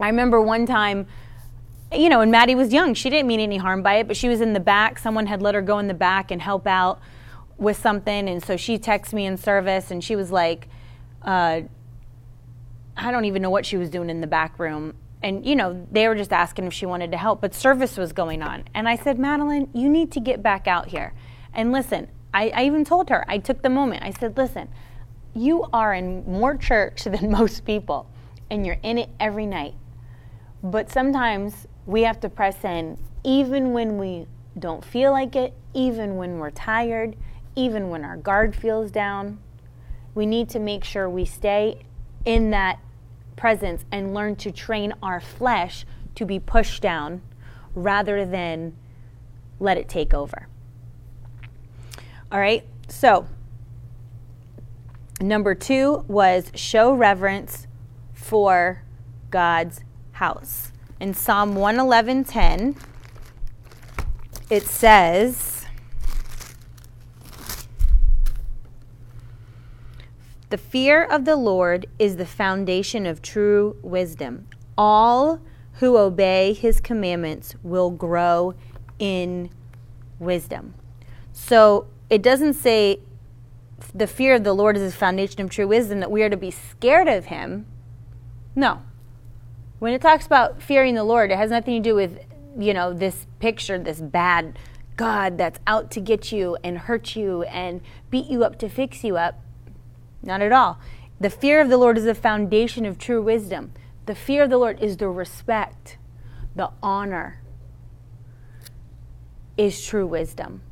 I 0.01 0.07
remember 0.07 0.40
one 0.40 0.64
time, 0.64 1.07
you 1.92 2.09
know, 2.09 2.21
when 2.21 2.31
Maddie 2.31 2.55
was 2.55 2.73
young, 2.73 2.95
she 2.95 3.11
didn't 3.11 3.27
mean 3.27 3.40
any 3.40 3.59
harm 3.59 3.83
by 3.83 3.97
it, 3.97 4.09
but 4.09 4.16
she 4.16 4.29
was 4.29 4.40
in 4.40 4.55
the 4.55 4.61
back. 4.61 4.99
Someone 4.99 5.27
had 5.27 5.42
let 5.42 5.55
her 5.55 5.61
go 5.61 5.79
in 5.79 5.87
the 5.87 5.95
back 5.95 6.31
and 6.31 6.40
help 6.40 6.66
out 6.66 7.01
with 7.59 7.77
something. 7.77 8.31
And 8.31 8.42
so 8.42 8.57
she 8.57 8.79
texted 8.79 9.12
me 9.12 9.27
in 9.27 9.37
service 9.37 9.90
and 9.90 10.03
she 10.03 10.16
was 10.16 10.33
like, 10.33 10.68
uh, 11.21 11.61
I 12.97 13.11
don't 13.11 13.27
even 13.27 13.42
know 13.42 13.51
what 13.51 13.66
she 13.66 13.77
was 13.77 13.90
doing 13.90 14.09
in 14.09 14.23
the 14.23 14.27
back 14.27 14.59
room 14.59 14.95
and 15.22 15.44
you 15.46 15.54
know 15.54 15.87
they 15.90 16.08
were 16.08 16.14
just 16.14 16.32
asking 16.32 16.66
if 16.66 16.72
she 16.72 16.87
wanted 16.87 17.11
to 17.11 17.16
help 17.16 17.40
but 17.40 17.54
service 17.54 17.96
was 17.96 18.12
going 18.12 18.42
on. 18.42 18.64
And 18.74 18.88
i 18.88 18.96
said 18.96 19.18
madeline 19.18 19.68
you 19.72 19.88
need 19.88 20.12
to 20.12 20.20
get 20.20 20.42
back 20.42 20.66
out 20.66 20.88
here. 20.88 21.14
And 21.52 21.72
listen 21.72 22.08
I, 22.35 22.50
I, 22.54 22.64
even 22.64 22.85
told 22.85 23.11
her 23.11 23.24
i 23.28 23.38
took 23.38 23.62
the 23.62 23.70
moment. 23.70 24.02
I 24.02 24.11
said 24.11 24.37
listen 24.37 24.68
you 25.35 25.66
are 25.72 25.94
in 25.94 26.24
more 26.24 26.56
church 26.56 27.04
than 27.04 27.30
most 27.30 27.64
people 27.64 28.08
and 28.50 28.66
you're 28.66 28.78
in 28.82 28.98
it 28.98 29.08
every 29.18 29.46
night. 29.46 29.74
But 30.62 30.90
sometimes 30.90 31.66
we 31.87 32.02
have 32.02 32.20
to 32.20 32.28
press 32.28 32.64
in 32.64 32.98
even 33.24 33.72
when 33.72 33.98
we 33.98 34.26
don't 34.58 34.85
feel 34.85 35.12
like 35.12 35.35
it 35.37 35.54
even 35.74 36.16
when 36.16 36.38
we're 36.38 36.50
tired 36.50 37.16
even 37.54 37.90
when 37.90 38.04
our 38.04 38.16
guard 38.16 38.56
feels 38.56 38.90
down. 38.90 39.38
We 40.14 40.26
need 40.26 40.48
to 40.50 40.58
make 40.58 40.85
sure 40.85 41.08
we 41.08 41.24
stay 41.24 41.85
in 42.24 42.50
that 42.50 42.78
presence 43.37 43.85
and 43.90 44.14
learn 44.14 44.37
to 44.37 44.51
train 44.51 44.92
our 45.03 45.21
flesh 45.21 45.85
to 46.14 46.25
be 46.25 46.38
pushed 46.38 46.83
down 46.83 47.23
rather 47.75 48.25
than 48.25 48.75
let 49.59 49.79
it 49.79 49.88
take 49.88 50.12
over. 50.12 50.49
All 52.31 52.38
right, 52.38 52.64
so 52.88 53.27
number 55.21 55.55
two 55.55 56.05
was 56.09 56.51
show 56.55 56.92
reverence 56.92 57.66
for 58.12 58.83
God's 59.31 59.81
house. 60.12 60.73
In 61.01 61.14
Psalm 61.14 61.55
111:10, 61.55 62.77
it 64.51 64.64
says, 64.64 65.62
The 70.53 70.59
fear 70.59 71.03
of 71.03 71.25
the 71.25 71.37
Lord 71.37 71.87
is 71.99 72.17
the 72.17 72.27
foundation 72.27 73.07
of 73.07 73.23
true 73.23 73.75
wisdom. 73.81 74.49
All 74.77 75.41
who 75.77 75.97
obey 75.97 76.53
his 76.53 76.79
commandments 76.79 77.55
will 77.62 77.88
grow 77.88 78.55
in 78.99 79.49
wisdom. 80.19 80.75
So 81.33 81.87
it 82.11 82.21
doesn't 82.21 82.53
say 82.53 83.01
the 83.95 84.07
fear 84.07 84.35
of 84.35 84.45
the 84.45 84.53
Lord 84.53 84.77
is 84.77 84.93
the 84.93 84.99
foundation 84.99 85.41
of 85.41 85.49
true 85.49 85.67
wisdom, 85.67 86.01
that 86.01 86.11
we 86.11 86.23
are 86.23 86.29
to 86.29 86.37
be 86.37 86.51
scared 86.51 87.09
of 87.09 87.25
him. 87.25 87.65
No. 88.55 88.83
When 89.79 89.95
it 89.95 90.03
talks 90.03 90.27
about 90.27 90.61
fearing 90.61 90.95
the 90.95 91.05
Lord, 91.05 91.31
it 91.31 91.38
has 91.38 91.51
nothing 91.51 91.83
to 91.83 91.88
do 91.88 91.95
with, 91.95 92.19
you 92.59 92.75
know, 92.75 92.93
this 92.93 93.27
picture, 93.38 93.79
this 93.79 94.03
bad 94.03 94.59
God 94.99 95.38
that's 95.38 95.61
out 95.67 95.91
to 95.93 96.01
get 96.03 96.31
you 96.31 96.59
and 96.62 96.77
hurt 96.77 97.17
you 97.17 97.45
and 97.45 97.81
beat 98.11 98.27
you 98.27 98.45
up 98.45 98.59
to 98.59 98.69
fix 98.69 99.03
you 99.03 99.17
up. 99.17 99.41
Not 100.22 100.40
at 100.40 100.52
all. 100.52 100.78
The 101.20 101.30
fear 101.30 101.61
of 101.61 101.68
the 101.68 101.76
Lord 101.76 101.98
is 101.98 102.04
the 102.04 102.14
foundation 102.14 102.85
of 102.85 102.98
true 102.98 103.22
wisdom. 103.22 103.72
The 104.06 104.14
fear 104.14 104.44
of 104.44 104.50
the 104.50 104.58
Lord 104.58 104.80
is 104.80 104.96
the 104.96 105.08
respect, 105.08 105.98
the 106.56 106.70
honor, 106.82 107.40
is 109.56 109.85
true 109.85 110.06
wisdom. 110.06 110.62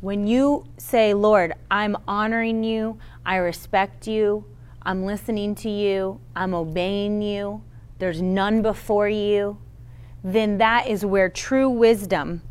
When 0.00 0.26
you 0.26 0.64
say, 0.76 1.14
Lord, 1.14 1.52
I'm 1.70 1.96
honoring 2.08 2.64
you, 2.64 2.98
I 3.24 3.36
respect 3.36 4.06
you, 4.06 4.44
I'm 4.82 5.04
listening 5.04 5.54
to 5.56 5.70
you, 5.70 6.20
I'm 6.34 6.54
obeying 6.54 7.22
you, 7.22 7.62
there's 7.98 8.22
none 8.22 8.62
before 8.62 9.08
you, 9.08 9.58
then 10.24 10.58
that 10.58 10.88
is 10.88 11.04
where 11.04 11.28
true 11.28 11.68
wisdom 11.68 12.42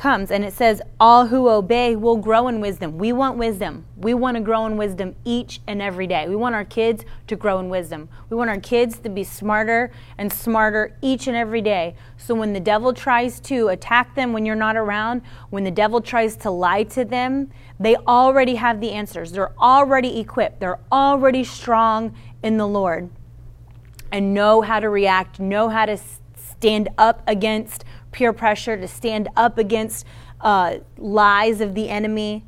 comes 0.00 0.30
and 0.30 0.44
it 0.44 0.54
says, 0.54 0.80
All 0.98 1.26
who 1.26 1.48
obey 1.48 1.94
will 1.94 2.16
grow 2.16 2.48
in 2.48 2.60
wisdom. 2.60 2.96
We 2.96 3.12
want 3.12 3.36
wisdom. 3.36 3.84
We 3.96 4.14
want 4.14 4.36
to 4.36 4.42
grow 4.42 4.64
in 4.64 4.78
wisdom 4.78 5.14
each 5.26 5.60
and 5.66 5.82
every 5.82 6.06
day. 6.06 6.26
We 6.26 6.36
want 6.36 6.54
our 6.54 6.64
kids 6.64 7.04
to 7.26 7.36
grow 7.36 7.60
in 7.60 7.68
wisdom. 7.68 8.08
We 8.30 8.36
want 8.36 8.48
our 8.48 8.58
kids 8.58 8.98
to 9.00 9.10
be 9.10 9.22
smarter 9.22 9.92
and 10.16 10.32
smarter 10.32 10.96
each 11.02 11.26
and 11.26 11.36
every 11.36 11.60
day. 11.60 11.94
So 12.16 12.34
when 12.34 12.54
the 12.54 12.60
devil 12.60 12.94
tries 12.94 13.40
to 13.40 13.68
attack 13.68 14.14
them 14.14 14.32
when 14.32 14.46
you're 14.46 14.56
not 14.56 14.74
around, 14.74 15.20
when 15.50 15.64
the 15.64 15.70
devil 15.70 16.00
tries 16.00 16.34
to 16.38 16.50
lie 16.50 16.84
to 16.84 17.04
them, 17.04 17.50
they 17.78 17.96
already 17.96 18.54
have 18.54 18.80
the 18.80 18.92
answers. 18.92 19.32
They're 19.32 19.58
already 19.60 20.18
equipped, 20.18 20.60
they're 20.60 20.80
already 20.90 21.44
strong 21.44 22.16
in 22.42 22.56
the 22.56 22.66
Lord 22.66 23.10
and 24.10 24.32
know 24.32 24.62
how 24.62 24.80
to 24.80 24.88
react, 24.88 25.38
know 25.38 25.68
how 25.68 25.84
to 25.84 25.98
stand 26.34 26.88
up 26.98 27.22
against 27.26 27.84
peer 28.12 28.32
pressure, 28.32 28.76
to 28.76 28.88
stand 28.88 29.28
up 29.36 29.58
against 29.58 30.06
uh, 30.40 30.78
lies 30.98 31.60
of 31.60 31.74
the 31.74 31.88
enemy, 31.88 32.44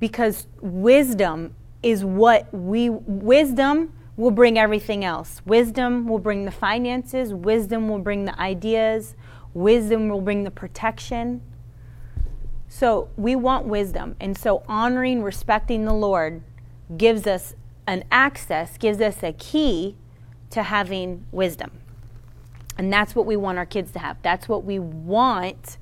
because 0.00 0.46
wisdom 0.60 1.54
is 1.82 2.04
what 2.04 2.52
we, 2.52 2.90
wisdom 2.90 3.92
will 4.16 4.30
bring 4.30 4.58
everything 4.58 5.04
else. 5.04 5.40
Wisdom 5.46 6.08
will 6.08 6.18
bring 6.18 6.44
the 6.44 6.50
finances, 6.50 7.32
wisdom 7.32 7.88
will 7.88 8.00
bring 8.00 8.24
the 8.24 8.40
ideas, 8.40 9.14
wisdom 9.54 10.08
will 10.08 10.20
bring 10.20 10.44
the 10.44 10.50
protection. 10.50 11.40
So 12.68 13.08
we 13.16 13.36
want 13.36 13.66
wisdom. 13.66 14.16
And 14.20 14.36
so 14.36 14.62
honoring, 14.68 15.22
respecting 15.22 15.84
the 15.84 15.94
Lord 15.94 16.42
gives 16.96 17.26
us 17.26 17.54
an 17.86 18.04
access, 18.10 18.76
gives 18.76 19.00
us 19.00 19.22
a 19.22 19.32
key 19.32 19.96
to 20.50 20.64
having 20.64 21.24
wisdom. 21.32 21.70
And 22.78 22.92
that's 22.92 23.14
what 23.14 23.26
we 23.26 23.36
want 23.36 23.58
our 23.58 23.66
kids 23.66 23.90
to 23.92 23.98
have. 23.98 24.16
That's 24.22 24.48
what 24.48 24.64
we 24.64 24.78
want 24.78 25.76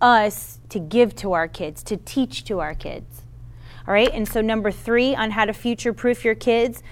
us 0.00 0.58
to 0.70 0.80
give 0.80 1.14
to 1.16 1.34
our 1.34 1.46
kids, 1.46 1.82
to 1.84 1.98
teach 1.98 2.44
to 2.44 2.60
our 2.60 2.74
kids. 2.74 3.22
All 3.86 3.94
right. 3.94 4.10
And 4.12 4.26
so, 4.26 4.40
number 4.40 4.70
three 4.70 5.14
on 5.14 5.32
how 5.32 5.44
to 5.44 5.52
future 5.52 5.92
proof 5.92 6.24
your 6.24 6.34
kids 6.34 6.82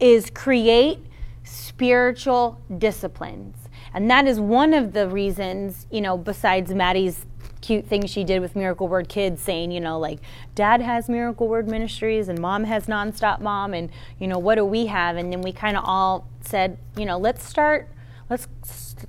is 0.00 0.30
create 0.30 0.98
spiritual 1.42 2.60
disciplines. 2.78 3.56
And 3.92 4.10
that 4.10 4.26
is 4.26 4.40
one 4.40 4.74
of 4.74 4.92
the 4.92 5.08
reasons, 5.08 5.86
you 5.90 6.00
know, 6.00 6.16
besides 6.16 6.74
Maddie's 6.74 7.26
cute 7.60 7.86
thing 7.86 8.06
she 8.06 8.24
did 8.24 8.40
with 8.40 8.54
Miracle 8.56 8.88
Word 8.88 9.08
Kids 9.08 9.40
saying, 9.40 9.70
you 9.70 9.80
know, 9.80 9.98
like 9.98 10.18
dad 10.54 10.80
has 10.80 11.08
Miracle 11.08 11.48
Word 11.48 11.68
Ministries 11.68 12.28
and 12.28 12.38
mom 12.38 12.64
has 12.64 12.86
Nonstop 12.86 13.40
Mom 13.40 13.72
and, 13.72 13.90
you 14.18 14.26
know, 14.26 14.38
what 14.38 14.56
do 14.56 14.64
we 14.64 14.86
have? 14.86 15.16
And 15.16 15.32
then 15.32 15.40
we 15.40 15.52
kind 15.52 15.76
of 15.76 15.84
all 15.86 16.28
said, 16.40 16.76
you 16.96 17.06
know, 17.06 17.18
let's 17.18 17.42
start, 17.44 17.88
let's 18.28 18.48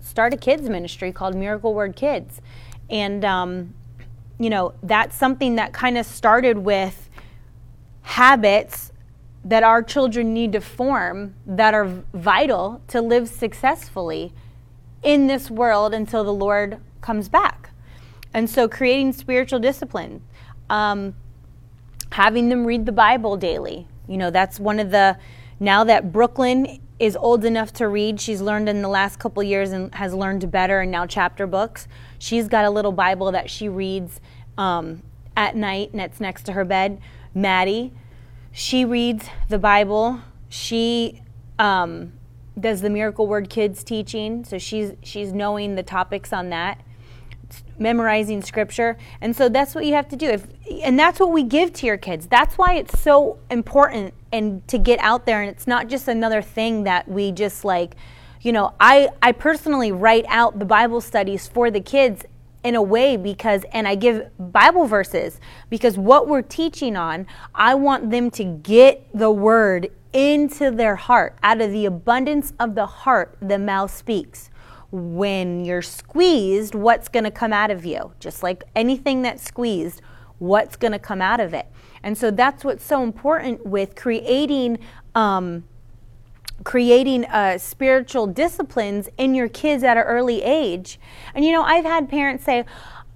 start 0.01 0.33
a 0.33 0.37
kids 0.37 0.69
ministry 0.69 1.11
called 1.11 1.35
Miracle 1.35 1.73
Word 1.73 1.95
Kids. 1.95 2.41
And, 2.89 3.25
um, 3.25 3.73
you 4.39 4.49
know, 4.49 4.73
that's 4.83 5.15
something 5.15 5.55
that 5.55 5.73
kind 5.73 5.97
of 5.97 6.05
started 6.05 6.59
with 6.59 7.09
habits 8.01 8.91
that 9.43 9.63
our 9.63 9.81
children 9.83 10.33
need 10.33 10.51
to 10.53 10.61
form 10.61 11.35
that 11.45 11.73
are 11.73 11.85
vital 12.13 12.81
to 12.87 13.01
live 13.01 13.29
successfully 13.29 14.33
in 15.03 15.27
this 15.27 15.51
world 15.51 15.93
until 15.93 16.23
the 16.23 16.33
Lord 16.33 16.79
comes 17.01 17.29
back. 17.29 17.69
And 18.33 18.49
so, 18.49 18.67
creating 18.67 19.13
spiritual 19.13 19.59
discipline, 19.59 20.21
um, 20.69 21.15
having 22.11 22.49
them 22.49 22.65
read 22.65 22.85
the 22.85 22.91
Bible 22.91 23.37
daily. 23.37 23.87
You 24.07 24.17
know, 24.17 24.29
that's 24.29 24.59
one 24.59 24.79
of 24.79 24.91
the, 24.91 25.17
now 25.59 25.83
that 25.83 26.11
Brooklyn 26.11 26.81
is 26.97 27.15
old 27.17 27.43
enough 27.43 27.73
to 27.73 27.87
read, 27.87 28.21
she's 28.21 28.41
learned 28.41 28.69
in 28.69 28.81
the 28.81 28.87
last 28.87 29.19
couple 29.19 29.43
years 29.43 29.71
and 29.71 29.93
has 29.95 30.13
learned 30.13 30.49
better, 30.49 30.81
and 30.81 30.91
now 30.91 31.05
chapter 31.05 31.45
books. 31.45 31.87
She's 32.19 32.47
got 32.47 32.65
a 32.65 32.69
little 32.69 32.93
Bible 32.93 33.31
that 33.33 33.49
she 33.49 33.67
reads 33.67 34.21
um, 34.57 35.03
at 35.35 35.55
night, 35.55 35.91
and 35.91 35.99
it's 35.99 36.21
next 36.21 36.43
to 36.43 36.53
her 36.53 36.63
bed. 36.63 37.01
Maddie, 37.33 37.91
she 38.53 38.85
reads 38.85 39.27
the 39.49 39.59
Bible. 39.59 40.21
She 40.47 41.21
um, 41.59 42.13
does 42.57 42.81
the 42.81 42.89
Miracle 42.89 43.27
Word 43.27 43.49
Kids 43.49 43.83
teaching, 43.83 44.45
so 44.45 44.57
she's 44.57 44.93
she's 45.03 45.33
knowing 45.33 45.75
the 45.75 45.83
topics 45.83 46.31
on 46.31 46.49
that, 46.51 46.81
memorizing 47.77 48.41
scripture, 48.41 48.97
and 49.19 49.35
so 49.35 49.49
that's 49.49 49.75
what 49.75 49.85
you 49.85 49.93
have 49.95 50.07
to 50.07 50.15
do. 50.15 50.27
If 50.27 50.47
and 50.81 50.97
that's 50.97 51.19
what 51.19 51.33
we 51.33 51.43
give 51.43 51.73
to 51.73 51.85
your 51.85 51.97
kids. 51.97 52.27
That's 52.27 52.57
why 52.57 52.75
it's 52.75 52.97
so 53.01 53.39
important 53.49 54.13
and 54.35 54.67
to 54.67 54.77
get 54.77 54.99
out 54.99 55.25
there, 55.25 55.41
and 55.41 55.49
it's 55.49 55.67
not 55.67 55.87
just 55.87 56.07
another 56.07 56.41
thing 56.41 56.83
that 56.83 57.07
we 57.07 57.31
just 57.31 57.63
like. 57.63 57.95
You 58.41 58.51
know, 58.51 58.73
I 58.79 59.09
I 59.21 59.31
personally 59.31 59.91
write 59.91 60.25
out 60.27 60.59
the 60.59 60.65
Bible 60.65 61.01
studies 61.01 61.47
for 61.47 61.71
the 61.71 61.81
kids 61.81 62.25
in 62.63 62.75
a 62.75 62.81
way 62.81 63.15
because, 63.15 63.63
and 63.71 63.87
I 63.87 63.93
give 63.95 64.27
Bible 64.39 64.87
verses 64.87 65.39
because 65.69 65.97
what 65.97 66.27
we're 66.27 66.41
teaching 66.41 66.97
on, 66.97 67.27
I 67.53 67.75
want 67.75 68.09
them 68.09 68.31
to 68.31 68.43
get 68.43 69.07
the 69.13 69.31
word 69.31 69.91
into 70.13 70.71
their 70.71 70.95
heart. 70.95 71.37
Out 71.43 71.61
of 71.61 71.71
the 71.71 71.85
abundance 71.85 72.53
of 72.59 72.73
the 72.73 72.87
heart, 72.87 73.37
the 73.39 73.59
mouth 73.59 73.95
speaks. 73.95 74.49
When 74.91 75.63
you're 75.63 75.81
squeezed, 75.83 76.73
what's 76.73 77.07
going 77.07 77.25
to 77.25 77.31
come 77.31 77.53
out 77.53 77.69
of 77.69 77.85
you? 77.85 78.13
Just 78.19 78.41
like 78.41 78.63
anything 78.75 79.21
that's 79.21 79.43
squeezed, 79.43 80.01
what's 80.39 80.75
going 80.75 80.93
to 80.93 80.99
come 80.99 81.21
out 81.21 81.39
of 81.39 81.53
it? 81.53 81.67
And 82.05 82.17
so 82.17 82.31
that's 82.31 82.63
what's 82.63 82.85
so 82.85 83.03
important 83.03 83.65
with 83.65 83.95
creating. 83.95 84.79
Um, 85.13 85.65
creating 86.63 87.25
uh, 87.25 87.57
spiritual 87.57 88.27
disciplines 88.27 89.09
in 89.17 89.35
your 89.35 89.49
kids 89.49 89.83
at 89.83 89.97
an 89.97 90.03
early 90.03 90.41
age. 90.41 90.97
And 91.33 91.43
you 91.43 91.51
know, 91.51 91.61
I've 91.61 91.83
had 91.83 92.07
parents 92.07 92.45
say, 92.45 92.63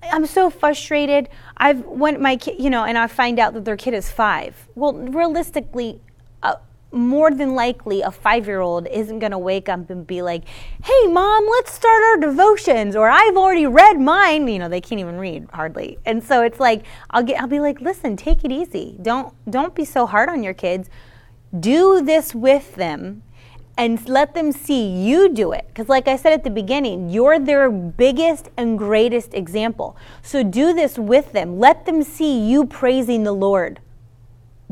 I'm 0.04 0.26
so 0.26 0.50
frustrated. 0.50 1.30
I've 1.56 1.86
went 1.86 2.20
my 2.20 2.36
kid, 2.36 2.60
you 2.60 2.70
know, 2.70 2.84
and 2.84 2.98
I 2.98 3.08
find 3.08 3.40
out 3.40 3.54
that 3.54 3.64
their 3.64 3.78
kid 3.78 3.94
is 3.94 4.12
five. 4.12 4.68
Well, 4.76 4.94
realistically, 4.94 6.02
uh, 6.44 6.56
more 6.92 7.30
than 7.32 7.54
likely, 7.54 8.02
a 8.02 8.12
five 8.12 8.48
year 8.48 8.62
old 8.62 8.88
isn't 8.88 9.20
going 9.20 9.32
to 9.32 9.38
wake 9.38 9.70
up 9.70 9.90
and 9.90 10.06
be 10.08 10.22
like, 10.22 10.44
hey, 10.84 11.08
mom, 11.08 11.48
let's 11.48 11.74
start 11.74 12.04
our 12.04 12.18
devotions. 12.18 12.96
Or 12.96 13.10
I've 13.10 13.38
already 13.38 13.68
read 13.68 14.00
mine. 14.00 14.48
You 14.48 14.60
know, 14.60 14.70
they 14.70 14.82
can't 14.82 15.00
even 15.00 15.18
read 15.18 15.48
hardly. 15.54 16.00
And 16.06 16.24
so 16.24 16.42
it's 16.42 16.60
like, 16.60 16.86
I'll 17.12 17.24
get, 17.24 17.40
I'll 17.40 17.48
be 17.48 17.60
like, 17.60 17.80
listen, 17.82 18.16
take 18.16 18.44
it 18.44 18.52
easy. 18.52 18.98
Don't, 19.02 19.34
don't 19.50 19.76
be 19.76 19.86
so 19.86 20.06
hard 20.06 20.30
on 20.30 20.42
your 20.42 20.54
kids. 20.54 20.90
Do 21.60 22.02
this 22.02 22.34
with 22.34 22.76
them 22.76 23.24
and 23.78 24.08
let 24.10 24.34
them 24.34 24.52
see 24.52 24.88
you 24.88 25.30
do 25.30 25.52
it. 25.52 25.66
Because, 25.68 25.90
like 25.90 26.08
I 26.08 26.16
said 26.16 26.34
at 26.34 26.44
the 26.44 26.50
beginning, 26.50 27.10
you're 27.10 27.40
their 27.40 27.72
biggest 27.72 28.50
and 28.58 28.78
greatest 28.78 29.34
example. 29.34 29.96
So, 30.22 30.44
do 30.44 30.74
this 30.74 30.98
with 31.00 31.32
them. 31.32 31.60
Let 31.60 31.86
them 31.86 32.04
see 32.04 32.40
you 32.40 32.66
praising 32.66 33.24
the 33.24 33.32
Lord 33.32 33.80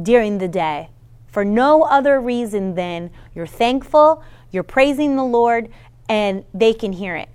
during 0.01 0.39
the 0.39 0.47
day 0.47 0.89
for 1.27 1.45
no 1.45 1.83
other 1.83 2.19
reason 2.19 2.75
than 2.75 3.11
you're 3.35 3.47
thankful, 3.47 4.23
you're 4.51 4.63
praising 4.63 5.15
the 5.15 5.23
Lord, 5.23 5.69
and 6.09 6.45
they 6.53 6.73
can 6.73 6.93
hear 6.93 7.15
it. 7.15 7.29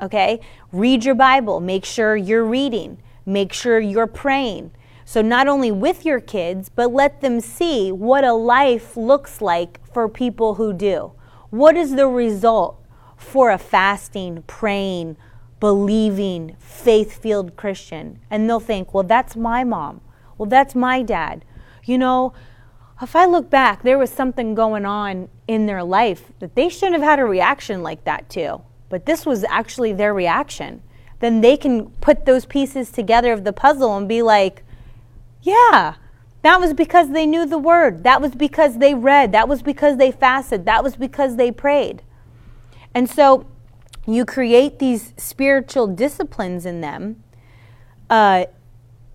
Okay? 0.00 0.40
Read 0.72 1.04
your 1.04 1.14
Bible. 1.14 1.60
Make 1.60 1.84
sure 1.84 2.16
you're 2.16 2.44
reading. 2.44 2.98
Make 3.24 3.52
sure 3.52 3.80
you're 3.80 4.06
praying. 4.06 4.72
So, 5.04 5.22
not 5.22 5.46
only 5.46 5.70
with 5.70 6.04
your 6.04 6.20
kids, 6.20 6.68
but 6.68 6.92
let 6.92 7.20
them 7.20 7.40
see 7.40 7.92
what 7.92 8.24
a 8.24 8.32
life 8.32 8.96
looks 8.96 9.40
like 9.40 9.80
for 9.92 10.08
people 10.08 10.54
who 10.54 10.72
do. 10.72 11.12
What 11.50 11.76
is 11.76 11.94
the 11.94 12.08
result 12.08 12.82
for 13.16 13.50
a 13.50 13.58
fasting, 13.58 14.42
praying, 14.48 15.16
believing, 15.60 16.56
faith 16.58 17.22
filled 17.22 17.56
Christian? 17.56 18.18
And 18.30 18.48
they'll 18.50 18.60
think, 18.60 18.92
well, 18.92 19.04
that's 19.04 19.36
my 19.36 19.62
mom. 19.62 20.00
Well, 20.36 20.48
that's 20.48 20.74
my 20.74 21.02
dad. 21.02 21.44
You 21.84 21.98
know, 21.98 22.32
if 23.02 23.14
I 23.14 23.26
look 23.26 23.50
back, 23.50 23.82
there 23.82 23.98
was 23.98 24.10
something 24.10 24.54
going 24.54 24.86
on 24.86 25.28
in 25.46 25.66
their 25.66 25.82
life 25.82 26.32
that 26.38 26.54
they 26.54 26.68
shouldn't 26.68 26.94
have 26.94 27.02
had 27.02 27.18
a 27.18 27.24
reaction 27.24 27.82
like 27.82 28.04
that 28.04 28.30
to. 28.30 28.60
But 28.88 29.06
this 29.06 29.26
was 29.26 29.44
actually 29.44 29.92
their 29.92 30.14
reaction. 30.14 30.82
Then 31.20 31.40
they 31.40 31.56
can 31.56 31.90
put 32.00 32.24
those 32.24 32.46
pieces 32.46 32.90
together 32.90 33.32
of 33.32 33.44
the 33.44 33.52
puzzle 33.52 33.96
and 33.96 34.08
be 34.08 34.22
like, 34.22 34.62
yeah. 35.42 35.94
That 36.42 36.60
was 36.60 36.74
because 36.74 37.10
they 37.10 37.26
knew 37.26 37.44
the 37.44 37.58
word. 37.58 38.04
That 38.04 38.20
was 38.20 38.34
because 38.34 38.78
they 38.78 38.94
read. 38.94 39.32
That 39.32 39.48
was 39.48 39.62
because 39.62 39.96
they 39.96 40.12
fasted. 40.12 40.64
That 40.64 40.84
was 40.84 40.96
because 40.96 41.36
they 41.36 41.50
prayed. 41.50 42.02
And 42.94 43.10
so 43.10 43.46
you 44.06 44.24
create 44.24 44.78
these 44.78 45.12
spiritual 45.16 45.88
disciplines 45.88 46.64
in 46.64 46.80
them. 46.80 47.22
Uh, 48.08 48.46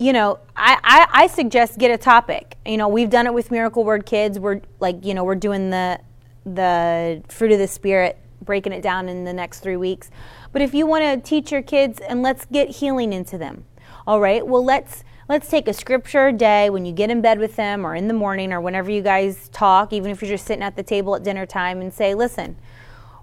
you 0.02 0.14
know, 0.14 0.40
I, 0.56 0.80
I, 0.84 1.24
I, 1.24 1.28
suggest 1.28 1.78
get 1.78 1.92
a 1.92 1.98
topic. 1.98 2.58
You 2.66 2.78
know, 2.78 2.88
we've 2.88 3.10
done 3.10 3.28
it 3.28 3.34
with 3.36 3.52
Miracle 3.52 3.84
Word 3.84 4.08
Kids. 4.08 4.40
We're 4.40 4.62
like, 4.80 5.06
you 5.06 5.14
know, 5.14 5.24
we're 5.24 5.36
doing 5.36 5.70
the 5.70 6.00
the 6.44 7.22
fruit 7.28 7.52
of 7.52 7.60
the 7.60 7.68
spirit, 7.68 8.18
breaking 8.44 8.74
it 8.74 8.82
down 8.82 9.08
in 9.08 9.26
the 9.26 9.34
next 9.34 9.60
three 9.60 9.78
weeks. 9.78 10.10
But 10.52 10.64
if 10.64 10.74
you 10.74 10.88
want 10.88 11.04
to 11.04 11.30
teach 11.30 11.52
your 11.52 11.62
kids 11.62 12.00
and 12.00 12.24
let's 12.24 12.46
get 12.46 12.70
healing 12.70 13.14
into 13.14 13.38
them, 13.38 13.66
all 14.08 14.20
right. 14.20 14.46
Well, 14.46 14.66
let's 14.66 15.04
let's 15.30 15.48
take 15.48 15.68
a 15.68 15.74
scripture 15.74 16.30
a 16.30 16.34
day 16.34 16.72
when 16.72 16.84
you 16.84 16.94
get 16.94 17.12
in 17.12 17.22
bed 17.22 17.38
with 17.38 17.56
them 17.56 17.86
or 17.86 17.94
in 17.94 18.08
the 18.08 18.16
morning 18.16 18.52
or 18.52 18.60
whenever 18.60 18.90
you 18.90 19.04
guys 19.04 19.50
talk, 19.50 19.94
even 19.94 20.10
if 20.10 20.20
you're 20.20 20.32
just 20.32 20.48
sitting 20.48 20.64
at 20.64 20.76
the 20.76 20.84
table 20.84 21.16
at 21.16 21.24
dinner 21.24 21.46
time, 21.46 21.80
and 21.80 21.94
say, 21.94 22.16
listen, 22.16 22.58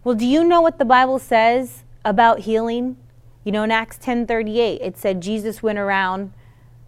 well, 0.04 0.14
do 0.14 0.24
you 0.24 0.44
know 0.44 0.60
what 0.60 0.78
the 0.78 0.84
Bible 0.84 1.18
says 1.18 1.82
about 2.04 2.40
healing? 2.40 2.96
You 3.42 3.50
know, 3.50 3.64
in 3.64 3.72
Acts 3.72 3.98
10:38, 3.98 4.78
it 4.80 4.96
said 4.96 5.20
Jesus 5.20 5.60
went 5.60 5.80
around, 5.80 6.32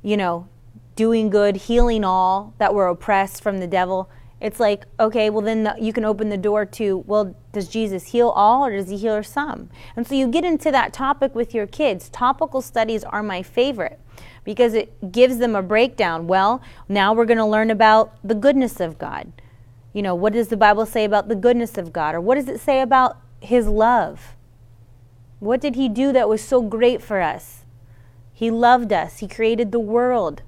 you 0.02 0.16
know, 0.16 0.48
doing 0.96 1.30
good, 1.30 1.56
healing 1.56 2.04
all 2.04 2.54
that 2.58 2.74
were 2.74 2.86
oppressed 2.86 3.42
from 3.42 3.58
the 3.58 3.66
devil. 3.66 4.10
It's 4.40 4.58
like, 4.58 4.86
okay, 4.98 5.28
well, 5.28 5.42
then 5.42 5.64
the, 5.64 5.76
you 5.78 5.92
can 5.92 6.04
open 6.04 6.30
the 6.30 6.38
door 6.38 6.64
to, 6.64 6.98
well, 7.06 7.34
does 7.52 7.68
Jesus 7.68 8.08
heal 8.08 8.30
all 8.30 8.64
or 8.64 8.76
does 8.76 8.88
he 8.88 8.96
heal 8.96 9.22
some? 9.22 9.68
And 9.96 10.06
so 10.06 10.14
you 10.14 10.28
get 10.28 10.44
into 10.44 10.70
that 10.70 10.92
topic 10.92 11.34
with 11.34 11.54
your 11.54 11.66
kids. 11.66 12.08
Topical 12.08 12.62
studies 12.62 13.04
are 13.04 13.22
my 13.22 13.42
favorite 13.42 14.00
because 14.44 14.72
it 14.72 15.12
gives 15.12 15.38
them 15.38 15.54
a 15.54 15.62
breakdown. 15.62 16.26
Well, 16.26 16.62
now 16.88 17.12
we're 17.12 17.26
going 17.26 17.38
to 17.38 17.44
learn 17.44 17.70
about 17.70 18.16
the 18.24 18.34
goodness 18.34 18.80
of 18.80 18.98
God. 18.98 19.30
You 19.92 20.02
know, 20.02 20.14
what 20.14 20.32
does 20.32 20.48
the 20.48 20.56
Bible 20.56 20.86
say 20.86 21.04
about 21.04 21.28
the 21.28 21.34
goodness 21.34 21.76
of 21.76 21.92
God? 21.92 22.14
Or 22.14 22.20
what 22.20 22.36
does 22.36 22.48
it 22.48 22.60
say 22.60 22.80
about 22.80 23.18
His 23.40 23.66
love? 23.66 24.34
What 25.38 25.60
did 25.60 25.74
He 25.74 25.88
do 25.88 26.12
that 26.12 26.28
was 26.28 26.42
so 26.42 26.62
great 26.62 27.02
for 27.02 27.20
us? 27.20 27.59
He 28.40 28.50
loved 28.50 28.90
us, 28.90 29.18
He 29.18 29.28
created 29.28 29.70
the 29.70 29.78
world, 29.78 30.40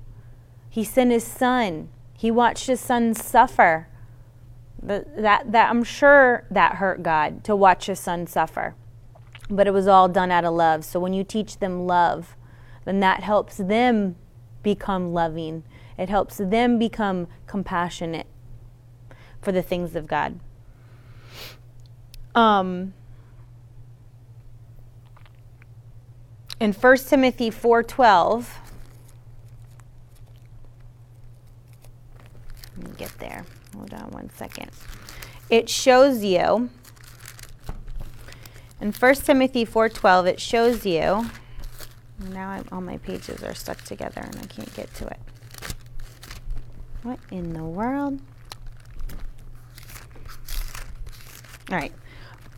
He 0.70 0.82
sent 0.82 1.11
His 1.11 1.24
Son, 1.24 1.90
He 2.14 2.30
watched 2.30 2.66
His 2.66 2.80
Son 2.80 3.12
suffer. 3.12 3.86
That, 4.82 5.53
that 5.53 5.68
I'm 5.68 5.84
sure 5.84 6.47
that 6.51 6.76
hurt 6.76 7.03
God 7.03 7.45
to 7.45 7.55
watch 7.55 7.84
His 7.84 8.01
Son 8.01 8.26
suffer. 8.26 8.74
But 9.51 9.66
it 9.66 9.72
was 9.72 9.86
all 9.86 10.09
done 10.09 10.30
out 10.30 10.47
of 10.47 10.55
love. 10.55 10.86
So 10.86 10.99
when 10.99 11.12
you 11.12 11.22
teach 11.22 11.59
them 11.59 11.86
love, 11.86 12.34
then 12.86 13.01
that 13.01 13.24
helps 13.24 13.59
them 13.59 14.16
become 14.62 15.12
loving. 15.12 15.62
It 15.99 16.09
helps 16.09 16.38
them 16.38 16.78
become 16.78 17.28
compassionate 17.47 18.26
for 19.43 19.53
the 19.53 19.61
things 19.61 19.95
of 19.95 20.07
God. 20.07 20.40
Um, 22.34 22.95
in 26.62 26.72
1 26.72 26.96
Timothy 27.08 27.50
4:12 27.50 28.46
Let 32.76 32.88
me 32.88 32.94
get 32.96 33.18
there. 33.18 33.44
Hold 33.74 33.92
on 33.92 34.10
one 34.12 34.30
second. 34.36 34.70
It 35.50 35.68
shows 35.68 36.22
you 36.22 36.70
In 38.80 38.92
1 38.92 39.14
Timothy 39.16 39.66
4:12 39.66 40.26
it 40.28 40.40
shows 40.40 40.86
you 40.86 41.26
now 42.30 42.50
I'm, 42.50 42.64
all 42.70 42.80
my 42.80 42.98
pages 42.98 43.42
are 43.42 43.54
stuck 43.54 43.82
together 43.82 44.20
and 44.20 44.36
I 44.36 44.46
can't 44.46 44.72
get 44.76 44.94
to 44.94 45.08
it. 45.08 45.18
What 47.02 47.18
in 47.32 47.54
the 47.54 47.64
world? 47.64 48.20
All 51.72 51.76
right. 51.76 51.92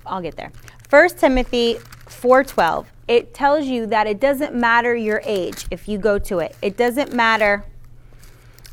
I'll 0.04 0.20
get 0.20 0.36
there. 0.36 0.52
1 0.90 1.08
Timothy 1.16 1.76
4:12. 2.06 2.84
It 3.06 3.34
tells 3.34 3.66
you 3.66 3.86
that 3.86 4.06
it 4.06 4.18
doesn't 4.18 4.54
matter 4.54 4.94
your 4.94 5.20
age 5.24 5.66
if 5.70 5.88
you 5.88 5.98
go 5.98 6.18
to 6.20 6.38
it. 6.38 6.56
It 6.62 6.76
doesn't 6.76 7.12
matter 7.12 7.64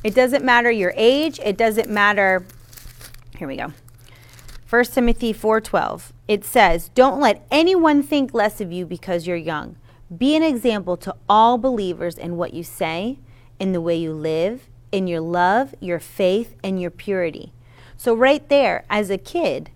it 0.03 0.15
doesn't 0.15 0.43
matter 0.43 0.71
your 0.71 0.93
age, 0.95 1.39
it 1.43 1.57
doesn't 1.57 1.89
matter 1.89 2.43
Here 3.37 3.47
we 3.47 3.55
go. 3.55 3.73
1 4.69 4.93
Timothy 4.93 5.33
4:12. 5.33 6.13
It 6.27 6.45
says, 6.45 6.89
"Don't 6.95 7.19
let 7.19 7.45
anyone 7.51 8.01
think 8.01 8.33
less 8.33 8.61
of 8.61 8.71
you 8.71 8.85
because 8.85 9.27
you're 9.27 9.35
young. 9.35 9.75
Be 10.15 10.35
an 10.35 10.43
example 10.43 10.95
to 10.97 11.15
all 11.27 11.57
believers 11.57 12.17
in 12.17 12.37
what 12.37 12.53
you 12.53 12.63
say, 12.63 13.19
in 13.59 13.73
the 13.73 13.81
way 13.81 13.95
you 13.97 14.13
live, 14.13 14.69
in 14.91 15.07
your 15.07 15.19
love, 15.19 15.75
your 15.79 15.99
faith, 15.99 16.55
and 16.63 16.81
your 16.81 16.91
purity." 16.91 17.51
So 17.97 18.13
right 18.13 18.47
there, 18.47 18.85
as 18.89 19.09
a 19.09 19.17
kid, 19.17 19.71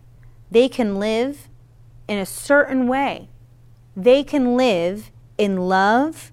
they 0.49 0.70
can 0.70 0.97
live 0.97 1.49
in 2.08 2.18
a 2.18 2.26
certain 2.26 2.88
way. 2.88 3.28
They 3.96 4.24
can 4.24 4.56
live 4.56 5.12
in 5.38 5.58
love. 5.58 6.32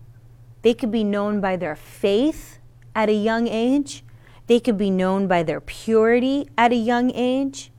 They 0.62 0.74
could 0.74 0.90
be 0.90 1.04
known 1.04 1.40
by 1.40 1.56
their 1.56 1.76
faith 1.76 2.58
at 2.94 3.08
a 3.08 3.14
young 3.14 3.46
age. 3.46 4.04
They 4.46 4.60
could 4.60 4.76
be 4.76 4.90
known 4.90 5.26
by 5.28 5.42
their 5.42 5.60
purity 5.60 6.48
at 6.58 6.72
a 6.72 6.76
young 6.76 7.10
age. 7.14 7.70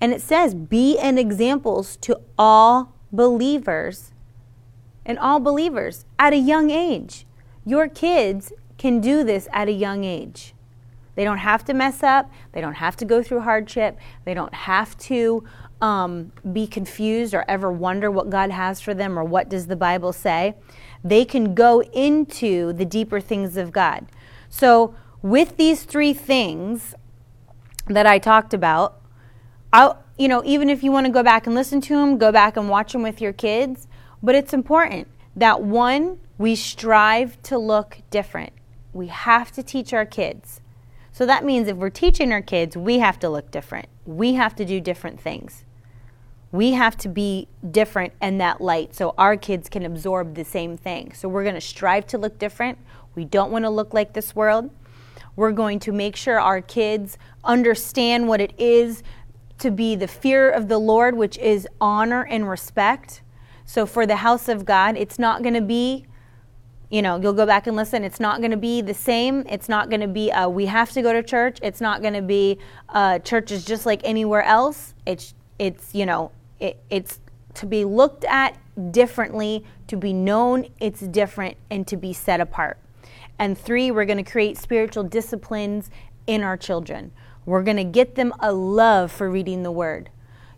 And 0.00 0.12
it 0.12 0.20
says, 0.20 0.54
be 0.54 0.98
an 0.98 1.16
examples 1.16 1.96
to 1.98 2.20
all 2.36 2.92
believers 3.12 4.12
and 5.06 5.18
all 5.18 5.38
believers 5.38 6.04
at 6.18 6.32
a 6.32 6.38
young 6.38 6.70
age. 6.70 7.26
Your 7.64 7.88
kids 7.88 8.52
can 8.78 9.00
do 9.00 9.22
this 9.22 9.46
at 9.52 9.68
a 9.68 9.72
young 9.72 10.02
age. 10.02 10.54
They 11.14 11.24
don't 11.24 11.38
have 11.38 11.64
to 11.66 11.74
mess 11.74 12.02
up. 12.02 12.30
They 12.52 12.60
don't 12.60 12.74
have 12.74 12.96
to 12.96 13.04
go 13.04 13.22
through 13.22 13.40
hardship. 13.40 13.98
They 14.24 14.34
don't 14.34 14.54
have 14.54 14.96
to 14.98 15.44
um, 15.82 16.30
be 16.52 16.66
confused 16.66 17.34
or 17.34 17.44
ever 17.48 17.70
wonder 17.70 18.10
what 18.10 18.30
God 18.30 18.50
has 18.50 18.80
for 18.80 18.94
them 18.94 19.18
or 19.18 19.24
what 19.24 19.48
does 19.48 19.66
the 19.66 19.76
Bible 19.76 20.12
say, 20.12 20.54
they 21.04 21.24
can 21.24 21.54
go 21.54 21.82
into 21.82 22.72
the 22.72 22.84
deeper 22.84 23.20
things 23.20 23.56
of 23.56 23.72
God. 23.72 24.06
So, 24.48 24.94
with 25.20 25.56
these 25.56 25.84
three 25.84 26.14
things 26.14 26.94
that 27.88 28.06
I 28.06 28.18
talked 28.18 28.54
about, 28.54 29.00
I, 29.72 29.94
you 30.16 30.28
know, 30.28 30.42
even 30.44 30.70
if 30.70 30.82
you 30.82 30.92
want 30.92 31.06
to 31.06 31.12
go 31.12 31.22
back 31.22 31.46
and 31.46 31.54
listen 31.54 31.80
to 31.82 31.96
them, 31.96 32.16
go 32.16 32.30
back 32.30 32.56
and 32.56 32.68
watch 32.68 32.92
them 32.92 33.02
with 33.02 33.20
your 33.20 33.32
kids. 33.32 33.88
But 34.22 34.34
it's 34.34 34.52
important 34.52 35.08
that 35.34 35.62
one, 35.62 36.18
we 36.38 36.54
strive 36.54 37.42
to 37.44 37.58
look 37.58 37.98
different. 38.10 38.52
We 38.92 39.08
have 39.08 39.50
to 39.52 39.62
teach 39.62 39.92
our 39.92 40.06
kids. 40.06 40.60
So 41.12 41.26
that 41.26 41.44
means 41.44 41.68
if 41.68 41.76
we're 41.76 41.90
teaching 41.90 42.32
our 42.32 42.42
kids, 42.42 42.76
we 42.76 42.98
have 42.98 43.18
to 43.20 43.28
look 43.28 43.50
different. 43.50 43.88
We 44.06 44.34
have 44.34 44.54
to 44.56 44.64
do 44.64 44.80
different 44.80 45.20
things. 45.20 45.64
We 46.52 46.72
have 46.72 46.96
to 46.98 47.08
be 47.08 47.48
different 47.70 48.12
in 48.20 48.38
that 48.38 48.60
light 48.60 48.94
so 48.94 49.14
our 49.16 49.36
kids 49.36 49.68
can 49.68 49.84
absorb 49.84 50.34
the 50.34 50.44
same 50.44 50.76
thing. 50.76 51.12
So 51.14 51.28
we're 51.28 51.42
going 51.42 51.54
to 51.54 51.60
strive 51.60 52.06
to 52.08 52.18
look 52.18 52.38
different. 52.38 52.78
We 53.14 53.24
don't 53.24 53.50
want 53.50 53.64
to 53.64 53.70
look 53.70 53.94
like 53.94 54.12
this 54.12 54.36
world. 54.36 54.70
We're 55.34 55.52
going 55.52 55.78
to 55.80 55.92
make 55.92 56.14
sure 56.14 56.38
our 56.38 56.60
kids 56.60 57.16
understand 57.42 58.28
what 58.28 58.40
it 58.40 58.52
is 58.58 59.02
to 59.58 59.70
be 59.70 59.96
the 59.96 60.08
fear 60.08 60.50
of 60.50 60.68
the 60.68 60.78
Lord, 60.78 61.16
which 61.16 61.38
is 61.38 61.66
honor 61.80 62.26
and 62.26 62.48
respect. 62.48 63.22
So 63.64 63.86
for 63.86 64.06
the 64.06 64.16
house 64.16 64.48
of 64.48 64.66
God, 64.66 64.96
it's 64.96 65.18
not 65.18 65.42
going 65.42 65.54
to 65.54 65.62
be 65.62 66.06
you 66.90 67.00
know, 67.00 67.18
you'll 67.18 67.32
go 67.32 67.46
back 67.46 67.66
and 67.66 67.74
listen. 67.74 68.04
It's 68.04 68.20
not 68.20 68.40
going 68.40 68.50
to 68.50 68.58
be 68.58 68.82
the 68.82 68.92
same. 68.92 69.46
It's 69.48 69.66
not 69.66 69.88
going 69.88 70.02
to 70.02 70.06
be, 70.06 70.30
we 70.50 70.66
have 70.66 70.90
to 70.90 71.00
go 71.00 71.10
to 71.14 71.22
church. 71.22 71.58
It's 71.62 71.80
not 71.80 72.02
going 72.02 72.12
to 72.12 72.20
be, 72.20 72.58
uh, 72.90 73.18
church 73.20 73.50
is 73.50 73.64
just 73.64 73.86
like 73.86 74.02
anywhere 74.04 74.42
else. 74.42 74.92
It's, 75.06 75.32
it's, 75.58 75.94
you 75.94 76.04
know, 76.04 76.32
it, 76.62 76.82
it's 76.88 77.20
to 77.54 77.66
be 77.66 77.84
looked 77.84 78.24
at 78.24 78.56
differently, 78.92 79.64
to 79.88 79.96
be 79.96 80.12
known 80.12 80.68
it's 80.80 81.00
different, 81.00 81.56
and 81.70 81.86
to 81.88 81.96
be 81.96 82.12
set 82.12 82.40
apart. 82.40 82.78
And 83.38 83.58
three, 83.58 83.90
we're 83.90 84.04
going 84.04 84.24
to 84.24 84.30
create 84.30 84.56
spiritual 84.56 85.02
disciplines 85.02 85.90
in 86.26 86.42
our 86.42 86.56
children. 86.56 87.10
We're 87.44 87.64
going 87.64 87.76
to 87.76 87.84
get 87.84 88.14
them 88.14 88.32
a 88.38 88.52
love 88.52 89.10
for 89.10 89.28
reading 89.28 89.64
the 89.64 89.72
word. 89.72 90.10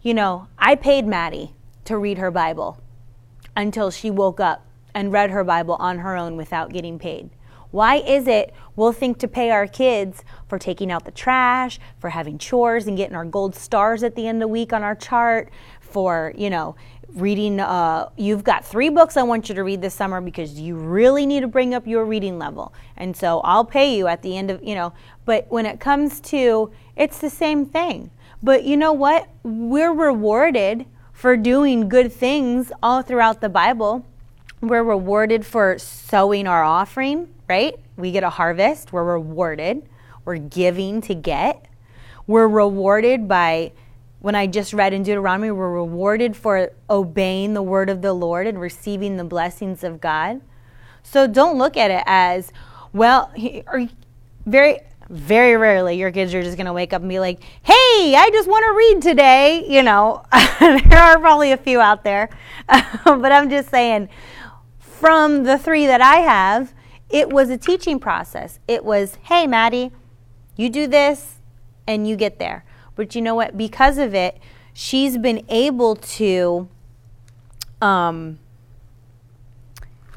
You 0.03 0.13
know, 0.13 0.49
I 0.59 0.75
paid 0.75 1.07
Maddie 1.07 1.55
to 1.87 1.97
read 1.97 2.19
her 2.19 2.31
Bible 2.31 2.79
until 3.57 3.91
she 3.91 4.11
woke 4.11 4.39
up 4.39 4.67
and 4.95 5.11
read 5.11 5.31
her 5.31 5.43
Bible 5.43 5.77
on 5.81 5.99
her 6.01 6.17
own 6.17 6.37
without 6.37 6.73
getting 6.73 6.99
paid. 6.99 7.31
Why 7.75 7.97
is 7.97 8.29
it 8.29 8.55
we'll 8.77 8.93
think 8.93 9.19
to 9.19 9.27
pay 9.27 9.51
our 9.51 9.67
kids 9.67 10.23
for 10.47 10.61
taking 10.61 10.93
out 10.93 11.05
the 11.05 11.11
trash, 11.11 11.81
for 11.99 12.11
having 12.11 12.39
chores 12.39 12.87
and 12.87 12.97
getting 12.97 13.17
our 13.17 13.25
gold 13.25 13.57
stars 13.57 14.05
at 14.05 14.15
the 14.15 14.29
end 14.29 14.37
of 14.37 14.47
the 14.47 14.53
week 14.53 14.73
on 14.73 14.85
our 14.85 14.95
chart, 14.95 15.51
for, 15.95 16.35
you 16.37 16.51
know, 16.51 16.77
reading 17.15 17.61
uh, 17.61 18.11
you've 18.17 18.43
got 18.43 18.65
three 18.65 18.89
books 18.89 19.17
i 19.17 19.23
want 19.23 19.49
you 19.49 19.55
to 19.55 19.63
read 19.63 19.81
this 19.81 19.95
summer 19.95 20.21
because 20.21 20.59
you 20.59 20.75
really 20.75 21.25
need 21.27 21.43
to 21.43 21.47
bring 21.47 21.73
up 21.73 21.87
your 21.87 22.05
reading 22.05 22.41
level. 22.41 22.75
And 22.97 23.17
so 23.17 23.41
i'll 23.43 23.65
pay 23.65 23.97
you 23.97 24.09
at 24.09 24.21
the 24.23 24.37
end 24.37 24.51
of 24.51 24.65
you 24.65 24.75
know 24.75 24.93
but 25.25 25.47
when 25.49 25.65
it 25.65 25.79
comes 25.79 26.19
to 26.33 26.73
it's 26.97 27.19
the 27.19 27.31
same 27.31 27.67
thing. 27.67 28.11
But 28.43 28.65
you 28.65 28.77
know 28.77 28.93
what? 28.93 29.29
We're 29.45 29.93
rewarded 29.93 30.87
for 31.13 31.37
doing 31.37 31.89
good 31.89 32.13
things 32.13 32.73
all 32.83 33.01
throughout 33.03 33.41
the 33.41 33.49
bible. 33.49 34.05
We're 34.61 34.83
rewarded 34.83 35.47
for 35.47 35.79
sowing 35.79 36.49
our 36.49 36.65
offering 36.65 37.29
right? 37.49 37.79
We 37.97 38.13
get 38.13 38.25
a 38.25 38.31
harvest. 38.31 38.93
We're 38.93 39.05
rewarded. 39.05 39.89
We're 40.25 40.39
giving 40.39 41.01
to 41.03 41.15
get. 41.15 41.67
We're 42.27 42.49
rewarded 42.49 43.29
by 43.29 43.73
when 44.25 44.35
I 44.35 44.47
just 44.47 44.73
read 44.73 44.95
in 44.95 45.03
Deuteronomy, 45.03 45.51
we're 45.51 45.71
rewarded 45.71 46.35
for 46.35 46.73
obeying 46.89 47.53
the 47.53 47.61
word 47.61 47.91
of 47.91 48.01
the 48.01 48.15
Lord 48.15 48.47
and 48.47 48.59
receiving 48.59 49.19
the 49.19 49.25
blessings 49.25 49.85
of 49.85 50.01
God. 50.01 50.41
So 51.03 51.27
don't 51.27 51.59
look 51.59 51.77
at 51.77 51.91
it 51.91 52.03
as, 52.07 52.51
well, 52.95 53.31
or 53.67 53.87
very, 54.47 54.81
very 55.11 55.59
rarely 55.59 55.99
your 55.99 56.11
kids 56.11 56.33
are 56.33 56.43
just 56.43 56.57
going 56.57 56.65
to 56.65 56.73
wake 56.73 56.95
up 56.95 57.03
and 57.03 57.09
be 57.11 57.21
like, 57.21 57.43
hey, 57.65 58.15
I 58.17 58.31
just 58.33 58.49
want 58.49 58.65
to 58.65 58.73
read 58.75 59.03
today. 59.03 59.63
You 59.69 59.83
know, 59.83 60.25
there 60.59 61.03
are 61.03 61.19
probably 61.19 61.53
a 61.53 61.59
few 61.59 61.83
out 61.83 62.03
there. 62.03 62.31
but 63.05 63.31
I'm 63.31 63.51
just 63.51 63.69
saying, 63.69 64.09
from 64.79 65.45
the 65.45 65.59
three 65.59 65.85
that 65.85 66.01
I 66.01 66.21
have, 66.21 66.73
it 67.11 67.29
was 67.29 67.51
a 67.51 67.59
teaching 67.59 68.01
process. 68.01 68.59
It 68.69 68.87
was, 68.87 69.19
hey, 69.25 69.47
Maddie, 69.47 69.93
you 70.57 70.71
do 70.71 70.87
this 70.87 71.41
and 71.87 72.09
you 72.09 72.17
get 72.17 72.39
there. 72.39 72.65
But 72.97 73.15
you 73.15 73.23
know 73.23 73.35
what? 73.35 73.57
Because 73.57 73.99
of 73.99 74.15
it, 74.15 74.39
she's 74.73 75.19
been 75.19 75.45
able 75.49 75.97
to 75.97 76.69
um, 77.81 78.39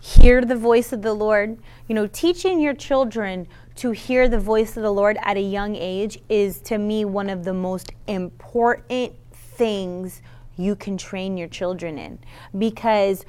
hear 0.02 0.44
the 0.44 0.56
voice 0.56 0.94
of 0.94 1.02
the 1.02 1.14
Lord. 1.14 1.58
You 1.88 1.96
know, 1.96 2.08
teaching 2.08 2.60
your 2.60 2.74
children 2.74 3.48
to 3.76 3.92
hear 3.92 4.28
the 4.28 4.40
voice 4.40 4.76
of 4.76 4.84
the 4.84 4.92
Lord 4.92 5.18
at 5.22 5.38
a 5.38 5.42
young 5.42 5.76
age 5.76 6.20
is 6.30 6.60
to 6.62 6.78
me 6.78 7.06
one 7.06 7.30
of 7.30 7.44
the 7.44 7.54
most 7.54 7.92
important 8.08 9.14
things 9.32 10.22
you 10.58 10.76
can 10.76 10.98
train 10.98 11.38
your 11.38 11.48
children 11.48 11.98
in 12.00 12.18
because 12.58 13.24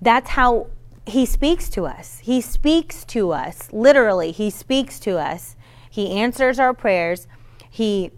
that's 0.00 0.30
how 0.30 0.68
he 1.06 1.26
speaks 1.26 1.68
to 1.70 1.86
us. 1.86 2.20
He 2.20 2.40
speaks 2.40 3.04
to 3.06 3.32
us, 3.32 3.68
literally, 3.72 4.32
he 4.32 4.50
speaks 4.50 4.98
to 5.00 5.18
us. 5.18 5.56
He 5.88 6.10
answers 6.10 6.58
our 6.58 6.74
prayers. 6.74 7.26
He 7.70 8.10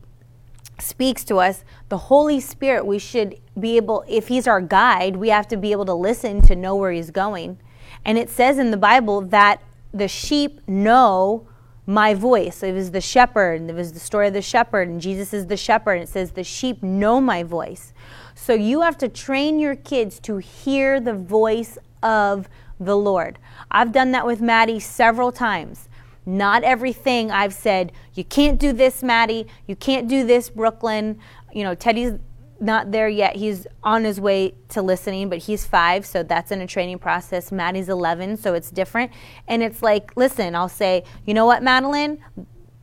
speaks 0.81 1.25
to 1.25 1.37
us, 1.37 1.65
the 1.89 1.99
Holy 1.99 2.41
Spirit, 2.41 2.87
we 2.87 2.99
should 2.99 3.41
be 3.59 3.77
able, 3.77 4.05
if 4.09 4.29
He's 4.29 4.47
our 4.47 4.61
guide, 4.61 5.17
we 5.17 5.29
have 5.29 5.49
to 5.49 5.57
be 5.57 5.73
able 5.73 5.87
to 5.87 5.95
listen 5.95 6.41
to 6.43 6.57
know 6.57 6.77
where 6.77 6.93
He's 6.93 7.11
going. 7.11 7.59
And 8.05 8.19
it 8.19 8.31
says 8.31 8.59
in 8.59 8.71
the 8.71 8.77
Bible 8.77 9.21
that 9.23 9.63
the 9.93 10.09
sheep 10.09 10.61
know 10.67 11.47
my 11.87 12.13
voice. 12.13 12.63
It 12.63 12.75
was 12.75 12.91
the 12.91 13.01
shepherd, 13.01 13.61
and 13.63 13.71
it 13.71 13.73
was 13.75 13.95
the 13.95 14.01
story 14.01 14.29
of 14.29 14.35
the 14.35 14.43
shepherd, 14.43 14.89
and 14.89 15.01
Jesus 15.01 15.33
is 15.33 15.47
the 15.47 15.57
shepherd. 15.57 15.95
And 15.95 16.03
it 16.03 16.09
says 16.09 16.33
the 16.33 16.45
sheep 16.45 16.83
know 16.83 17.21
my 17.21 17.43
voice. 17.43 17.95
So 18.35 18.53
you 18.53 18.83
have 18.83 18.99
to 18.99 19.09
train 19.09 19.59
your 19.59 19.75
kids 19.75 20.21
to 20.21 20.37
hear 20.37 21.01
the 21.01 21.15
voice 21.15 21.79
of 22.03 22.49
the 22.79 22.97
Lord. 22.97 23.39
I've 23.71 23.91
done 23.91 24.13
that 24.13 24.27
with 24.27 24.41
Maddie 24.41 24.81
several 24.81 25.33
times. 25.33 25.89
Not 26.29 26.63
everything 26.63 27.31
I've 27.31 27.55
said, 27.55 27.91
you 28.13 28.23
can't 28.23 28.61
do 28.61 28.75
this, 28.75 29.03
Maddie. 29.03 29.47
You 29.67 29.75
can't 29.75 30.07
do 30.09 30.27
this, 30.27 30.51
Brooklyn. 30.51 31.19
You 31.55 31.65
know, 31.65 31.75
Teddy's 31.75 32.19
not 32.61 32.93
there 32.93 33.09
yet. 33.09 33.37
He's 33.37 33.67
on 33.83 34.05
his 34.05 34.21
way 34.21 34.53
to 34.69 34.83
listening, 34.83 35.31
but 35.31 35.39
he's 35.39 35.65
five, 35.65 36.05
so 36.05 36.23
that's 36.23 36.51
in 36.51 36.61
a 36.61 36.67
training 36.67 36.99
process. 36.99 37.51
Maddie's 37.51 37.89
11, 37.89 38.37
so 38.37 38.53
it's 38.53 38.71
different. 38.71 39.11
And 39.47 39.63
it's 39.63 39.83
like, 39.83 40.15
listen, 40.19 40.55
I'll 40.55 40.69
say, 40.69 41.05
you 41.25 41.33
know 41.33 41.47
what, 41.47 41.63
Madeline? 41.63 42.23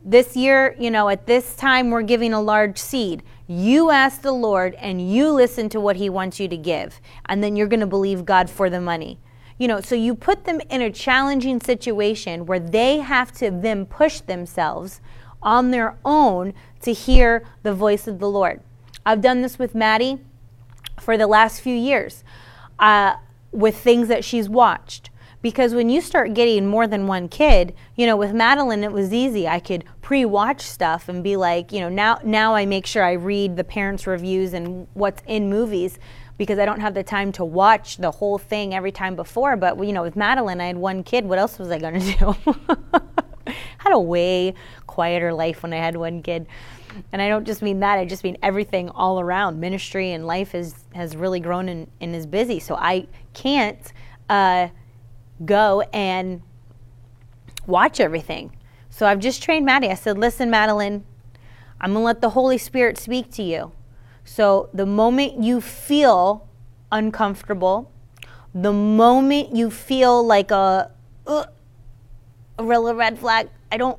This 0.04 0.36
year, 0.36 0.74
you 0.76 0.90
know, 0.90 1.08
at 1.08 1.28
this 1.28 1.54
time, 1.54 1.90
we're 1.90 2.02
giving 2.02 2.32
a 2.32 2.40
large 2.40 2.78
seed. 2.78 3.22
You 3.46 3.90
ask 3.90 4.22
the 4.22 4.32
Lord 4.32 4.74
and 4.74 5.08
you 5.08 5.30
listen 5.30 5.68
to 5.68 5.78
what 5.78 5.94
He 5.94 6.10
wants 6.10 6.40
you 6.40 6.48
to 6.48 6.56
give, 6.56 7.00
and 7.26 7.44
then 7.44 7.54
you're 7.54 7.68
going 7.68 7.78
to 7.78 7.86
believe 7.86 8.24
God 8.24 8.50
for 8.50 8.68
the 8.68 8.80
money. 8.80 9.20
You 9.58 9.68
know, 9.68 9.80
so 9.80 9.94
you 9.94 10.14
put 10.14 10.44
them 10.44 10.60
in 10.68 10.82
a 10.82 10.90
challenging 10.90 11.60
situation 11.60 12.46
where 12.46 12.60
they 12.60 12.98
have 12.98 13.32
to 13.32 13.50
then 13.50 13.86
push 13.86 14.20
themselves 14.20 15.00
on 15.42 15.70
their 15.70 15.96
own 16.04 16.52
to 16.82 16.92
hear 16.92 17.44
the 17.62 17.72
voice 17.72 18.06
of 18.06 18.18
the 18.18 18.28
Lord. 18.28 18.60
I've 19.04 19.20
done 19.20 19.42
this 19.42 19.58
with 19.58 19.74
Maddie 19.74 20.18
for 21.00 21.16
the 21.16 21.26
last 21.26 21.60
few 21.60 21.74
years 21.74 22.24
uh, 22.78 23.14
with 23.52 23.76
things 23.76 24.08
that 24.08 24.24
she's 24.24 24.48
watched. 24.48 25.10
Because 25.42 25.74
when 25.74 25.88
you 25.88 26.00
start 26.00 26.34
getting 26.34 26.66
more 26.66 26.88
than 26.88 27.06
one 27.06 27.28
kid 27.28 27.72
you 27.94 28.04
know 28.04 28.16
with 28.16 28.32
madeline 28.32 28.82
it 28.82 28.92
was 28.92 29.12
easy. 29.12 29.46
I 29.46 29.60
could 29.60 29.84
pre-watch 30.02 30.60
stuff 30.60 31.08
and 31.08 31.22
be 31.22 31.36
like 31.36 31.72
you 31.72 31.80
know 31.80 31.88
now 31.88 32.18
now 32.22 32.54
i 32.54 32.64
make 32.64 32.86
sure 32.86 33.02
i 33.02 33.12
read 33.12 33.56
the 33.56 33.64
parents 33.64 34.06
reviews 34.06 34.52
and 34.52 34.86
what's 34.94 35.22
in 35.26 35.50
movies 35.50 35.98
because 36.36 36.58
i 36.58 36.64
don't 36.64 36.80
have 36.80 36.94
the 36.94 37.02
time 37.02 37.32
to 37.32 37.44
watch 37.44 37.96
the 37.98 38.10
whole 38.10 38.38
thing 38.38 38.74
every 38.74 38.92
time 38.92 39.16
before 39.16 39.56
but 39.56 39.82
you 39.84 39.92
know 39.92 40.02
with 40.02 40.16
madeline 40.16 40.60
i 40.60 40.66
had 40.66 40.76
one 40.76 41.02
kid 41.02 41.24
what 41.24 41.38
else 41.38 41.58
was 41.58 41.70
i 41.70 41.78
going 41.78 42.00
to 42.00 42.12
do 42.14 42.36
had 43.78 43.92
a 43.92 43.98
way 43.98 44.54
quieter 44.86 45.32
life 45.32 45.62
when 45.62 45.72
i 45.72 45.76
had 45.76 45.96
one 45.96 46.22
kid 46.22 46.46
and 47.12 47.20
i 47.20 47.28
don't 47.28 47.46
just 47.46 47.62
mean 47.62 47.80
that 47.80 47.98
i 47.98 48.04
just 48.04 48.24
mean 48.24 48.36
everything 48.42 48.88
all 48.90 49.20
around 49.20 49.60
ministry 49.60 50.12
and 50.12 50.26
life 50.26 50.54
is, 50.54 50.74
has 50.94 51.14
really 51.14 51.40
grown 51.40 51.68
and, 51.68 51.90
and 52.00 52.14
is 52.14 52.26
busy 52.26 52.58
so 52.58 52.74
i 52.76 53.06
can't 53.34 53.92
uh, 54.28 54.68
go 55.44 55.82
and 55.92 56.42
watch 57.66 58.00
everything. 58.00 58.56
So 58.90 59.06
I've 59.06 59.18
just 59.18 59.42
trained 59.42 59.66
Maddie. 59.66 59.90
I 59.90 59.94
said, 59.94 60.18
listen, 60.18 60.50
Madeline, 60.50 61.04
I'm 61.80 61.92
going 61.92 62.02
to 62.02 62.06
let 62.06 62.20
the 62.20 62.30
Holy 62.30 62.58
Spirit 62.58 62.96
speak 62.96 63.30
to 63.32 63.42
you. 63.42 63.72
So 64.26 64.68
the 64.74 64.84
moment 64.84 65.42
you 65.42 65.62
feel 65.62 66.46
uncomfortable, 66.92 67.90
the 68.54 68.74
moment 68.74 69.56
you 69.56 69.70
feel 69.70 70.22
like 70.22 70.50
a, 70.50 70.90
uh, 71.26 71.46
a 72.58 72.64
real 72.64 72.94
red 72.94 73.18
flag, 73.18 73.48
I 73.72 73.78
don't, 73.78 73.98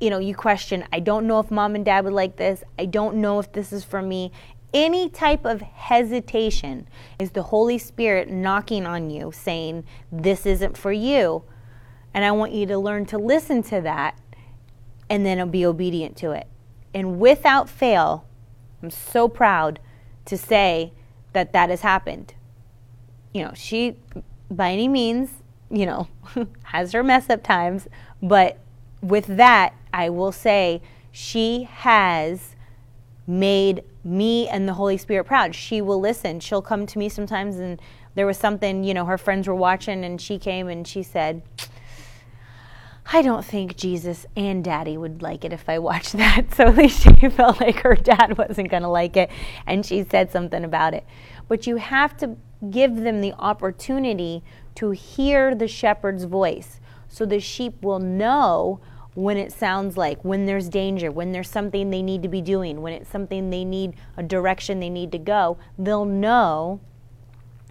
you 0.00 0.10
know, 0.10 0.18
you 0.18 0.34
question, 0.34 0.84
I 0.92 1.00
don't 1.00 1.26
know 1.26 1.38
if 1.38 1.50
mom 1.50 1.74
and 1.74 1.84
dad 1.84 2.04
would 2.04 2.12
like 2.12 2.36
this. 2.36 2.62
I 2.78 2.84
don't 2.84 3.16
know 3.16 3.38
if 3.38 3.50
this 3.52 3.72
is 3.72 3.84
for 3.84 4.02
me 4.02 4.32
any 4.74 5.08
type 5.08 5.44
of 5.44 5.60
hesitation 5.60 6.88
is 7.18 7.32
the 7.32 7.42
Holy 7.42 7.78
Spirit 7.78 8.30
knocking 8.30 8.86
on 8.86 9.10
you 9.10 9.32
saying, 9.32 9.84
This 10.10 10.46
isn't 10.46 10.76
for 10.76 10.92
you. 10.92 11.44
And 12.14 12.24
I 12.24 12.32
want 12.32 12.52
you 12.52 12.66
to 12.66 12.78
learn 12.78 13.06
to 13.06 13.18
listen 13.18 13.62
to 13.64 13.80
that 13.82 14.18
and 15.08 15.24
then 15.24 15.50
be 15.50 15.64
obedient 15.64 16.16
to 16.18 16.32
it. 16.32 16.46
And 16.94 17.18
without 17.18 17.68
fail, 17.68 18.26
I'm 18.82 18.90
so 18.90 19.28
proud 19.28 19.78
to 20.24 20.36
say 20.36 20.92
that 21.32 21.52
that 21.52 21.70
has 21.70 21.82
happened. 21.82 22.34
You 23.32 23.44
know, 23.44 23.52
she, 23.54 23.96
by 24.50 24.72
any 24.72 24.88
means, 24.88 25.30
you 25.70 25.86
know, 25.86 26.08
has 26.64 26.92
her 26.92 27.02
mess 27.02 27.30
up 27.30 27.42
times, 27.42 27.88
but 28.22 28.58
with 29.00 29.26
that, 29.26 29.74
I 29.92 30.10
will 30.10 30.32
say 30.32 30.82
she 31.10 31.64
has 31.64 32.56
made 33.26 33.84
me 34.04 34.48
and 34.48 34.68
the 34.68 34.74
Holy 34.74 34.96
Spirit 34.96 35.24
proud. 35.24 35.54
She 35.54 35.80
will 35.80 36.00
listen. 36.00 36.40
She'll 36.40 36.62
come 36.62 36.86
to 36.86 36.98
me 36.98 37.08
sometimes, 37.08 37.56
and 37.56 37.80
there 38.14 38.26
was 38.26 38.36
something, 38.36 38.84
you 38.84 38.94
know, 38.94 39.06
her 39.06 39.18
friends 39.18 39.48
were 39.48 39.54
watching, 39.54 40.04
and 40.04 40.20
she 40.20 40.38
came 40.38 40.68
and 40.68 40.86
she 40.86 41.02
said, 41.02 41.42
I 43.04 43.22
don't 43.22 43.44
think 43.44 43.76
Jesus 43.76 44.26
and 44.36 44.62
daddy 44.62 44.96
would 44.96 45.22
like 45.22 45.44
it 45.44 45.52
if 45.52 45.68
I 45.68 45.78
watched 45.78 46.12
that. 46.18 46.54
So 46.54 46.64
at 46.68 46.76
least 46.76 47.02
she 47.02 47.28
felt 47.28 47.60
like 47.60 47.80
her 47.80 47.94
dad 47.94 48.38
wasn't 48.38 48.70
going 48.70 48.82
to 48.82 48.88
like 48.88 49.16
it, 49.16 49.30
and 49.66 49.84
she 49.84 50.04
said 50.04 50.30
something 50.30 50.64
about 50.64 50.94
it. 50.94 51.04
But 51.48 51.66
you 51.66 51.76
have 51.76 52.16
to 52.18 52.36
give 52.70 52.96
them 52.96 53.20
the 53.20 53.32
opportunity 53.34 54.42
to 54.76 54.90
hear 54.92 55.54
the 55.54 55.68
shepherd's 55.68 56.24
voice 56.24 56.80
so 57.08 57.26
the 57.26 57.40
sheep 57.40 57.82
will 57.82 57.98
know 57.98 58.80
when 59.14 59.36
it 59.36 59.52
sounds 59.52 59.98
like, 59.98 60.24
when 60.24 60.46
there's 60.46 60.70
danger, 60.70 61.10
when 61.10 61.32
there's 61.32 61.50
something 61.50 61.90
they 61.90 62.00
need 62.00 62.22
to 62.22 62.28
be 62.28 62.40
doing, 62.40 62.80
when 62.80 62.94
it's 62.94 63.10
something 63.10 63.50
they 63.50 63.64
need, 63.64 63.94
a 64.16 64.22
direction 64.22 64.80
they 64.80 64.88
need 64.88 65.12
to 65.12 65.18
go, 65.18 65.58
they'll 65.78 66.06
know 66.06 66.80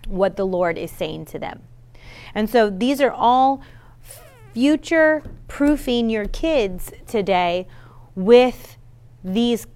what 0.07 0.35
the 0.35 0.45
Lord 0.45 0.77
is 0.77 0.91
saying 0.91 1.25
to 1.25 1.39
them. 1.39 1.63
And 2.35 2.47
so 2.47 2.69
these 2.69 3.01
are 3.01 3.11
all 3.11 3.63
future 4.53 5.23
proofing 5.47 6.09
your 6.09 6.27
kids 6.27 6.91
today 7.07 7.67
with 8.15 8.77
these 9.23 9.67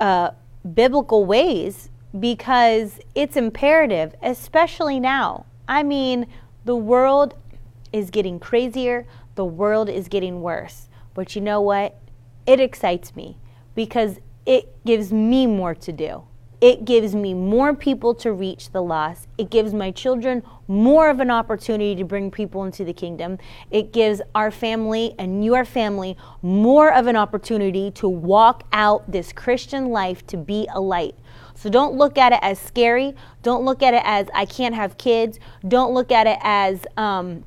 uh, 0.00 0.30
biblical 0.74 1.24
ways 1.24 1.90
because 2.18 3.00
it's 3.14 3.36
imperative, 3.36 4.14
especially 4.22 4.98
now. 4.98 5.46
I 5.66 5.82
mean, 5.82 6.26
the 6.64 6.76
world 6.76 7.34
is 7.92 8.10
getting 8.10 8.38
crazier, 8.38 9.06
the 9.34 9.44
world 9.44 9.88
is 9.88 10.08
getting 10.08 10.40
worse. 10.42 10.88
But 11.14 11.34
you 11.34 11.42
know 11.42 11.60
what? 11.60 11.98
It 12.46 12.60
excites 12.60 13.14
me 13.14 13.38
because 13.74 14.18
it 14.46 14.84
gives 14.84 15.12
me 15.12 15.46
more 15.46 15.74
to 15.74 15.92
do. 15.92 16.27
It 16.60 16.84
gives 16.84 17.14
me 17.14 17.34
more 17.34 17.72
people 17.72 18.14
to 18.16 18.32
reach 18.32 18.72
the 18.72 18.82
lost. 18.82 19.28
It 19.38 19.48
gives 19.48 19.72
my 19.72 19.92
children 19.92 20.42
more 20.66 21.08
of 21.08 21.20
an 21.20 21.30
opportunity 21.30 21.94
to 21.94 22.04
bring 22.04 22.32
people 22.32 22.64
into 22.64 22.84
the 22.84 22.92
kingdom. 22.92 23.38
It 23.70 23.92
gives 23.92 24.20
our 24.34 24.50
family 24.50 25.14
and 25.20 25.44
your 25.44 25.64
family 25.64 26.16
more 26.42 26.92
of 26.92 27.06
an 27.06 27.14
opportunity 27.14 27.92
to 27.92 28.08
walk 28.08 28.64
out 28.72 29.10
this 29.10 29.32
Christian 29.32 29.90
life 29.90 30.26
to 30.26 30.36
be 30.36 30.66
a 30.74 30.80
light. 30.80 31.14
So 31.54 31.70
don't 31.70 31.94
look 31.94 32.18
at 32.18 32.32
it 32.32 32.40
as 32.42 32.58
scary. 32.58 33.14
Don't 33.42 33.64
look 33.64 33.82
at 33.82 33.94
it 33.94 34.02
as 34.04 34.26
I 34.34 34.44
can't 34.44 34.74
have 34.74 34.98
kids. 34.98 35.38
Don't 35.66 35.94
look 35.94 36.10
at 36.10 36.26
it 36.26 36.38
as, 36.42 36.84
um, 36.96 37.44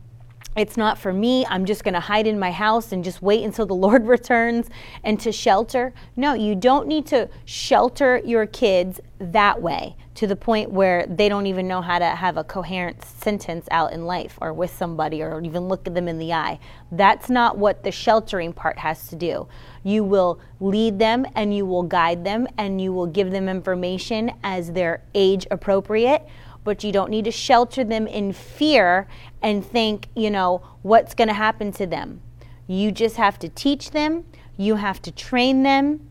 it's 0.55 0.75
not 0.75 0.97
for 0.97 1.13
me. 1.13 1.45
I'm 1.45 1.65
just 1.65 1.83
going 1.83 1.93
to 1.93 2.01
hide 2.01 2.27
in 2.27 2.37
my 2.37 2.51
house 2.51 2.91
and 2.91 3.03
just 3.03 3.21
wait 3.21 3.43
until 3.43 3.65
the 3.65 3.75
Lord 3.81 4.05
returns 4.05 4.67
and 5.03 5.19
to 5.21 5.31
shelter. 5.31 5.93
No, 6.15 6.33
you 6.33 6.55
don't 6.55 6.87
need 6.87 7.05
to 7.07 7.29
shelter 7.45 8.21
your 8.25 8.45
kids 8.45 8.99
that 9.19 9.61
way 9.61 9.95
to 10.13 10.27
the 10.27 10.35
point 10.35 10.69
where 10.69 11.05
they 11.07 11.29
don't 11.29 11.45
even 11.47 11.67
know 11.67 11.81
how 11.81 11.97
to 11.97 12.05
have 12.05 12.35
a 12.35 12.43
coherent 12.43 13.03
sentence 13.03 13.65
out 13.71 13.93
in 13.93 14.05
life 14.05 14.37
or 14.41 14.51
with 14.51 14.75
somebody 14.75 15.23
or 15.23 15.41
even 15.41 15.67
look 15.67 15.87
at 15.87 15.95
them 15.95 16.07
in 16.07 16.17
the 16.17 16.33
eye. 16.33 16.59
That's 16.91 17.29
not 17.29 17.57
what 17.57 17.83
the 17.83 17.91
sheltering 17.91 18.51
part 18.51 18.77
has 18.79 19.07
to 19.07 19.15
do. 19.15 19.47
You 19.83 20.03
will 20.03 20.39
lead 20.59 20.99
them 20.99 21.25
and 21.35 21.55
you 21.55 21.65
will 21.65 21.83
guide 21.83 22.25
them 22.25 22.47
and 22.57 22.81
you 22.81 22.91
will 22.91 23.07
give 23.07 23.31
them 23.31 23.47
information 23.47 24.31
as 24.43 24.73
they're 24.73 25.01
age 25.15 25.47
appropriate 25.49 26.27
but 26.63 26.83
you 26.83 26.91
don't 26.91 27.09
need 27.09 27.25
to 27.25 27.31
shelter 27.31 27.83
them 27.83 28.07
in 28.07 28.33
fear 28.33 29.07
and 29.41 29.65
think, 29.65 30.07
you 30.15 30.29
know, 30.29 30.61
what's 30.81 31.13
going 31.13 31.27
to 31.27 31.33
happen 31.33 31.71
to 31.73 31.85
them. 31.85 32.21
You 32.67 32.91
just 32.91 33.17
have 33.17 33.39
to 33.39 33.49
teach 33.49 33.91
them, 33.91 34.25
you 34.57 34.75
have 34.75 35.01
to 35.03 35.11
train 35.11 35.63
them, 35.63 36.07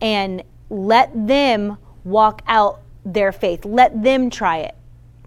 and 0.00 0.42
let 0.68 1.10
them 1.26 1.78
walk 2.04 2.42
out 2.46 2.80
their 3.04 3.32
faith. 3.32 3.64
Let 3.64 4.02
them 4.02 4.30
try 4.30 4.58
it. 4.58 4.74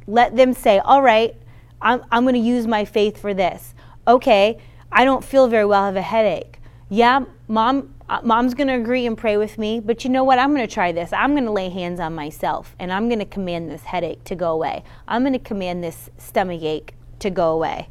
Let 0.05 0.35
them 0.35 0.53
say, 0.53 0.79
all 0.79 1.01
right, 1.01 1.35
I'm, 1.81 2.03
I'm 2.11 2.23
going 2.23 2.35
to 2.35 2.39
use 2.39 2.67
my 2.67 2.85
faith 2.85 3.17
for 3.19 3.33
this. 3.33 3.73
Okay, 4.07 4.59
I 4.91 5.05
don't 5.05 5.23
feel 5.23 5.47
very 5.47 5.65
well, 5.65 5.83
I 5.83 5.85
have 5.87 5.95
a 5.95 6.01
headache. 6.01 6.59
Yeah, 6.89 7.25
mom, 7.47 7.93
uh, 8.09 8.19
mom's 8.23 8.55
going 8.55 8.67
to 8.67 8.73
agree 8.73 9.05
and 9.05 9.15
pray 9.15 9.37
with 9.37 9.59
me, 9.59 9.79
but 9.79 10.03
you 10.03 10.09
know 10.09 10.23
what? 10.23 10.39
I'm 10.39 10.53
going 10.55 10.67
to 10.67 10.73
try 10.73 10.91
this. 10.91 11.13
I'm 11.13 11.31
going 11.31 11.45
to 11.45 11.51
lay 11.51 11.69
hands 11.69 11.99
on 11.99 12.15
myself 12.15 12.75
and 12.79 12.91
I'm 12.91 13.07
going 13.07 13.19
to 13.19 13.25
command 13.25 13.69
this 13.69 13.83
headache 13.83 14.23
to 14.25 14.35
go 14.35 14.51
away. 14.51 14.83
I'm 15.07 15.21
going 15.21 15.33
to 15.33 15.39
command 15.39 15.83
this 15.83 16.09
stomach 16.17 16.63
ache 16.63 16.95
to 17.19 17.29
go 17.29 17.51
away. 17.51 17.87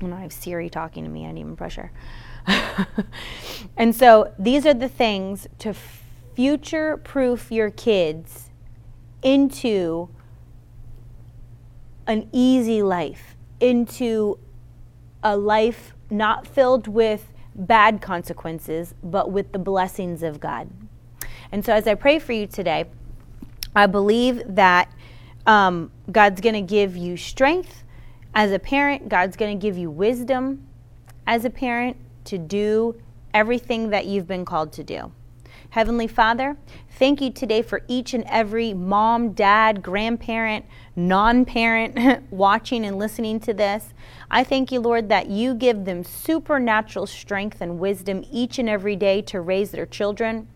And 0.00 0.14
I 0.14 0.22
have 0.22 0.32
Siri 0.32 0.70
talking 0.70 1.04
to 1.04 1.10
me, 1.10 1.26
I 1.26 1.32
need 1.32 1.40
even 1.42 1.56
pressure. 1.56 1.90
and 3.76 3.94
so 3.94 4.32
these 4.38 4.64
are 4.64 4.74
the 4.74 4.88
things 4.88 5.46
to 5.58 5.74
future 6.34 6.96
proof 6.96 7.52
your 7.52 7.68
kids 7.68 8.48
into 9.22 10.08
an 12.06 12.26
easy 12.32 12.82
life, 12.82 13.36
into 13.60 14.38
a 15.22 15.36
life 15.36 15.92
not 16.08 16.46
filled 16.46 16.88
with 16.88 17.32
bad 17.58 18.00
consequences, 18.00 18.94
but 19.02 19.30
with 19.30 19.52
the 19.52 19.58
blessings 19.58 20.22
of 20.22 20.40
God. 20.40 20.70
And 21.52 21.64
so, 21.64 21.72
as 21.72 21.86
I 21.86 21.94
pray 21.94 22.18
for 22.18 22.32
you 22.32 22.46
today, 22.46 22.86
I 23.74 23.86
believe 23.86 24.42
that 24.46 24.90
um, 25.46 25.90
God's 26.10 26.40
going 26.40 26.54
to 26.54 26.62
give 26.62 26.96
you 26.96 27.16
strength 27.16 27.82
as 28.34 28.52
a 28.52 28.58
parent, 28.58 29.08
God's 29.08 29.36
going 29.36 29.58
to 29.58 29.60
give 29.60 29.76
you 29.76 29.90
wisdom 29.90 30.66
as 31.26 31.44
a 31.44 31.50
parent 31.50 31.96
to 32.24 32.38
do 32.38 33.00
everything 33.34 33.90
that 33.90 34.06
you've 34.06 34.26
been 34.26 34.44
called 34.44 34.72
to 34.72 34.84
do. 34.84 35.12
Heavenly 35.70 36.06
Father, 36.06 36.56
thank 36.98 37.20
you 37.20 37.30
today 37.30 37.60
for 37.60 37.82
each 37.88 38.14
and 38.14 38.24
every 38.26 38.72
mom, 38.72 39.32
dad, 39.32 39.82
grandparent, 39.82 40.64
non 40.96 41.44
parent 41.44 42.24
watching 42.30 42.86
and 42.86 42.96
listening 42.96 43.38
to 43.40 43.52
this. 43.52 43.92
I 44.30 44.44
thank 44.44 44.72
you, 44.72 44.80
Lord, 44.80 45.10
that 45.10 45.28
you 45.28 45.54
give 45.54 45.84
them 45.84 46.04
supernatural 46.04 47.06
strength 47.06 47.60
and 47.60 47.78
wisdom 47.78 48.24
each 48.32 48.58
and 48.58 48.66
every 48.66 48.96
day 48.96 49.20
to 49.22 49.42
raise 49.42 49.70
their 49.70 49.84
children. 49.84 50.48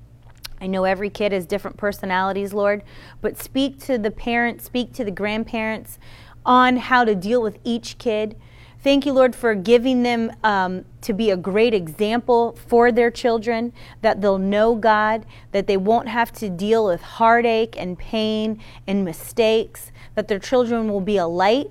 I 0.62 0.66
know 0.66 0.84
every 0.84 1.10
kid 1.10 1.32
has 1.32 1.44
different 1.44 1.76
personalities, 1.76 2.54
Lord, 2.54 2.82
but 3.20 3.36
speak 3.36 3.78
to 3.80 3.98
the 3.98 4.10
parents, 4.10 4.64
speak 4.64 4.94
to 4.94 5.04
the 5.04 5.10
grandparents 5.10 5.98
on 6.46 6.78
how 6.78 7.04
to 7.04 7.14
deal 7.14 7.42
with 7.42 7.58
each 7.64 7.98
kid. 7.98 8.34
Thank 8.82 9.06
you, 9.06 9.12
Lord, 9.12 9.36
for 9.36 9.54
giving 9.54 10.02
them 10.02 10.32
um, 10.42 10.84
to 11.02 11.12
be 11.12 11.30
a 11.30 11.36
great 11.36 11.72
example 11.72 12.58
for 12.66 12.90
their 12.90 13.12
children, 13.12 13.72
that 14.00 14.20
they'll 14.20 14.38
know 14.38 14.74
God, 14.74 15.24
that 15.52 15.68
they 15.68 15.76
won't 15.76 16.08
have 16.08 16.32
to 16.32 16.50
deal 16.50 16.86
with 16.86 17.00
heartache 17.00 17.76
and 17.78 17.96
pain 17.96 18.60
and 18.88 19.04
mistakes, 19.04 19.92
that 20.16 20.26
their 20.26 20.40
children 20.40 20.88
will 20.88 21.00
be 21.00 21.16
a 21.16 21.28
light 21.28 21.70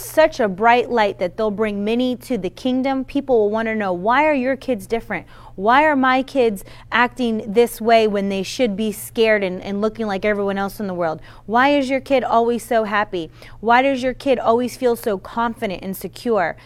such 0.00 0.40
a 0.40 0.48
bright 0.48 0.90
light 0.90 1.18
that 1.18 1.36
they'll 1.36 1.50
bring 1.50 1.84
many 1.84 2.16
to 2.16 2.38
the 2.38 2.50
kingdom. 2.50 3.04
People 3.04 3.38
will 3.38 3.50
want 3.50 3.66
to 3.66 3.74
know 3.74 3.92
why 3.92 4.24
are 4.24 4.34
your 4.34 4.56
kids 4.56 4.86
different? 4.86 5.26
Why 5.54 5.84
are 5.84 5.96
my 5.96 6.22
kids 6.22 6.64
acting 6.92 7.52
this 7.52 7.80
way 7.80 8.06
when 8.06 8.28
they 8.28 8.42
should 8.42 8.76
be 8.76 8.92
scared 8.92 9.42
and, 9.42 9.62
and 9.62 9.80
looking 9.80 10.06
like 10.06 10.24
everyone 10.24 10.58
else 10.58 10.80
in 10.80 10.86
the 10.86 10.94
world? 10.94 11.20
Why 11.46 11.70
is 11.70 11.88
your 11.88 12.00
kid 12.00 12.24
always 12.24 12.64
so 12.64 12.84
happy? 12.84 13.30
Why 13.60 13.82
does 13.82 14.02
your 14.02 14.14
kid 14.14 14.38
always 14.38 14.76
feel 14.76 14.96
so 14.96 15.18
confident 15.18 15.82
and 15.82 15.96
secure? 15.96 16.56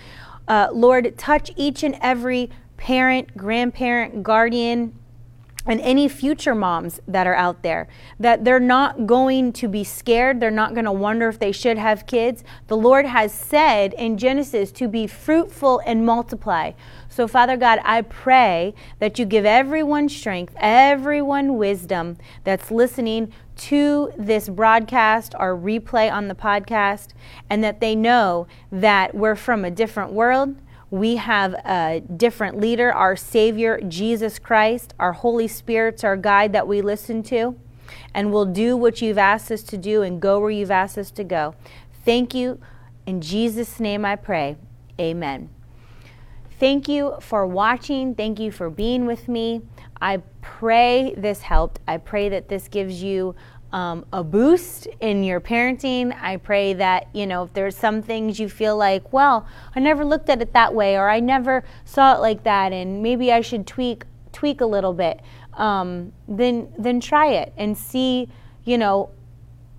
Uh, 0.47 0.69
Lord, 0.73 1.17
touch 1.17 1.53
each 1.57 1.83
and 1.83 1.97
every 2.01 2.51
parent, 2.77 3.37
grandparent, 3.37 4.23
guardian, 4.23 4.99
and 5.67 5.81
any 5.81 6.09
future 6.09 6.55
moms 6.55 7.01
that 7.07 7.27
are 7.27 7.35
out 7.35 7.63
there 7.63 7.87
that 8.19 8.45
they're 8.45 8.59
not 8.59 9.07
going 9.07 9.53
to 9.53 9.69
be 9.69 9.85
scared. 9.85 10.41
They're 10.41 10.51
not 10.51 10.75
going 10.75 10.87
to 10.87 10.93
wonder 10.93 11.29
if 11.29 11.39
they 11.39 11.53
should 11.53 11.79
have 11.79 12.07
kids. 12.07 12.43
The 12.69 12.77
lord 12.77 13.07
has 13.07 13.33
said 13.33 13.93
in 13.95 14.17
genesis 14.17 14.73
to 14.73 14.89
be 14.89 15.07
fruitful 15.07 15.83
and 15.85 16.07
multiply. 16.07 16.73
So 17.09 17.29
father 17.29 17.57
god 17.57 17.81
i 17.85 18.03
pray 18.03 18.75
that 18.99 19.19
you 19.19 19.25
give 19.25 19.45
everyone 19.45 20.09
strength 20.09 20.55
everyone 20.59 21.57
wisdom 21.57 22.17
that's 22.45 22.71
listening 22.71 23.33
to 23.57 24.11
this 24.17 24.49
broadcast 24.49 25.35
or 25.39 25.57
replay 25.57 26.11
on 26.11 26.29
the 26.29 26.35
podcast 26.35 27.09
and 27.51 27.63
that 27.63 27.81
they 27.81 27.95
know 27.95 28.47
that 28.73 29.15
we're 29.15 29.37
from 29.37 29.65
a 29.65 29.71
different 29.71 30.13
world 30.13 30.57
we 30.91 31.17
have 31.17 31.55
a 31.55 32.03
different 32.17 32.59
leader, 32.59 32.93
our 32.93 33.15
Savior, 33.15 33.81
Jesus 33.87 34.39
Christ. 34.39 34.93
Our 34.99 35.13
Holy 35.13 35.47
Spirit's 35.47 36.03
our 36.03 36.17
guide 36.17 36.53
that 36.53 36.67
we 36.67 36.83
listen 36.83 37.23
to. 37.25 37.57
And 38.13 38.33
we'll 38.33 38.47
do 38.47 38.77
what 38.77 39.01
you've 39.01 39.19
asked 39.19 39.51
us 39.51 39.63
to 39.65 39.79
do 39.79 40.03
and 40.03 40.21
go 40.21 40.41
where 40.41 40.51
you've 40.51 40.71
asked 40.71 40.99
us 40.99 41.11
to 41.13 41.25
go. 41.25 41.55
Thank 42.05 42.35
you. 42.35 42.61
In 43.07 43.21
Jesus' 43.21 43.79
name 43.79 44.05
I 44.05 44.17
pray. 44.17 44.57
Amen. 45.01 45.51
Thank 46.59 46.89
you 46.89 47.15
for 47.21 47.47
watching. 47.47 48.15
Thank 48.15 48.39
you 48.39 48.51
for 48.51 48.69
being 48.69 49.07
with 49.07 49.29
me. 49.29 49.63
I 50.01 50.23
pray 50.41 51.15
this 51.17 51.43
helped. 51.43 51.81
I 51.87 51.97
pray 51.99 52.29
that 52.29 52.49
this 52.49 52.69
gives 52.69 53.03
you 53.03 53.35
um, 53.73 54.05
a 54.13 54.25
boost 54.25 54.89
in 55.01 55.23
your 55.23 55.41
parenting. 55.41 56.17
I 56.21 56.37
pray 56.37 56.75
that, 56.75 57.09
you 57.13 57.27
know, 57.27 57.45
if 57.45 57.53
there's 57.53 57.77
some 57.77 58.03
things 58.03 58.41
you 58.41 58.49
feel 58.49 58.77
like, 58.77 59.13
well, 59.13 59.47
I 59.75 59.81
never 59.81 60.05
looked 60.05 60.29
at 60.29 60.43
it 60.43 60.53
that 60.53 60.75
way, 60.75 60.97
or 60.97 61.09
I 61.09 61.21
never 61.21 61.65
saw 61.85 62.15
it 62.15 62.21
like 62.21 62.43
that, 62.45 62.73
and 62.73 63.03
maybe 63.03 63.33
I 63.33 63.41
should 63.41 63.67
tweak 63.67 64.05
tweak 64.33 64.61
a 64.61 64.67
little 64.67 64.93
bit, 64.93 65.21
um, 65.55 66.13
then 66.29 66.73
then 66.79 67.01
try 67.01 67.29
it 67.29 67.53
and 67.57 67.77
see, 67.77 68.29
you 68.65 68.79
know, 68.79 69.11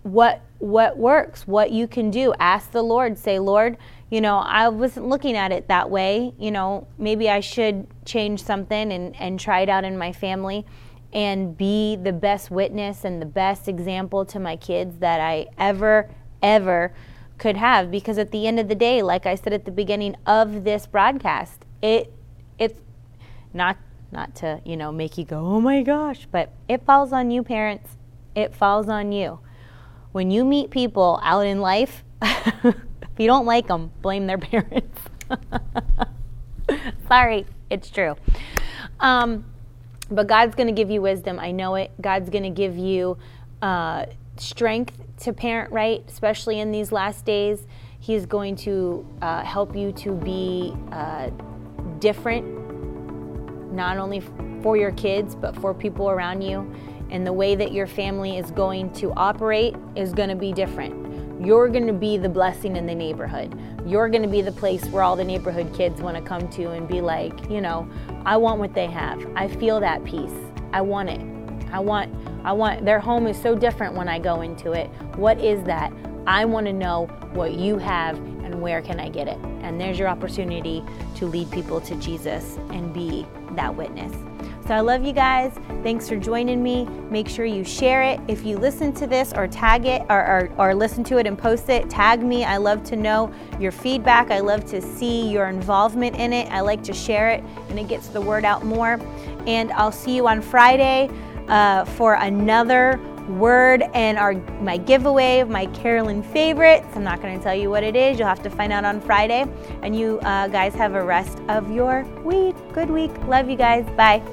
what 0.04 0.42
what 0.60 0.98
works, 0.98 1.48
what 1.48 1.72
you 1.72 1.88
can 1.88 2.12
do. 2.12 2.34
Ask 2.40 2.72
the 2.72 2.84
Lord. 2.84 3.18
Say, 3.18 3.40
Lord, 3.40 3.78
you 4.10 4.22
know, 4.22 4.38
I 4.38 4.70
wasn't 4.70 5.08
looking 5.08 5.36
at 5.36 5.52
it 5.52 5.68
that 5.68 5.90
way. 5.90 6.34
You 6.38 6.52
know, 6.52 6.88
maybe 6.98 7.30
I 7.30 7.40
should 7.40 7.88
change 8.06 8.44
something 8.44 8.92
and, 8.92 9.16
and 9.20 9.40
try 9.40 9.62
it 9.62 9.70
out 9.70 9.84
in 9.84 9.98
my 9.98 10.12
family 10.12 10.66
and 11.14 11.58
be 11.58 11.96
the 11.96 12.14
best 12.14 12.52
witness 12.52 13.04
and 13.04 13.22
the 13.22 13.26
best 13.26 13.68
example 13.68 14.26
to 14.26 14.40
my 14.40 14.56
kids 14.56 14.98
that 15.00 15.20
I 15.20 15.48
ever, 15.58 16.10
ever 16.42 16.94
could 17.38 17.58
have. 17.58 17.92
Because 17.92 18.18
at 18.18 18.32
the 18.32 18.48
end 18.48 18.60
of 18.60 18.68
the 18.68 18.76
day, 18.76 19.02
like 19.02 19.26
I 19.26 19.36
said 19.36 19.54
at 19.54 19.66
the 19.66 19.72
beginning 19.72 20.16
of 20.26 20.64
this 20.64 20.86
broadcast, 20.86 21.66
it 21.82 22.14
it's 22.58 22.80
not 23.54 23.78
not 24.12 24.36
to 24.36 24.62
you 24.66 24.78
know 24.78 24.92
make 24.92 25.18
you 25.18 25.26
go 25.26 25.40
oh 25.40 25.60
my 25.60 25.82
gosh, 25.82 26.28
but 26.32 26.52
it 26.70 26.86
falls 26.86 27.12
on 27.12 27.32
you, 27.32 27.44
parents. 27.44 27.98
It 28.36 28.56
falls 28.56 28.88
on 28.88 29.12
you. 29.12 29.40
When 30.12 30.32
you 30.32 30.46
meet 30.46 30.70
people 30.70 31.20
out 31.24 31.46
in 31.46 31.62
life, 31.62 32.04
if 32.22 32.76
you 33.18 33.28
don't 33.28 33.46
like 33.46 33.68
them, 33.68 33.92
blame 34.02 34.28
their 34.28 34.38
parents. 34.50 35.00
Sorry, 37.08 37.46
it's 37.70 37.90
true. 37.90 38.16
Um, 39.00 39.46
but 40.12 40.28
God's 40.28 40.56
going 40.56 40.68
to 40.68 40.74
give 40.74 40.92
you 40.92 41.02
wisdom. 41.02 41.40
I 41.40 41.52
know 41.52 41.76
it. 41.76 41.92
God's 42.02 42.30
going 42.30 42.44
to 42.44 42.50
give 42.50 42.78
you 42.78 43.18
uh, 43.62 44.06
strength 44.38 45.02
to 45.22 45.34
parent 45.34 45.72
right, 45.72 46.04
especially 46.08 46.60
in 46.60 46.72
these 46.72 46.92
last 46.92 47.26
days. 47.26 47.66
He's 48.00 48.26
going 48.26 48.56
to 48.58 49.08
uh, 49.22 49.44
help 49.44 49.76
you 49.76 49.92
to 49.94 50.12
be 50.12 50.76
uh, 50.92 51.30
different, 52.00 52.46
not 53.74 53.98
only 53.98 54.22
for 54.62 54.76
your 54.76 54.92
kids, 54.92 55.36
but 55.36 55.56
for 55.56 55.74
people 55.74 56.10
around 56.10 56.42
you. 56.42 56.74
And 57.10 57.26
the 57.26 57.34
way 57.34 57.56
that 57.56 57.72
your 57.72 57.88
family 57.88 58.38
is 58.38 58.52
going 58.52 58.92
to 58.94 59.14
operate 59.14 59.76
is 59.96 60.14
going 60.14 60.30
to 60.30 60.36
be 60.36 60.52
different. 60.52 61.11
You're 61.44 61.70
going 61.70 61.88
to 61.88 61.94
be 61.94 62.18
the 62.18 62.30
blessing 62.30 62.76
in 62.76 62.86
the 62.86 62.94
neighborhood. 62.94 63.60
You're 63.84 64.10
going 64.10 64.22
to 64.22 64.28
be 64.28 64.44
the 64.44 64.52
place 64.52 64.86
where 64.86 65.02
all 65.02 65.16
the 65.16 65.24
neighborhood 65.24 65.74
kids 65.74 66.00
want 66.00 66.16
to 66.16 66.22
come 66.22 66.48
to 66.50 66.72
and 66.72 66.88
be 66.88 67.02
like, 67.02 67.50
you 67.50 67.62
know, 67.62 67.90
I 68.26 68.38
want 68.38 68.60
what 68.60 68.76
they 68.76 68.86
have. 68.86 69.26
I 69.36 69.48
feel 69.48 69.80
that 69.80 70.04
peace. 70.06 70.34
I 70.72 70.82
want 70.82 71.10
it. 71.10 71.20
I 71.74 71.80
want 71.80 72.14
I 72.44 72.52
want 72.52 72.86
their 72.86 73.00
home 73.00 73.26
is 73.26 73.42
so 73.42 73.56
different 73.56 73.96
when 73.96 74.08
I 74.08 74.20
go 74.20 74.42
into 74.42 74.74
it. 74.74 74.88
What 75.16 75.40
is 75.40 75.64
that? 75.64 75.92
I 76.28 76.46
want 76.46 76.68
to 76.68 76.74
know 76.74 77.08
what 77.34 77.54
you 77.54 77.78
have 77.80 78.18
and 78.18 78.62
where 78.62 78.82
can 78.82 79.00
I 79.00 79.10
get 79.10 79.28
it? 79.28 79.38
And 79.62 79.82
there's 79.82 79.98
your 79.98 80.10
opportunity 80.10 80.84
to 81.16 81.26
lead 81.26 81.50
people 81.50 81.82
to 81.82 81.96
Jesus 81.96 82.58
and 82.70 82.94
be 82.94 83.26
that 83.56 83.76
witness. 83.76 84.14
So 84.72 84.78
I 84.78 84.80
love 84.80 85.04
you 85.04 85.12
guys. 85.12 85.52
Thanks 85.84 86.08
for 86.08 86.16
joining 86.16 86.64
me. 86.64 86.86
Make 87.10 87.28
sure 87.28 87.44
you 87.44 87.66
share 87.66 88.04
it. 88.04 88.22
If 88.30 88.46
you 88.46 88.58
listen 88.58 88.94
to 88.94 89.06
this 89.06 89.34
or 89.34 89.46
tag 89.46 89.86
it 89.86 90.02
or, 90.10 90.26
or, 90.26 90.50
or, 90.58 90.74
listen 90.74 91.04
to 91.04 91.18
it 91.18 91.28
and 91.28 91.38
post 91.38 91.68
it, 91.68 91.90
tag 91.90 92.24
me. 92.24 92.46
I 92.46 92.56
love 92.56 92.82
to 92.86 92.96
know 92.96 93.34
your 93.60 93.74
feedback. 93.74 94.32
I 94.32 94.40
love 94.40 94.64
to 94.68 94.82
see 94.82 95.30
your 95.30 95.48
involvement 95.48 96.16
in 96.16 96.32
it. 96.32 96.50
I 96.52 96.62
like 96.62 96.84
to 96.84 96.94
share 96.94 97.32
it 97.32 97.44
and 97.68 97.78
it 97.78 97.90
gets 97.90 98.08
the 98.08 98.22
word 98.22 98.46
out 98.46 98.64
more. 98.64 98.98
And 99.46 99.74
I'll 99.74 99.92
see 99.92 100.16
you 100.16 100.26
on 100.30 100.42
Friday 100.42 101.10
uh, 101.50 101.84
for 101.84 102.14
another 102.14 102.98
word 103.28 103.84
and 103.94 104.18
our 104.18 104.36
my 104.62 104.78
giveaway 104.78 105.40
of 105.40 105.50
my 105.50 105.66
Carolyn 105.66 106.24
favorites. 106.24 106.88
I'm 106.96 107.04
not 107.04 107.22
going 107.22 107.38
to 107.38 107.44
tell 107.44 107.56
you 107.56 107.70
what 107.70 107.84
it 107.84 107.98
is. 107.98 108.18
You'll 108.18 108.30
have 108.30 108.44
to 108.44 108.50
find 108.50 108.72
out 108.72 108.86
on 108.86 109.02
Friday. 109.02 109.46
And 109.82 109.94
you 110.00 110.20
uh, 110.20 110.48
guys 110.48 110.74
have 110.76 110.96
a 110.96 111.04
rest 111.04 111.40
of 111.50 111.70
your 111.70 112.04
week. 112.24 112.56
Good 112.72 112.90
week. 112.90 113.12
Love 113.26 113.50
you 113.50 113.58
guys. 113.58 113.86
Bye. 113.98 114.24